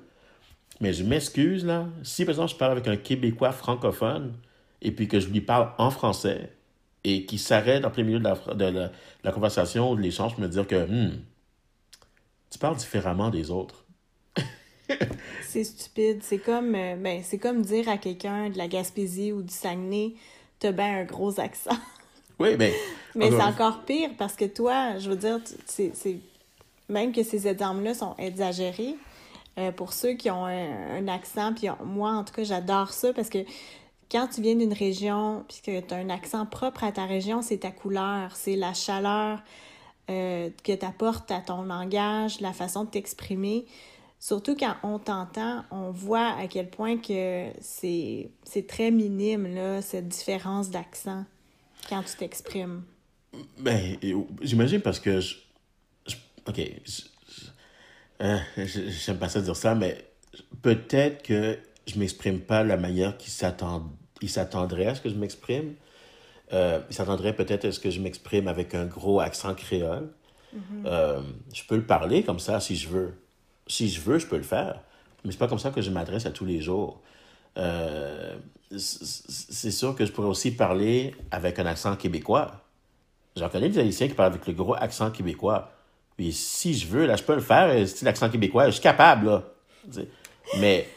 Mais 0.81 0.93
je 0.93 1.05
m'excuse, 1.05 1.65
là. 1.65 1.87
Si, 2.03 2.25
par 2.25 2.33
exemple, 2.33 2.51
je 2.53 2.57
parle 2.57 2.73
avec 2.73 2.89
un 2.89 2.97
Québécois 2.97 3.53
francophone, 3.53 4.35
et 4.81 4.93
puis 4.93 5.09
que 5.09 5.21
je 5.21 5.29
lui 5.29 5.41
parle 5.41 5.73
en 5.79 5.91
français, 5.91 6.51
et 7.05 7.27
qu'il 7.27 7.39
s'arrête 7.39 7.85
en 7.85 7.91
plein 7.91 8.05
milieu 8.05 8.19
de 8.19 8.25
la, 8.25 8.91
de 9.25 9.31
conversation 9.31 9.91
ou 9.91 9.97
de 9.97 10.01
l'échange 10.01 10.33
pour 10.33 10.41
me 10.41 10.49
dire 10.49 10.67
que 10.67 10.87
hmm, 10.87 11.21
tu 12.51 12.59
parles 12.59 12.77
différemment 12.77 13.31
des 13.31 13.51
autres. 13.51 13.85
c'est 15.43 15.65
stupide. 15.65 16.23
C'est 16.23 16.39
comme, 16.39 16.75
euh, 16.75 16.97
ben, 16.97 17.23
c'est 17.25 17.39
comme 17.39 17.63
dire 17.63 17.89
à 17.89 17.99
quelqu'un 17.99 18.51
de 18.51 18.59
la 18.59 18.69
Gaspésie 18.69 19.33
ou 19.33 19.43
du 19.43 19.53
Saguenay, 19.53 20.15
t'as 20.59 20.73
bien 20.73 21.01
un 21.01 21.05
gros 21.05 21.41
accent. 21.41 21.77
Oui, 22.43 22.57
ben, 22.57 22.59
mais. 22.59 22.75
Mais 23.15 23.31
c'est 23.31 23.43
encore 23.43 23.83
pire 23.83 24.11
parce 24.19 24.35
que 24.35 24.45
toi, 24.45 24.99
je 24.99 25.11
veux 25.11 25.17
dire, 25.17 25.39
c'est, 25.67 25.93
même 26.89 27.13
que 27.13 27.23
ces 27.23 27.47
exemples-là 27.47 27.95
sont 27.95 28.15
exagérés. 28.19 28.97
Euh, 29.59 29.71
pour 29.71 29.93
ceux 29.93 30.15
qui 30.15 30.31
ont 30.31 30.47
un, 30.47 31.09
accent, 31.09 31.53
puis 31.53 31.69
moi, 31.85 32.13
en 32.13 32.25
tout 32.25 32.33
cas, 32.33 32.43
j'adore 32.43 32.91
ça 32.91 33.13
parce 33.13 33.29
que 33.29 33.41
quand 34.11 34.27
tu 34.29 34.41
viens 34.41 34.55
d'une 34.55 34.73
région, 34.73 35.45
puis 35.47 35.61
que 35.65 35.81
tu 35.81 35.93
as 35.93 35.99
un 35.99 36.09
accent 36.09 36.47
propre 36.47 36.85
à 36.85 36.93
ta 36.93 37.05
région, 37.05 37.43
c'est 37.43 37.59
ta 37.59 37.71
couleur, 37.71 38.35
c'est 38.35 38.57
la 38.57 38.73
chaleur 38.73 39.41
euh, 40.11 40.49
que 40.65 40.73
tu 40.73 40.87
apportes 40.87 41.31
à 41.31 41.41
ton 41.41 41.63
langage, 41.63 42.41
la 42.41 42.55
façon 42.55 42.85
de 42.85 42.91
t'exprimer. 42.91 43.67
Surtout 44.19 44.57
quand 44.57 44.75
on 44.83 44.99
t'entend, 44.99 45.65
on 45.71 45.91
voit 45.91 46.29
à 46.41 46.47
quel 46.49 46.71
point 46.71 46.97
que 46.97 47.49
c'est 47.61 48.31
très 48.69 48.91
minime, 48.91 49.55
là, 49.55 49.83
cette 49.83 50.09
différence 50.09 50.71
d'accent 50.71 51.25
quand 51.89 52.03
tu 52.03 52.17
t'exprimes? 52.17 52.83
Ben, 53.59 53.97
j'imagine 54.43 54.81
parce 54.81 55.01
que 55.01 55.21
je. 55.21 55.37
ok. 56.47 56.61
Hein, 58.21 58.41
j'aime 58.57 59.19
pas 59.19 59.29
ça 59.29 59.41
dire 59.41 59.57
ça, 59.57 59.75
mais 59.75 60.13
peut-être 60.63 61.23
que 61.23 61.59
je 61.87 61.99
m'exprime 61.99 62.41
pas 62.41 62.63
de 62.63 62.69
la 62.69 62.77
manière 62.77 63.17
qu'il 63.17 63.33
s'attendrait 63.33 64.87
à 64.87 64.95
ce 64.95 65.01
que 65.01 65.09
je 65.09 65.15
m'exprime. 65.15 65.75
Euh, 66.53 66.81
il 66.89 66.95
s'attendrait 66.95 67.35
peut-être 67.35 67.65
à 67.65 67.73
ce 67.73 67.81
que 67.81 67.91
je 67.91 68.01
m'exprime 68.01 68.47
avec 68.47 68.75
un 68.75 68.85
gros 68.85 69.21
accent 69.21 69.55
créole. 69.55 70.11
Euh, 70.85 71.23
je 71.55 71.63
peux 71.65 71.77
le 71.77 71.87
parler 71.87 72.23
comme 72.23 72.39
ça 72.39 72.61
si 72.61 72.77
je 72.77 72.89
veux. 72.89 73.15
Si 73.67 73.89
je 73.89 74.01
veux, 74.01 74.19
je 74.19 74.27
peux 74.27 74.37
le 74.37 74.43
faire. 74.43 74.81
Mais 75.25 75.33
c'est 75.33 75.39
pas 75.39 75.49
comme 75.49 75.59
ça 75.59 75.71
que 75.71 75.81
je 75.81 75.91
m'adresse 75.91 76.27
à 76.27 76.31
tous 76.31 76.45
les 76.45 76.61
jours. 76.61 77.01
Euh, 77.59 78.37
c'est 78.77 79.71
sûr 79.71 79.95
que 79.95 80.07
je 80.07 80.13
pourrais 80.13 80.29
aussi 80.29 80.51
parler 80.51 81.15
avec 81.31 81.59
un 81.59 81.67
accent 81.67 81.95
québécois. 81.97 82.53
J'en 83.37 83.49
connais 83.49 83.69
des 83.69 83.81
Haïtiens 83.81 84.09
qui 84.09 84.15
parlent 84.15 84.33
avec 84.33 84.47
le 84.47 84.53
gros 84.53 84.75
accent 84.75 85.11
québécois. 85.11 85.71
Puis 86.17 86.33
si 86.33 86.75
je 86.75 86.87
veux, 86.87 87.07
là, 87.07 87.17
je 87.17 87.23
peux 87.23 87.35
le 87.35 87.41
faire, 87.41 87.87
style 87.89 88.09
accent 88.09 88.29
québécois, 88.29 88.67
je 88.67 88.73
suis 88.73 88.83
capable, 88.83 89.27
là. 89.27 89.45
Mais, 90.59 90.89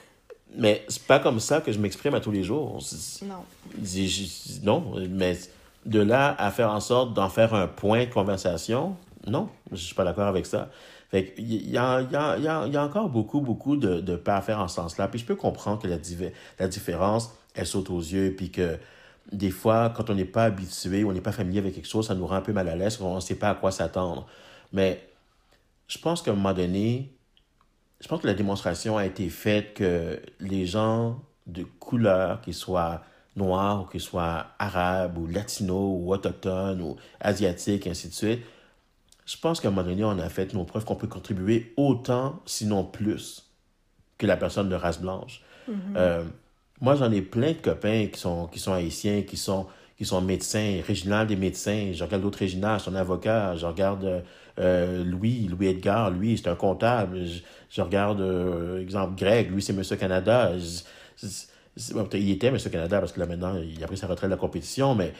mais 0.55 0.83
c'est 0.87 1.03
pas 1.03 1.19
comme 1.19 1.39
ça 1.39 1.61
que 1.61 1.71
je 1.71 1.79
m'exprime 1.79 2.13
à 2.15 2.19
tous 2.19 2.31
les 2.31 2.43
jours. 2.43 2.79
Non. 3.25 3.43
Non, 4.63 4.93
mais 5.09 5.37
de 5.85 5.99
là 5.99 6.35
à 6.37 6.51
faire 6.51 6.71
en 6.71 6.79
sorte 6.79 7.13
d'en 7.13 7.29
faire 7.29 7.53
un 7.53 7.67
point 7.67 8.05
de 8.05 8.11
conversation, 8.11 8.95
non, 9.27 9.49
je 9.71 9.77
suis 9.77 9.95
pas 9.95 10.03
d'accord 10.03 10.27
avec 10.27 10.45
ça. 10.45 10.69
Fait 11.09 11.33
il 11.37 11.69
y 11.69 11.77
a, 11.77 12.01
y, 12.01 12.15
a, 12.15 12.37
y, 12.37 12.43
y 12.43 12.77
a, 12.77 12.83
encore 12.83 13.09
beaucoup, 13.09 13.41
beaucoup 13.41 13.77
de, 13.77 13.99
de 13.99 14.15
pas 14.15 14.37
à 14.37 14.41
faire 14.41 14.59
en 14.59 14.67
ce 14.67 14.75
sens-là. 14.75 15.07
Puis 15.07 15.19
je 15.19 15.25
peux 15.25 15.35
comprendre 15.35 15.81
que 15.81 15.87
la, 15.87 15.97
la 16.59 16.67
différence, 16.67 17.33
elle 17.53 17.67
saute 17.67 17.89
aux 17.89 17.99
yeux, 17.99 18.33
puis 18.35 18.51
que 18.51 18.77
des 19.31 19.51
fois, 19.51 19.91
quand 19.95 20.09
on 20.09 20.15
n'est 20.15 20.25
pas 20.25 20.43
habitué, 20.43 21.03
on 21.03 21.11
n'est 21.11 21.21
pas 21.21 21.31
familier 21.31 21.59
avec 21.59 21.75
quelque 21.75 21.87
chose, 21.87 22.07
ça 22.07 22.15
nous 22.15 22.27
rend 22.27 22.35
un 22.35 22.41
peu 22.41 22.53
mal 22.53 22.67
à 22.69 22.75
l'aise, 22.75 22.99
on 23.01 23.15
ne 23.15 23.19
sait 23.19 23.35
pas 23.35 23.49
à 23.49 23.55
quoi 23.55 23.71
s'attendre. 23.71 24.27
Mais 24.71 25.07
je 25.87 25.97
pense 25.97 26.21
qu'à 26.21 26.31
un 26.31 26.35
moment 26.35 26.53
donné, 26.53 27.11
je 28.01 28.07
pense 28.07 28.21
que 28.21 28.27
la 28.27 28.33
démonstration 28.33 28.97
a 28.97 29.05
été 29.05 29.29
faite 29.29 29.73
que 29.73 30.21
les 30.39 30.65
gens 30.65 31.21
de 31.47 31.63
couleur, 31.63 32.41
qu'ils 32.41 32.53
soient 32.53 33.03
noirs 33.35 33.83
ou 33.83 33.85
qu'ils 33.85 34.01
soient 34.01 34.47
arabes 34.59 35.17
ou 35.17 35.27
latinos 35.27 36.01
ou 36.01 36.13
autochtones 36.13 36.81
ou 36.81 36.97
asiatiques, 37.19 37.87
et 37.87 37.91
ainsi 37.91 38.09
de 38.09 38.13
suite, 38.13 38.41
je 39.25 39.37
pense 39.37 39.59
qu'à 39.59 39.69
un 39.69 39.71
moment 39.71 39.87
donné, 39.87 40.03
on 40.03 40.19
a 40.19 40.29
fait 40.29 40.53
nos 40.53 40.63
preuves 40.63 40.85
qu'on 40.85 40.95
peut 40.95 41.07
contribuer 41.07 41.73
autant, 41.77 42.41
sinon 42.45 42.83
plus, 42.83 43.51
que 44.17 44.27
la 44.27 44.37
personne 44.37 44.69
de 44.69 44.75
race 44.75 45.01
blanche. 45.01 45.41
Mm-hmm. 45.69 45.73
euh, 45.97 46.23
moi, 46.81 46.95
j'en 46.95 47.11
ai 47.11 47.21
plein 47.21 47.53
de 47.53 47.57
copains 47.57 48.07
qui 48.11 48.19
sont, 48.19 48.47
qui 48.47 48.59
sont 48.59 48.73
haïtiens, 48.73 49.23
qui 49.23 49.37
sont, 49.37 49.65
qui 49.97 50.05
sont 50.05 50.21
médecins, 50.21 50.81
Réginald 50.85 51.27
des 51.29 51.35
médecins. 51.35 51.91
Je 51.93 52.03
regarde 52.03 52.23
l'autre 52.23 52.39
Réginald, 52.39 52.81
c'est 52.81 52.89
un 52.89 52.95
avocat. 52.95 53.55
Je 53.55 53.65
regarde 53.65 54.23
euh, 54.59 55.03
Louis, 55.03 55.47
Louis 55.47 55.67
Edgar, 55.67 56.11
lui, 56.11 56.37
c'est 56.37 56.49
un 56.49 56.55
comptable. 56.55 57.19
Je, 57.69 57.81
regarde, 57.81 58.21
euh, 58.21 58.81
exemple, 58.81 59.15
Greg, 59.17 59.51
lui, 59.51 59.61
c'est 59.61 59.73
Monsieur 59.73 59.95
Canada. 59.95 60.51
il 62.13 62.29
était 62.29 62.51
Monsieur 62.51 62.69
Canada 62.69 62.99
parce 62.99 63.13
que 63.13 63.19
là, 63.19 63.25
maintenant, 63.25 63.55
il 63.57 63.81
a 63.83 63.87
pris 63.87 63.97
sa 63.97 64.07
retraite 64.07 64.29
de 64.29 64.35
la 64.35 64.39
compétition, 64.39 64.95
mais 64.95 65.13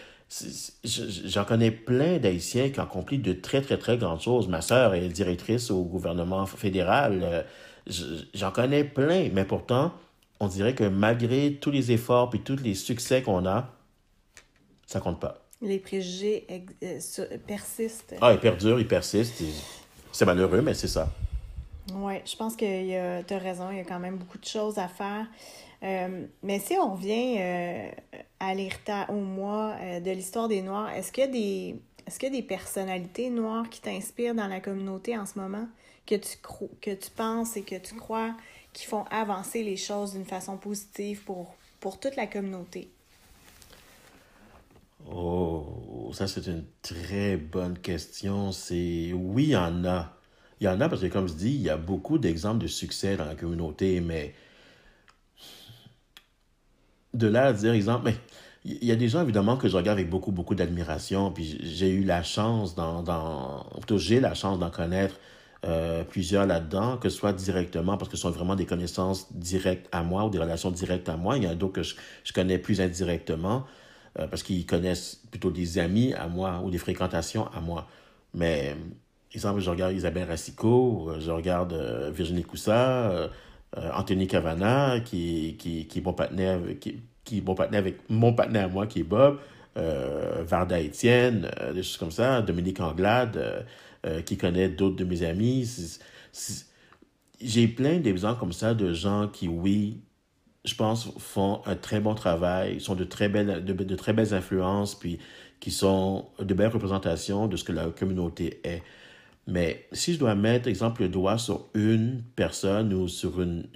j'en 0.83 1.45
connais 1.45 1.71
plein 1.71 2.17
d'Haïtiens 2.17 2.69
qui 2.69 2.79
ont 2.79 2.83
accompli 2.83 3.19
de 3.19 3.33
très, 3.33 3.61
très, 3.61 3.77
très 3.77 3.97
grandes 3.97 4.21
choses. 4.21 4.47
Ma 4.47 4.61
sœur 4.61 4.93
est 4.93 5.07
directrice 5.07 5.71
au 5.71 5.83
gouvernement 5.83 6.45
fédéral. 6.45 7.21
Euh, 7.23 7.43
j'en 8.33 8.51
connais 8.51 8.83
plein, 8.83 9.29
mais 9.33 9.45
pourtant, 9.45 9.93
on 10.39 10.47
dirait 10.47 10.73
que 10.73 10.83
malgré 10.83 11.53
tous 11.53 11.71
les 11.71 11.91
efforts 11.91 12.31
et 12.33 12.39
tous 12.39 12.57
les 12.57 12.73
succès 12.73 13.21
qu'on 13.21 13.45
a, 13.45 13.69
ça 14.85 14.99
compte 14.99 15.19
pas. 15.19 15.45
Les 15.61 15.79
préjugés 15.79 16.45
euh, 16.83 17.37
persistent. 17.47 18.15
Ah, 18.21 18.33
ils 18.33 18.39
perdurent, 18.39 18.79
ils 18.79 18.87
persistent. 18.87 19.43
C'est 20.11 20.25
malheureux, 20.25 20.61
mais 20.61 20.73
c'est 20.73 20.87
ça. 20.87 21.09
Oui, 21.93 22.15
je 22.25 22.35
pense 22.35 22.55
que 22.55 23.21
tu 23.21 23.33
as 23.33 23.37
raison, 23.37 23.69
il 23.71 23.77
y 23.77 23.81
a 23.81 23.83
quand 23.83 23.99
même 23.99 24.17
beaucoup 24.17 24.39
de 24.39 24.45
choses 24.45 24.77
à 24.79 24.87
faire. 24.87 25.27
Euh, 25.85 26.25
mais 26.43 26.59
si 26.59 26.73
on 26.73 26.95
revient 26.95 27.37
euh, 27.39 27.91
à 28.39 28.53
l'héritage 28.55 29.07
au 29.09 29.21
mois 29.21 29.75
de 29.99 30.11
l'histoire 30.11 30.47
des 30.47 30.61
Noirs, 30.61 30.89
est-ce 30.91 31.11
qu'il 31.11 31.23
y 31.23 31.27
a 31.27 31.29
des 31.29 31.75
est-ce 32.07 32.19
qu'il 32.19 32.31
des 32.31 32.43
personnalités 32.43 33.29
noires 33.29 33.69
qui 33.69 33.81
t'inspirent 33.81 34.35
dans 34.35 34.47
la 34.47 34.59
communauté 34.59 35.17
en 35.17 35.25
ce 35.25 35.39
moment, 35.39 35.67
que 36.05 36.15
tu, 36.15 36.37
que 36.81 36.91
tu 36.93 37.09
penses 37.09 37.57
et 37.57 37.63
que 37.63 37.75
tu 37.75 37.95
crois 37.95 38.35
qui 38.73 38.85
font 38.85 39.05
avancer 39.09 39.63
les 39.63 39.77
choses 39.77 40.13
d'une 40.13 40.25
façon 40.25 40.57
positive 40.57 41.23
pour, 41.23 41.55
pour 41.79 41.99
toute 41.99 42.15
la 42.15 42.27
communauté? 42.27 42.89
Oh, 45.11 46.11
ça 46.13 46.27
c'est 46.27 46.45
une 46.45 46.65
très 46.81 47.37
bonne 47.37 47.77
question. 47.79 48.51
C'est 48.51 49.11
oui, 49.13 49.45
il 49.45 49.49
y 49.49 49.55
en 49.55 49.85
a. 49.85 50.11
Il 50.61 50.65
y 50.65 50.69
en 50.69 50.79
a 50.79 50.87
parce 50.87 51.01
que 51.01 51.07
comme 51.07 51.27
je 51.27 51.33
dis, 51.33 51.53
il 51.53 51.61
y 51.61 51.69
a 51.69 51.77
beaucoup 51.77 52.17
d'exemples 52.17 52.59
de 52.59 52.67
succès 52.67 53.17
dans 53.17 53.25
la 53.25 53.35
communauté, 53.35 53.99
mais 53.99 54.33
de 57.17 57.27
là 57.27 57.47
à 57.47 57.53
dire 57.53 57.73
exemple, 57.73 58.05
mais 58.05 58.15
il 58.65 58.83
y 58.83 58.91
a 58.91 58.95
des 58.95 59.07
gens 59.07 59.21
évidemment 59.21 59.57
que 59.57 59.67
je 59.69 59.77
regarde 59.77 59.99
avec 59.99 60.09
beaucoup 60.09 60.31
beaucoup 60.31 60.55
d'admiration, 60.55 61.31
puis 61.31 61.59
j'ai 61.61 61.89
eu 61.89 62.03
la 62.03 62.23
chance 62.23 62.75
dans, 62.75 63.03
dans 63.03 63.65
j'ai 63.97 64.19
la 64.19 64.33
chance 64.33 64.59
d'en 64.59 64.71
connaître 64.71 65.15
euh, 65.65 66.03
plusieurs 66.03 66.45
là-dedans, 66.45 66.97
que 66.97 67.09
ce 67.09 67.17
soit 67.17 67.33
directement, 67.33 67.97
parce 67.97 68.09
que 68.09 68.17
ce 68.17 68.21
sont 68.23 68.29
vraiment 68.29 68.55
des 68.55 68.67
connaissances 68.67 69.33
directes 69.33 69.87
à 69.91 70.03
moi 70.03 70.25
ou 70.25 70.29
des 70.29 70.37
relations 70.37 70.69
directes 70.69 71.09
à 71.09 71.17
moi. 71.17 71.37
Il 71.37 71.43
y 71.43 71.47
en 71.47 71.51
a 71.51 71.55
d'autres 71.55 71.73
que 71.73 71.83
je, 71.83 71.95
je, 72.23 72.33
connais 72.33 72.59
plus 72.59 72.81
indirectement, 72.81 73.65
euh, 74.19 74.27
parce 74.27 74.43
qu'ils 74.43 74.67
connaissent 74.67 75.21
plutôt 75.31 75.49
des 75.49 75.79
amis 75.79 76.13
à 76.13 76.27
moi 76.27 76.61
ou 76.63 76.69
des 76.69 76.77
fréquentations 76.77 77.47
à 77.47 77.61
moi. 77.61 77.87
Mais, 78.35 78.75
exemple, 79.33 79.59
je 79.59 79.69
regarde 79.71 79.93
Isabelle 79.93 80.27
Racicot, 80.27 81.13
je 81.19 81.31
regarde 81.31 81.73
euh, 81.73 82.11
Virginie 82.11 82.43
Coussa, 82.43 83.29
Anthony 83.93 84.27
Cavana, 84.27 84.99
qui, 84.99 85.55
qui, 85.57 85.87
qui 85.87 85.99
est 85.99 86.01
mon 86.01 86.13
partenaire, 86.13 86.59
qui, 86.79 87.01
qui 87.23 87.41
partenaire 87.41 87.79
avec 87.79 87.97
mon 88.09 88.33
partenaire 88.33 88.65
à 88.65 88.67
moi, 88.69 88.87
qui 88.87 88.99
est 89.01 89.03
Bob, 89.03 89.39
Varda 89.75 90.79
Étienne, 90.79 91.49
des 91.73 91.83
choses 91.83 91.97
comme 91.97 92.11
ça, 92.11 92.41
Dominique 92.41 92.79
Anglade, 92.79 93.65
euh, 94.05 94.21
qui 94.21 94.37
connaît 94.37 94.69
d'autres 94.69 94.97
de 94.97 95.03
mes 95.03 95.23
amis. 95.23 95.67
J'ai 97.41 97.67
plein 97.67 97.97
d'exemples 97.97 98.39
comme 98.39 98.53
ça 98.53 98.75
de 98.75 98.93
gens 98.93 99.27
qui, 99.27 99.47
oui, 99.47 100.01
je 100.63 100.75
pense, 100.75 101.11
font 101.17 101.61
un 101.65 101.75
très 101.75 101.99
bon 101.99 102.13
travail, 102.13 102.79
sont 102.79 102.93
de 102.93 103.03
très 103.03 103.29
belles, 103.29 103.65
de, 103.65 103.73
de 103.73 103.95
très 103.95 104.13
belles 104.13 104.33
influences, 104.35 104.93
puis 104.93 105.17
qui 105.59 105.71
sont 105.71 106.27
de 106.39 106.53
belles 106.53 106.69
représentations 106.69 107.47
de 107.47 107.57
ce 107.57 107.63
que 107.63 107.71
la 107.71 107.89
communauté 107.89 108.61
est. 108.63 108.83
Mais 109.47 109.87
si 109.91 110.13
je 110.13 110.19
dois 110.19 110.35
mettre, 110.35 110.67
exemple, 110.67 111.03
le 111.03 111.09
doigt 111.09 111.37
sur 111.37 111.67
une 111.75 112.23
personne 112.35 112.93
ou 112.93 113.07
sur 113.07 113.41
une, 113.41 113.67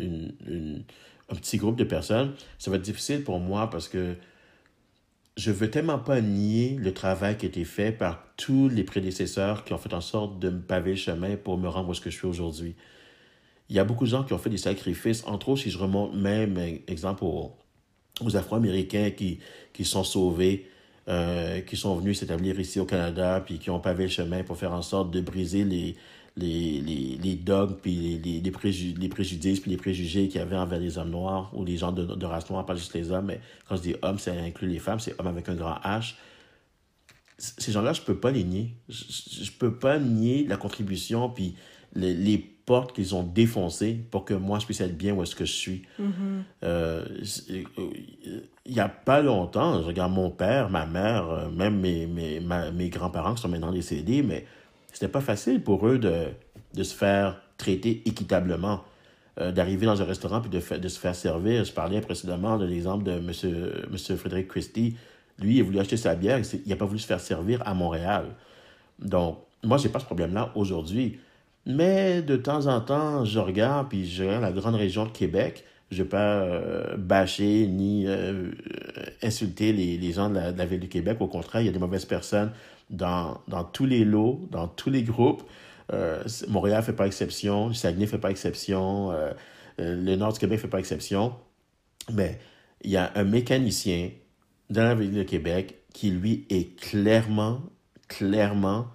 un 1.30 1.36
petit 1.36 1.58
groupe 1.58 1.76
de 1.76 1.84
personnes, 1.84 2.34
ça 2.58 2.72
va 2.72 2.78
être 2.78 2.84
difficile 2.84 3.24
pour 3.24 3.40
moi 3.40 3.70
parce 3.70 3.88
que 3.88 4.16
je 5.38 5.52
veux 5.52 5.70
tellement 5.70 6.00
pas 6.00 6.22
nier 6.22 6.76
le 6.80 6.94
travail 6.94 7.38
qui 7.38 7.46
a 7.46 7.50
été 7.50 7.64
fait 7.64 7.92
par 7.92 8.24
tous 8.36 8.68
les 8.68 8.84
prédécesseurs 8.84 9.64
qui 9.64 9.74
ont 9.74 9.78
fait 9.78 9.94
en 9.94 10.02
sorte 10.02 10.40
de 10.40 10.50
me 10.50 10.60
paver 10.60 10.92
le 10.92 10.98
chemin 10.98 11.38
pour 11.38 11.58
me 11.58 11.70
rendre 11.70 11.90
où 11.90 11.94
ce 11.94 12.02
que 12.02 12.10
je 12.10 12.18
suis 12.18 12.28
aujourd'hui. 12.28 12.76
Il 13.70 13.76
y 13.76 13.80
a 13.80 13.84
beaucoup 13.84 14.06
de 14.06 14.10
gens 14.10 14.24
qui 14.24 14.34
ont 14.34 14.40
fait 14.40 14.50
des 14.50 14.58
sacrifices, 14.58 15.24
entre 15.28 15.50
autres, 15.50 15.62
si 15.62 15.70
je 15.70 15.78
remonte 15.78 16.16
même, 16.16 16.58
exemple, 16.88 17.24
aux, 17.24 17.56
Afro-Américains 18.36 19.12
qui, 19.12 19.40
qui 19.72 19.86
sont 19.86 20.04
sauvés, 20.04 20.68
euh, 21.10 21.62
qui 21.62 21.76
sont 21.76 21.96
venus 21.96 22.20
s'établir 22.20 22.60
ici 22.60 22.80
au 22.80 22.86
Canada, 22.86 23.42
puis 23.44 23.58
qui 23.58 23.70
ont 23.70 23.80
pavé 23.80 24.04
le 24.04 24.10
chemin 24.10 24.44
pour 24.44 24.58
faire 24.58 24.74
en 24.74 24.82
sorte 24.82 25.12
de 25.12 25.22
briser 25.22 25.64
les, 25.64 25.96
les, 26.38 26.82
les, 26.82 27.18
les 27.22 27.36
dogmes, 27.36 27.76
puis 27.82 28.20
les, 28.24 28.40
les, 28.40 28.52
préjudices, 28.52 29.60
puis 29.60 29.72
les 29.72 29.78
préjugés 29.78 30.28
qu'il 30.28 30.40
y 30.40 30.44
avait 30.44 30.56
envers 30.56 30.80
les 30.80 30.98
hommes 30.98 31.10
noirs 31.10 31.52
ou 31.54 31.66
les 31.66 31.78
gens 31.78 31.92
de, 31.92 32.26
race 32.26 32.50
noire, 32.50 32.66
pas 32.66 32.76
juste 32.76 32.94
les 32.94 33.12
hommes, 33.12 33.26
mais 33.26 33.42
quand 33.68 33.76
je 33.76 33.82
dis 33.82 33.96
hommes, 34.02 34.20
ça 34.20 34.32
inclut 34.34 34.68
les 34.68 34.80
femmes, 34.80 35.00
c'est 35.00 35.20
hommes 35.20 35.28
avec 35.28 35.50
un 35.50 35.56
grand 35.56 35.80
H. 35.84 36.14
Ces 37.38 37.72
gens-là, 37.72 37.94
je 37.94 38.02
peux 38.02 38.20
pas 38.20 38.32
les 38.32 38.44
nier. 38.44 38.76
Je, 38.90 39.46
je 39.46 39.52
peux 39.52 39.74
pas 39.74 39.98
nier 39.98 40.46
la 40.46 40.58
contribution, 40.58 41.30
puis 41.30 41.56
les 41.96 42.59
qu'ils 42.94 43.16
ont 43.16 43.24
défoncées 43.24 44.00
pour 44.12 44.26
que 44.26 44.34
moi, 44.34 44.60
je 44.60 44.66
puisse 44.66 44.82
être 44.82 44.98
bien 44.98 45.14
où 45.14 45.24
est-ce 45.24 45.36
que 45.36 45.46
je 45.46 45.54
suis. 45.54 45.82
Mm-hmm. 46.00 46.42
Euh, 46.64 47.06
il 48.66 48.74
y 48.74 48.80
a 48.80 48.90
pas 48.90 49.22
longtemps, 49.22 49.82
je 49.82 49.88
regarde 49.88 50.12
mon 50.12 50.30
père, 50.30 50.70
ma 50.70 50.86
mère, 50.86 51.30
euh, 51.30 51.50
même 51.50 51.80
mes, 51.80 52.06
mes, 52.06 52.40
mes 52.40 52.90
grands-parents 52.90 53.36
qui 53.36 53.42
sont 53.42 53.50
maintenant 53.50 53.72
décédés, 53.72 54.22
mais 54.22 54.46
c'était 54.94 55.08
pas 55.08 55.22
facile 55.22 55.62
pour 55.62 55.88
eux 55.88 55.98
de, 55.98 56.26
de 56.74 56.84
se 56.84 56.96
faire 56.96 57.42
traiter 57.58 58.02
équitablement. 58.06 58.82
Euh, 59.40 59.54
d'arriver 59.54 59.86
dans 59.86 60.02
un 60.02 60.06
restaurant 60.06 60.42
puis 60.42 60.50
de, 60.50 60.78
de 60.78 60.88
se 60.90 61.00
faire 61.00 61.16
servir. 61.16 61.64
Je 61.64 61.72
parlais 61.72 62.02
précédemment 62.02 62.58
de 62.58 62.66
l'exemple 62.66 63.06
de 63.06 63.12
M. 63.12 63.26
Monsieur, 63.26 63.86
monsieur 63.90 64.18
Frédéric 64.18 64.50
Christie. 64.50 64.98
Lui, 65.40 65.56
il 65.56 65.62
a 65.62 65.64
voulu 65.64 65.80
acheter 65.80 65.96
sa 65.96 66.16
bière, 66.16 66.42
il 66.54 66.70
n'a 66.70 66.76
pas 66.76 66.86
voulu 66.86 67.00
se 67.00 67.08
faire 67.08 67.22
servir 67.22 67.66
à 67.66 67.74
Montréal. 67.74 68.26
Donc, 69.00 69.38
moi, 69.64 69.78
j'ai 69.78 69.88
pas 69.88 70.00
ce 70.00 70.06
problème-là 70.06 70.52
aujourd'hui. 70.56 71.20
Mais 71.70 72.24
de 72.24 72.36
temps 72.36 72.66
en 72.66 72.82
temps, 72.82 73.24
je 73.26 73.38
regarde, 73.38 73.90
puis 73.90 74.10
je 74.10 74.24
regarde 74.24 74.42
la 74.42 74.52
grande 74.52 74.74
région 74.74 75.06
de 75.06 75.12
Québec. 75.12 75.66
Je 75.92 76.00
ne 76.00 76.04
vais 76.04 76.10
pas 76.10 76.98
bâcher 76.98 77.68
ni 77.68 78.08
euh, 78.08 78.52
insulter 79.22 79.72
les, 79.72 80.12
gens 80.12 80.32
de 80.32 80.40
la, 80.40 80.66
ville 80.66 80.80
de 80.80 80.88
Québec. 80.88 81.18
Au 81.20 81.28
contraire, 81.28 81.62
il 81.62 81.66
y 81.66 81.70
a 81.70 81.72
des 81.72 81.80
mauvaises 81.80 82.06
personnes 82.06 82.52
dans, 82.90 83.40
dans 83.48 83.64
tous 83.64 83.86
les 83.86 84.04
lots, 84.04 84.48
dans 84.50 84.68
tous 84.68 84.90
les 84.90 85.04
groupes. 85.04 85.44
Euh, 85.94 86.24
Montréal 86.48 86.80
ne 86.80 86.84
fait 86.84 86.94
pas 86.94 87.06
exception, 87.06 87.72
Saguenay 87.72 88.06
ne 88.06 88.10
fait 88.10 88.18
pas 88.18 88.32
exception, 88.32 89.12
euh, 89.12 89.32
le 89.78 90.16
nord 90.16 90.34
du 90.34 90.40
Québec 90.40 90.58
ne 90.58 90.62
fait 90.64 90.68
pas 90.70 90.80
exception. 90.80 91.36
Mais 92.12 92.40
il 92.82 92.90
y 92.90 92.98
a 92.98 93.12
un 93.14 93.26
mécanicien 93.26 94.10
dans 94.72 94.84
la 94.84 94.96
ville 94.96 95.14
de 95.14 95.24
Québec 95.24 95.84
qui, 95.94 96.10
lui, 96.10 96.48
est 96.50 96.76
clairement, 96.80 97.62
clairement 98.08 98.88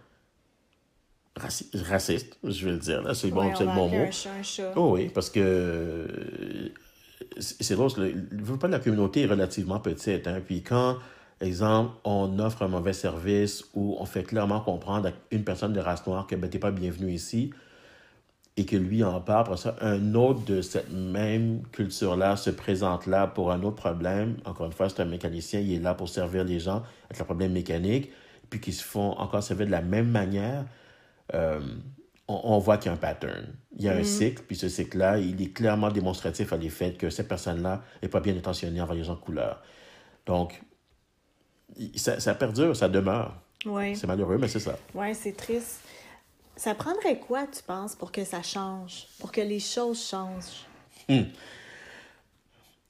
raciste, 1.36 2.38
je 2.44 2.64
vais 2.64 2.72
le 2.72 2.78
dire. 2.78 3.02
C'est 3.14 3.30
bon, 3.30 3.54
c'est 3.54 3.64
le 3.64 3.74
bon 3.74 3.88
mot. 3.88 4.06
Oh 4.76 4.92
oui, 4.94 5.08
parce 5.08 5.30
que 5.30 6.06
c'est 7.38 7.74
drôle, 7.74 7.90
le 7.96 8.56
pas 8.56 8.68
de 8.68 8.72
la 8.72 8.78
communauté 8.78 9.22
est 9.22 9.26
relativement 9.26 9.80
petite. 9.80 10.26
Hein, 10.26 10.40
puis 10.44 10.62
quand, 10.62 10.98
exemple, 11.40 11.92
on 12.04 12.38
offre 12.38 12.62
un 12.62 12.68
mauvais 12.68 12.92
service 12.92 13.64
ou 13.74 13.96
on 13.98 14.04
fait 14.04 14.22
clairement 14.22 14.60
comprendre 14.60 15.08
à 15.08 15.12
une 15.30 15.44
personne 15.44 15.72
de 15.72 15.80
race 15.80 16.06
noire 16.06 16.26
que 16.26 16.36
ben, 16.36 16.48
tu 16.48 16.56
n'es 16.56 16.60
pas 16.60 16.70
bienvenu 16.70 17.12
ici, 17.12 17.50
et 18.56 18.66
que 18.66 18.76
lui 18.76 19.02
en 19.02 19.20
parle, 19.20 19.40
après 19.40 19.56
ça, 19.56 19.74
un 19.80 20.14
autre 20.14 20.44
de 20.44 20.62
cette 20.62 20.92
même 20.92 21.62
culture-là 21.72 22.36
se 22.36 22.50
présente 22.50 23.06
là 23.06 23.26
pour 23.26 23.50
un 23.50 23.60
autre 23.64 23.76
problème. 23.76 24.36
Encore 24.44 24.66
une 24.66 24.72
fois, 24.72 24.88
c'est 24.88 25.00
un 25.00 25.06
mécanicien, 25.06 25.58
il 25.58 25.72
est 25.72 25.80
là 25.80 25.94
pour 25.94 26.08
servir 26.08 26.44
les 26.44 26.60
gens 26.60 26.84
avec 27.06 27.18
le 27.18 27.24
problème 27.24 27.52
mécanique, 27.52 28.12
puis 28.50 28.60
qu'ils 28.60 28.74
se 28.74 28.84
font 28.84 29.18
encore 29.18 29.42
servir 29.42 29.66
de 29.66 29.72
la 29.72 29.82
même 29.82 30.08
manière. 30.08 30.64
Euh, 31.32 31.60
on, 32.28 32.58
voit 32.58 32.78
qu'il 32.78 32.86
y 32.86 32.88
a 32.90 32.92
un 32.92 32.98
pattern. 32.98 33.54
Il 33.76 33.84
y 33.84 33.88
a 33.88 33.92
un 33.92 34.00
mm. 34.00 34.04
cycle, 34.04 34.42
puis 34.44 34.56
ce 34.56 34.68
cycle-là, 34.68 35.18
il 35.18 35.40
est 35.42 35.52
clairement 35.52 35.90
démonstratif 35.90 36.52
à 36.52 36.56
l'effet 36.56 36.94
que 36.94 37.10
cette 37.10 37.28
personne-là 37.28 37.82
n'est 38.02 38.08
pas 38.08 38.20
bien 38.20 38.36
intentionnée 38.36 38.80
envers 38.80 38.94
les 38.94 39.04
gens 39.04 39.14
de 39.14 39.20
couleur. 39.20 39.62
Donc, 40.26 40.62
ça, 41.96 42.20
ça 42.20 42.34
perdure, 42.34 42.74
ça 42.76 42.88
demeure. 42.88 43.34
Ouais. 43.66 43.94
C'est 43.94 44.06
malheureux, 44.06 44.38
mais 44.38 44.48
c'est 44.48 44.60
ça. 44.60 44.78
Oui, 44.94 45.14
c'est 45.14 45.36
triste. 45.36 45.80
Ça 46.56 46.74
prendrait 46.74 47.18
quoi, 47.18 47.46
tu 47.46 47.62
penses, 47.62 47.96
pour 47.96 48.12
que 48.12 48.24
ça 48.24 48.42
change, 48.42 49.06
pour 49.18 49.32
que 49.32 49.40
les 49.40 49.60
choses 49.60 50.06
changent? 50.06 50.66
Hmm. 51.08 51.24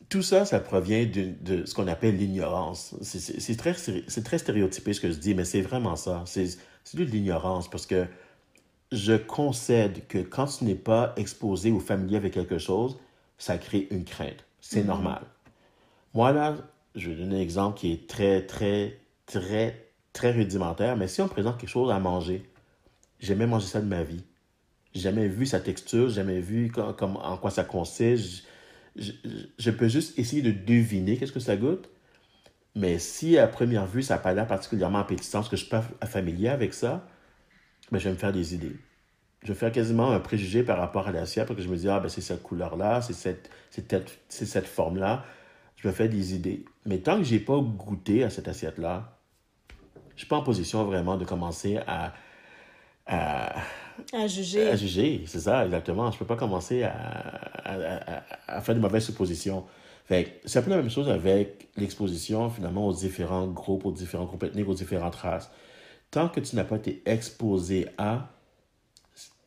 Tout 0.08 0.22
ça, 0.22 0.44
ça 0.44 0.60
provient 0.60 1.06
de, 1.06 1.32
de 1.40 1.66
ce 1.66 1.74
qu'on 1.74 1.88
appelle 1.88 2.16
l'ignorance. 2.16 2.94
C'est 3.00 3.56
très, 3.56 3.72
très 3.72 4.38
stéréotypé 4.38 4.92
ce 4.92 5.00
que 5.00 5.10
je 5.10 5.16
dis, 5.16 5.34
mais 5.34 5.44
c'est 5.44 5.62
vraiment 5.62 5.96
ça. 5.96 6.24
C'est 6.26 6.58
de 6.94 7.04
l'ignorance 7.04 7.68
parce 7.68 7.86
que 7.86 8.06
je 8.94 9.14
concède 9.14 10.06
que 10.06 10.18
quand 10.18 10.46
tu 10.46 10.64
n'es 10.64 10.74
pas 10.74 11.12
exposé 11.16 11.70
ou 11.70 11.80
familier 11.80 12.16
avec 12.16 12.32
quelque 12.32 12.58
chose, 12.58 12.98
ça 13.38 13.58
crée 13.58 13.88
une 13.90 14.04
crainte. 14.04 14.44
C'est 14.60 14.84
hmm. 14.84 14.88
normal. 14.88 15.22
Moi, 16.14 16.32
là, 16.32 16.56
je 16.94 17.10
vais 17.10 17.16
donner 17.16 17.36
un 17.36 17.40
exemple 17.40 17.78
qui 17.78 17.92
est 17.92 18.08
très, 18.08 18.46
très, 18.46 19.00
très, 19.26 19.88
très 20.12 20.30
rudimentaire, 20.30 20.96
mais 20.96 21.08
si 21.08 21.20
on 21.20 21.28
présente 21.28 21.58
quelque 21.58 21.70
chose 21.70 21.90
à 21.90 21.98
manger, 21.98 22.48
j'ai 23.18 23.28
jamais 23.28 23.46
mangé 23.46 23.66
ça 23.66 23.80
de 23.80 23.86
ma 23.86 24.04
vie. 24.04 24.24
J'ai 24.94 25.00
jamais 25.00 25.26
vu 25.26 25.44
sa 25.44 25.58
texture, 25.58 26.08
j'ai 26.08 26.16
jamais 26.16 26.40
vu 26.40 26.70
comme, 26.70 27.16
en 27.16 27.36
quoi 27.36 27.50
ça 27.50 27.64
consiste. 27.64 28.44
Je, 28.96 29.70
peux 29.72 29.88
juste 29.88 30.16
essayer 30.18 30.40
de 30.40 30.52
deviner 30.52 31.16
qu'est-ce 31.16 31.32
que 31.32 31.40
ça 31.40 31.56
goûte. 31.56 31.88
Mais 32.76 33.00
si 33.00 33.38
à 33.38 33.48
première 33.48 33.86
vue, 33.86 34.02
ça 34.02 34.14
n'a 34.14 34.20
pas 34.20 34.34
l'air 34.34 34.46
particulièrement 34.46 34.98
appétissant, 34.98 35.38
parce 35.38 35.48
que 35.48 35.56
je 35.56 35.64
ne 35.64 35.68
suis 35.68 35.98
pas 36.00 36.06
familier 36.06 36.48
avec 36.48 36.74
ça, 36.74 37.04
ben, 37.90 37.98
je 37.98 38.04
vais 38.04 38.14
me 38.14 38.18
faire 38.18 38.32
des 38.32 38.54
idées. 38.54 38.76
Je 39.42 39.48
vais 39.48 39.58
faire 39.58 39.72
quasiment 39.72 40.10
un 40.10 40.20
préjugé 40.20 40.62
par 40.62 40.78
rapport 40.78 41.06
à 41.06 41.12
l'assiette, 41.12 41.46
parce 41.46 41.58
que 41.58 41.62
je 41.62 41.68
me 41.68 41.76
dis, 41.76 41.88
ah, 41.88 42.00
ben, 42.00 42.08
c'est 42.08 42.22
cette 42.22 42.42
couleur-là, 42.42 43.02
c'est 43.02 43.12
cette, 43.12 43.50
cette, 43.70 44.18
cette 44.28 44.66
forme-là. 44.66 45.24
Je 45.76 45.88
me 45.88 45.92
fais 45.92 46.08
des 46.08 46.34
idées. 46.34 46.64
Mais 46.86 46.98
tant 46.98 47.18
que 47.18 47.24
je 47.24 47.34
n'ai 47.34 47.40
pas 47.40 47.58
goûté 47.58 48.24
à 48.24 48.30
cette 48.30 48.48
assiette-là, 48.48 49.18
je 50.10 50.14
ne 50.14 50.18
suis 50.18 50.28
pas 50.28 50.36
en 50.36 50.42
position 50.42 50.84
vraiment 50.84 51.16
de 51.16 51.24
commencer 51.24 51.78
à, 51.86 52.14
à, 53.06 53.56
juger. 54.28 54.68
À 54.68 54.76
juger, 54.76 55.24
c'est 55.26 55.40
ça, 55.40 55.64
exactement. 55.64 56.10
Je 56.10 56.16
ne 56.16 56.18
peux 56.20 56.24
pas 56.24 56.36
commencer 56.36 56.84
à, 56.84 58.22
à, 58.46 58.60
faire 58.60 58.74
de 58.74 58.80
mauvaises 58.80 59.04
suppositions. 59.04 59.64
Fait 60.06 60.40
c'est 60.44 60.58
un 60.58 60.62
peu 60.62 60.70
la 60.70 60.76
même 60.76 60.90
chose 60.90 61.08
avec 61.08 61.68
l'exposition, 61.76 62.48
finalement, 62.48 62.86
aux 62.86 62.92
différents 62.92 63.46
groupes, 63.46 63.86
aux 63.86 63.92
différents 63.92 64.24
groupes 64.24 64.44
ethniques, 64.44 64.68
aux 64.68 64.74
différentes 64.74 65.16
races. 65.16 65.50
Tant 66.14 66.28
que 66.28 66.38
tu 66.38 66.54
n'as 66.54 66.62
pas 66.62 66.76
été 66.76 67.02
exposé 67.06 67.88
à, 67.98 68.30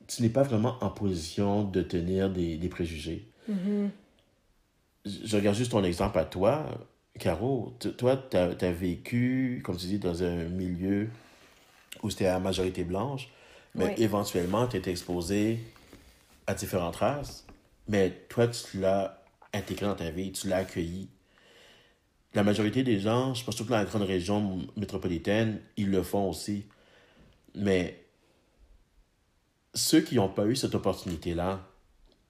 tu 0.05 0.21
n'es 0.21 0.27
pas 0.27 0.43
vraiment 0.43 0.75
en 0.81 0.89
position 0.89 1.63
de 1.63 1.81
tenir 1.81 2.29
des, 2.29 2.57
des 2.57 2.67
préjugés. 2.67 3.25
Mm-hmm. 3.49 3.89
Je 5.05 5.37
regarde 5.37 5.55
juste 5.55 5.71
ton 5.71 5.81
exemple 5.85 6.19
à 6.19 6.25
toi. 6.25 6.65
Caro, 7.17 7.73
toi, 7.97 8.17
tu 8.17 8.35
as, 8.35 8.49
as, 8.59 8.71
vécu, 8.73 9.61
comme 9.63 9.77
tu 9.77 9.85
dis, 9.85 9.97
dans 9.97 10.23
un 10.23 10.49
milieu 10.49 11.07
où 12.03 12.09
c'était 12.09 12.25
à 12.25 12.37
majorité 12.37 12.83
blanche. 12.83 13.29
Mais 13.73 13.95
éventuellement, 13.97 14.67
tu 14.67 14.75
es 14.75 14.89
exposé 14.89 15.59
à 16.47 16.53
différentes 16.53 16.97
races. 16.97 17.47
Mais 17.87 18.11
toi, 18.27 18.45
tu 18.49 18.81
l'as 18.81 19.23
intégré 19.53 19.85
dans 19.85 19.95
ta 19.95 20.09
vie, 20.09 20.33
tu 20.33 20.49
l'as 20.49 20.57
accueilli. 20.57 21.07
La 22.37 22.43
majorité 22.43 22.83
des 22.83 22.99
gens, 22.99 23.33
je 23.33 23.43
pense 23.43 23.55
surtout 23.55 23.71
dans 23.71 23.79
la 23.79 23.85
grande 23.85 24.03
région 24.03 24.59
métropolitaine, 24.75 25.59
ils 25.75 25.89
le 25.89 26.03
font 26.03 26.29
aussi. 26.29 26.67
Mais 27.55 27.99
ceux 29.73 30.01
qui 30.01 30.17
n'ont 30.17 30.29
pas 30.29 30.45
eu 30.45 30.55
cette 30.55 30.75
opportunité-là, 30.75 31.67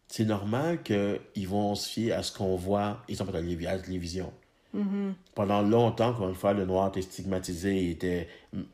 c'est 0.07 0.23
normal 0.23 0.81
qu'ils 0.81 1.49
vont 1.49 1.75
se 1.75 1.89
fier 1.89 2.13
à 2.13 2.23
ce 2.23 2.31
qu'on 2.31 2.55
voit, 2.55 3.03
ils 3.09 3.17
sont 3.17 3.27
à 3.27 3.33
la 3.33 3.79
télévision. 3.79 4.31
Mm-hmm. 4.73 5.11
Pendant 5.35 5.61
longtemps, 5.61 6.11
encore 6.11 6.29
une 6.29 6.35
fois, 6.35 6.53
le 6.53 6.65
noir 6.65 6.87
était 6.87 7.01
stigmatisé, 7.01 7.89
était 7.91 8.29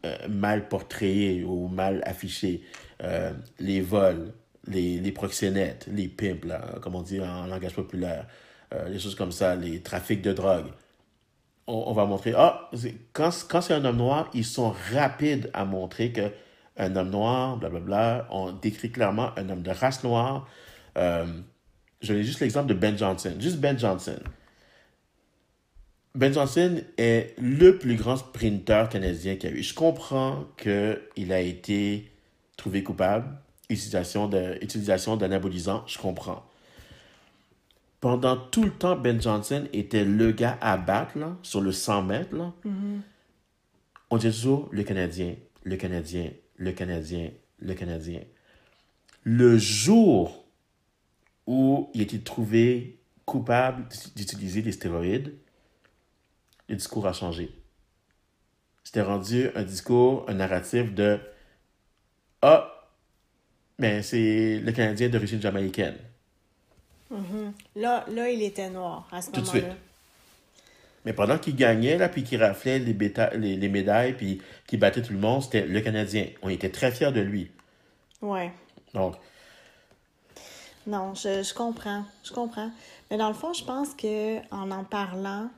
euh, 0.06 0.28
mal 0.30 0.68
portrayé 0.68 1.44
ou 1.44 1.68
mal 1.68 2.04
affiché. 2.06 2.62
Euh, 3.02 3.34
les 3.58 3.82
vols, 3.82 4.36
les, 4.68 5.00
les 5.00 5.12
proxénètes, 5.12 5.90
les 5.92 6.10
pimps, 6.10 6.46
là, 6.46 6.76
comme 6.80 6.94
on 6.94 7.02
dit 7.02 7.20
en 7.20 7.48
langage 7.48 7.74
populaire, 7.74 8.28
euh, 8.72 8.88
les 8.88 9.00
choses 9.00 9.16
comme 9.16 9.32
ça, 9.32 9.56
les 9.56 9.82
trafics 9.82 10.22
de 10.22 10.32
drogue. 10.32 10.68
On, 11.66 11.94
va 11.94 12.06
montrer, 12.06 12.34
ah, 12.36 12.70
quand, 13.14 13.30
quand 13.50 13.62
c'est 13.62 13.74
un 13.74 13.86
homme 13.86 13.98
noir, 13.98 14.30
ils 14.34 14.44
sont 14.44 14.76
rapides 14.94 15.50
à 15.54 15.64
montrer 15.64 16.12
que 16.12 16.30
un 16.76 16.96
homme 16.96 17.10
noir, 17.10 17.58
blablabla, 17.58 18.28
on 18.32 18.52
décrit 18.52 18.92
clairement 18.92 19.32
un 19.38 19.50
homme 19.50 19.62
de 19.62 19.72
race 19.72 20.04
noire. 20.04 20.48
je 20.96 22.14
vais 22.14 22.24
juste 22.24 22.42
l'exemple 22.42 22.68
de 22.68 22.74
Ben 22.74 22.98
Johnson, 22.98 23.36
juste 23.40 23.58
Ben 23.58 23.78
Johnson. 23.80 24.20
Ben 26.16 26.32
Johnson 26.32 26.82
est 26.98 27.34
le 27.40 27.80
plus 27.80 27.96
grand 27.96 28.18
sprinter 28.18 28.88
canadien 28.90 29.36
qu'il 29.36 29.50
y 29.50 29.54
a 29.54 29.56
eu. 29.56 29.64
Je 29.64 29.74
comprends 29.74 30.46
qu'il 30.58 31.34
a 31.34 31.40
été 31.40 32.12
trouvé 32.56 32.84
coupable, 32.84 33.28
utilisation 33.70 34.28
d'anabolisants, 34.28 35.84
je 35.88 35.98
comprends. 35.98 36.46
Pendant 38.04 38.36
tout 38.36 38.64
le 38.66 38.72
temps, 38.72 38.98
Ben 38.98 39.22
Johnson 39.22 39.66
était 39.72 40.04
le 40.04 40.34
gars 40.34 40.58
à 40.60 40.76
battre 40.76 41.18
sur 41.42 41.62
le 41.62 41.72
100 41.72 42.02
mètres. 42.02 42.36
Là. 42.36 42.54
Mm-hmm. 42.66 43.00
On 44.10 44.18
dit 44.18 44.30
toujours 44.30 44.68
le 44.74 44.84
Canadien, 44.84 45.38
le 45.64 45.78
Canadien, 45.78 46.32
le 46.58 46.74
Canadien, 46.74 47.32
le 47.60 47.74
Canadien. 47.74 48.20
Le 49.24 49.58
jour 49.58 50.46
où 51.48 51.92
il 51.94 52.02
a 52.02 52.04
été 52.04 52.20
trouvé 52.20 53.00
coupable 53.24 53.88
d'utiliser 54.18 54.62
des 54.62 54.74
stéroïdes, 54.74 55.34
le 56.68 56.76
discours 56.76 57.08
a 57.08 57.14
changé. 57.14 57.56
C'était 58.84 59.02
rendu 59.02 59.48
un 59.56 59.64
discours, 59.64 60.26
un 60.28 60.34
narratif 60.34 60.94
de 60.94 61.22
Ah, 62.42 62.70
mais 63.80 64.02
c'est 64.02 64.60
le 64.60 64.74
Canadien 64.74 65.08
d'origine 65.08 65.42
jamaïcaine. 65.42 65.96
Mm-hmm. 67.14 67.52
là, 67.82 68.06
là, 68.10 68.30
il 68.30 68.42
était 68.42 68.70
noir 68.70 69.08
à 69.12 69.22
ce 69.22 69.32
moment-là. 69.32 69.76
Mais 71.06 71.14
pendant 71.14 71.38
qu'il 71.38 71.56
gagnait, 71.56 71.98
là, 71.98 72.10
puis 72.10 72.24
qu'il 72.24 72.42
raflait 72.42 72.80
les, 72.80 72.94
les, 72.94 73.56
les, 73.58 73.70
médailles, 73.70 74.14
puis 74.14 74.42
qu'il 74.68 74.80
battait 74.80 75.02
tout 75.02 75.14
le 75.14 75.20
monde, 75.20 75.44
c'était 75.44 75.66
le 75.66 75.82
Canadien. 75.82 76.28
On 76.42 76.50
était 76.50 76.70
très 76.70 76.92
fiers 76.92 77.12
de 77.12 77.20
lui. 77.20 77.52
Ouais. 78.22 78.52
Donc. 78.94 79.16
Non, 80.88 81.14
je, 81.14 81.44
je 81.44 81.54
comprends. 81.54 82.06
Je 82.24 82.32
comprends. 82.32 82.72
Mais 83.12 83.18
dans 83.18 83.28
le 83.28 83.34
fond, 83.34 83.54
je 83.54 83.64
pense 83.64 83.94
que 83.94 84.38
en 84.50 84.72
en 84.72 84.84
parlant, 84.86 85.50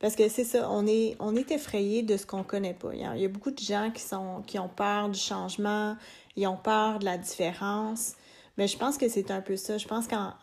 parce 0.00 0.16
que 0.16 0.28
c'est 0.28 0.44
ça, 0.44 0.68
on 0.70 0.86
est, 0.86 1.16
on 1.18 1.36
est 1.36 1.50
effrayé 1.50 2.02
de 2.02 2.16
ce 2.16 2.26
qu'on 2.26 2.42
connaît 2.42 2.74
pas. 2.74 2.90
Il 2.92 3.00
y, 3.00 3.24
a, 3.24 3.28
beaucoup 3.28 3.50
de 3.50 3.58
gens 3.58 3.90
qui, 3.90 4.02
sont, 4.02 4.42
qui 4.46 4.58
ont 4.58 4.68
peur 4.68 5.08
du 5.08 5.18
changement, 5.18 5.96
ils 6.36 6.46
ont 6.46 6.56
peur 6.56 6.98
de 6.98 7.04
la 7.04 7.16
différence. 7.16 8.14
Mais 8.56 8.68
je 8.68 8.76
pense 8.78 8.98
que 8.98 9.08
c'est 9.08 9.30
un 9.30 9.40
peu 9.40 9.56
ça. 9.56 9.78
Je 9.78 9.86
pense 9.86 10.06
qu'en 10.06 10.34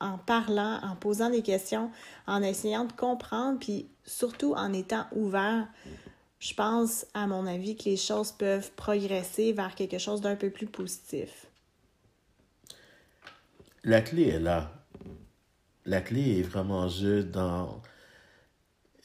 en, 0.00 0.18
parlant, 0.18 0.80
en 0.82 0.96
posant 0.96 1.30
des 1.30 1.42
questions, 1.42 1.90
en 2.26 2.42
essayant 2.42 2.84
de 2.84 2.92
comprendre, 2.92 3.58
puis 3.58 3.88
surtout 4.04 4.54
en 4.54 4.72
étant 4.72 5.06
ouvert, 5.12 5.68
je 6.38 6.54
pense, 6.54 7.06
à 7.12 7.26
mon 7.26 7.46
avis, 7.46 7.76
que 7.76 7.84
les 7.84 7.96
choses 7.96 8.32
peuvent 8.32 8.70
progresser 8.72 9.52
vers 9.52 9.74
quelque 9.74 9.98
chose 9.98 10.22
d'un 10.22 10.36
peu 10.36 10.50
plus 10.50 10.66
positif. 10.66 11.46
La 13.84 14.00
clé 14.00 14.28
est 14.28 14.40
là. 14.40 14.72
La 15.84 16.00
clé 16.00 16.38
est 16.38 16.42
vraiment 16.42 16.88
juste 16.88 17.30
dans 17.30 17.82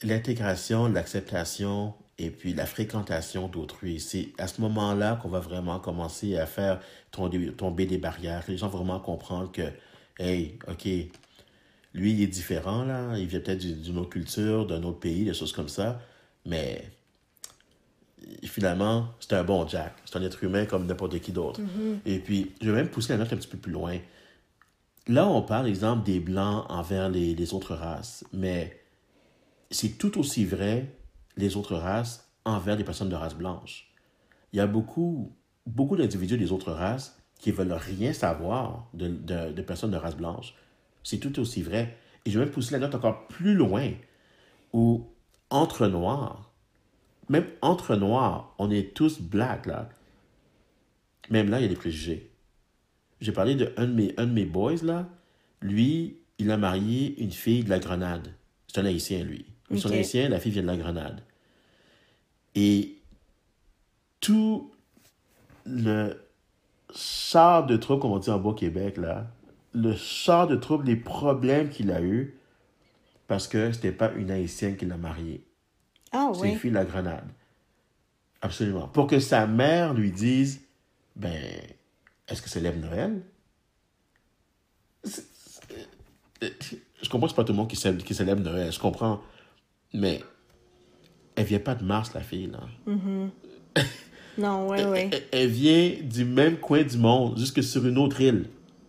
l'intégration, 0.02 0.88
l'acceptation 0.88 1.94
et 2.18 2.30
puis 2.30 2.54
la 2.54 2.66
fréquentation 2.66 3.48
d'autrui. 3.48 4.00
C'est 4.00 4.32
à 4.38 4.46
ce 4.46 4.60
moment-là 4.62 5.16
qu'on 5.16 5.28
va 5.28 5.40
vraiment 5.40 5.78
commencer 5.78 6.36
à 6.36 6.46
faire 6.46 6.80
tomber 7.10 7.86
des 7.86 7.98
barrières. 7.98 8.44
Les 8.48 8.56
gens 8.56 8.68
vont 8.68 8.78
vraiment 8.78 9.00
comprendre 9.00 9.52
que, 9.52 9.70
hey, 10.18 10.58
OK, 10.68 10.84
lui, 11.94 12.12
il 12.12 12.22
est 12.22 12.26
différent, 12.26 12.84
là. 12.84 13.18
Il 13.18 13.26
vient 13.26 13.40
peut-être 13.40 13.58
d'une 13.58 13.98
autre 13.98 14.10
culture, 14.10 14.66
d'un 14.66 14.82
autre 14.82 15.00
pays, 15.00 15.24
des 15.24 15.34
choses 15.34 15.52
comme 15.52 15.68
ça. 15.68 16.00
Mais 16.46 16.90
finalement, 18.44 19.08
c'est 19.20 19.34
un 19.34 19.44
bon 19.44 19.66
Jack. 19.66 19.94
C'est 20.04 20.16
un 20.16 20.22
être 20.22 20.42
humain 20.42 20.64
comme 20.64 20.86
n'importe 20.86 21.18
qui 21.20 21.32
d'autre. 21.32 21.60
Et 22.06 22.18
puis, 22.18 22.52
je 22.62 22.70
vais 22.70 22.76
même 22.76 22.88
pousser 22.88 23.12
la 23.12 23.18
note 23.18 23.32
un 23.32 23.36
petit 23.36 23.48
peu 23.48 23.58
plus 23.58 23.72
loin. 23.72 23.98
Là, 25.06 25.26
on 25.28 25.42
parle, 25.42 25.68
exemple, 25.68 26.04
des 26.04 26.18
Blancs 26.18 26.64
envers 26.68 27.08
les, 27.08 27.34
les 27.34 27.54
autres 27.54 27.74
races, 27.74 28.24
mais 28.32 28.80
c'est 29.70 29.98
tout 29.98 30.18
aussi 30.18 30.44
vrai 30.44 30.95
les 31.36 31.56
autres 31.56 31.76
races 31.76 32.28
envers 32.44 32.76
les 32.76 32.84
personnes 32.84 33.08
de 33.08 33.14
race 33.14 33.34
blanche. 33.34 33.90
Il 34.52 34.56
y 34.56 34.60
a 34.60 34.66
beaucoup, 34.66 35.32
beaucoup 35.66 35.96
d'individus 35.96 36.38
des 36.38 36.52
autres 36.52 36.72
races 36.72 37.18
qui 37.38 37.50
veulent 37.50 37.72
rien 37.72 38.12
savoir 38.12 38.88
de, 38.94 39.08
de, 39.08 39.52
de 39.52 39.62
personnes 39.62 39.90
de 39.90 39.96
race 39.96 40.16
blanche. 40.16 40.54
C'est 41.02 41.18
tout 41.18 41.38
aussi 41.38 41.62
vrai. 41.62 41.96
Et 42.24 42.30
je 42.30 42.38
vais 42.38 42.44
même 42.46 42.54
pousser 42.54 42.72
la 42.72 42.78
note 42.78 42.94
encore 42.94 43.28
plus 43.28 43.54
loin, 43.54 43.90
où 44.72 45.06
entre 45.50 45.86
noirs, 45.86 46.50
même 47.28 47.46
entre 47.60 47.96
noirs, 47.96 48.54
on 48.58 48.70
est 48.70 48.94
tous 48.94 49.20
blacks, 49.20 49.66
là. 49.66 49.88
Même 51.30 51.50
là, 51.50 51.58
il 51.58 51.62
y 51.62 51.66
a 51.66 51.68
des 51.68 51.76
préjugés. 51.76 52.30
J'ai 53.20 53.32
parlé 53.32 53.54
de 53.54 53.72
un 53.76 53.86
de 53.86 53.92
mes, 53.92 54.14
un 54.16 54.26
de 54.26 54.32
mes 54.32 54.44
boys, 54.44 54.82
là. 54.82 55.08
Lui, 55.60 56.18
il 56.38 56.50
a 56.50 56.56
marié 56.56 57.20
une 57.22 57.32
fille 57.32 57.64
de 57.64 57.70
la 57.70 57.78
Grenade. 57.78 58.32
C'est 58.68 58.80
un 58.80 58.84
haïtien, 58.84 59.24
lui. 59.24 59.46
Ils 59.70 59.80
sont 59.80 59.88
Ok. 59.88 59.94
haïtiens, 59.94 60.28
la 60.28 60.38
fille 60.38 60.52
vient 60.52 60.62
de 60.62 60.66
la 60.68 60.76
Grenade. 60.76 61.22
Et 62.56 62.96
tout 64.20 64.72
le 65.66 66.14
char 66.94 67.66
de 67.66 67.76
trouble, 67.76 68.00
comme 68.02 68.12
on 68.12 68.18
dit 68.18 68.30
en 68.30 68.38
Beau-Québec, 68.38 68.96
là, 68.96 69.26
le 69.74 69.94
char 69.94 70.46
de 70.48 70.56
trouble, 70.56 70.86
les 70.86 70.96
problèmes 70.96 71.68
qu'il 71.68 71.90
a 71.92 72.00
eu 72.02 72.34
parce 73.28 73.46
que 73.46 73.72
c'était 73.72 73.92
pas 73.92 74.12
une 74.12 74.30
haïtienne 74.30 74.76
qui 74.76 74.86
l'a 74.86 74.96
marié. 74.96 75.44
Ah 76.12 76.30
C'est 76.34 76.40
oui. 76.40 76.48
une 76.52 76.58
fille 76.58 76.70
de 76.70 76.76
la 76.76 76.84
Grenade. 76.84 77.28
Absolument. 78.40 78.88
Pour 78.88 79.06
que 79.06 79.18
sa 79.20 79.46
mère 79.46 79.92
lui 79.92 80.10
dise, 80.12 80.62
ben, 81.16 81.42
est-ce 82.28 82.40
que 82.40 82.48
c'est 82.48 82.60
lève 82.60 82.78
Noël? 82.78 83.22
C'est- 85.04 85.24
c'est- 86.60 86.80
Je 87.02 87.08
comprends 87.10 87.26
que 87.26 87.32
c'est 87.32 87.36
pas 87.36 87.44
tout 87.44 87.52
le 87.52 87.58
monde 87.58 87.68
qui 87.68 87.76
célèbre, 87.76 88.02
qui 88.02 88.14
célèbre 88.14 88.40
Noël, 88.42 88.72
je 88.72 88.78
comprends. 88.78 89.20
Mais 89.92 90.22
elle 91.36 91.44
vient 91.44 91.60
pas 91.60 91.74
de 91.74 91.84
Mars, 91.84 92.12
la 92.14 92.20
fille, 92.22 92.50
là. 92.50 92.60
Non, 94.38 94.68
oui, 94.68 94.78
oui. 94.86 94.98
Elle, 95.12 95.22
elle 95.32 95.48
vient 95.48 95.92
du 96.02 96.24
même 96.24 96.56
coin 96.56 96.82
du 96.82 96.98
monde, 96.98 97.38
jusque 97.38 97.62
sur 97.62 97.86
une 97.86 97.96
autre 97.98 98.20
île. 98.20 98.46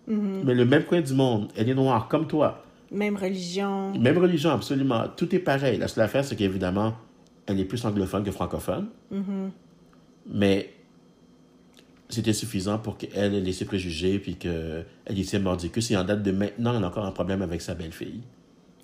Mais 0.07 0.53
le 0.53 0.65
même 0.65 0.83
coin 0.83 1.01
du 1.01 1.13
monde. 1.13 1.51
Elle 1.55 1.69
est 1.69 1.75
noire, 1.75 2.07
comme 2.07 2.27
toi. 2.27 2.63
Même 2.91 3.17
religion. 3.17 3.93
Même 3.99 4.17
religion, 4.17 4.51
absolument. 4.51 5.03
Tout 5.15 5.35
est 5.35 5.39
pareil. 5.39 5.77
La 5.77 5.89
seule 5.89 6.05
affaire, 6.05 6.23
c'est 6.23 6.37
qu'évidemment, 6.37 6.93
elle 7.45 7.59
est 7.59 7.65
plus 7.65 7.83
anglophone 7.85 8.23
que 8.23 8.31
francophone. 8.31 8.87
Mais 10.25 10.73
c'était 12.09 12.31
suffisant 12.31 12.77
pour 12.77 12.97
qu'elle 12.97 13.33
ait 13.33 13.41
laissé 13.41 13.65
préjugés 13.65 14.19
puis 14.19 14.35
qu'elle 14.35 14.85
était 15.09 15.39
mordicus. 15.39 15.91
Et 15.91 15.97
en 15.97 16.05
date 16.05 16.23
de 16.23 16.31
maintenant, 16.31 16.77
elle 16.77 16.83
a 16.83 16.87
encore 16.87 17.05
un 17.05 17.11
problème 17.11 17.41
avec 17.41 17.61
sa 17.61 17.73
belle-fille. 17.73 18.21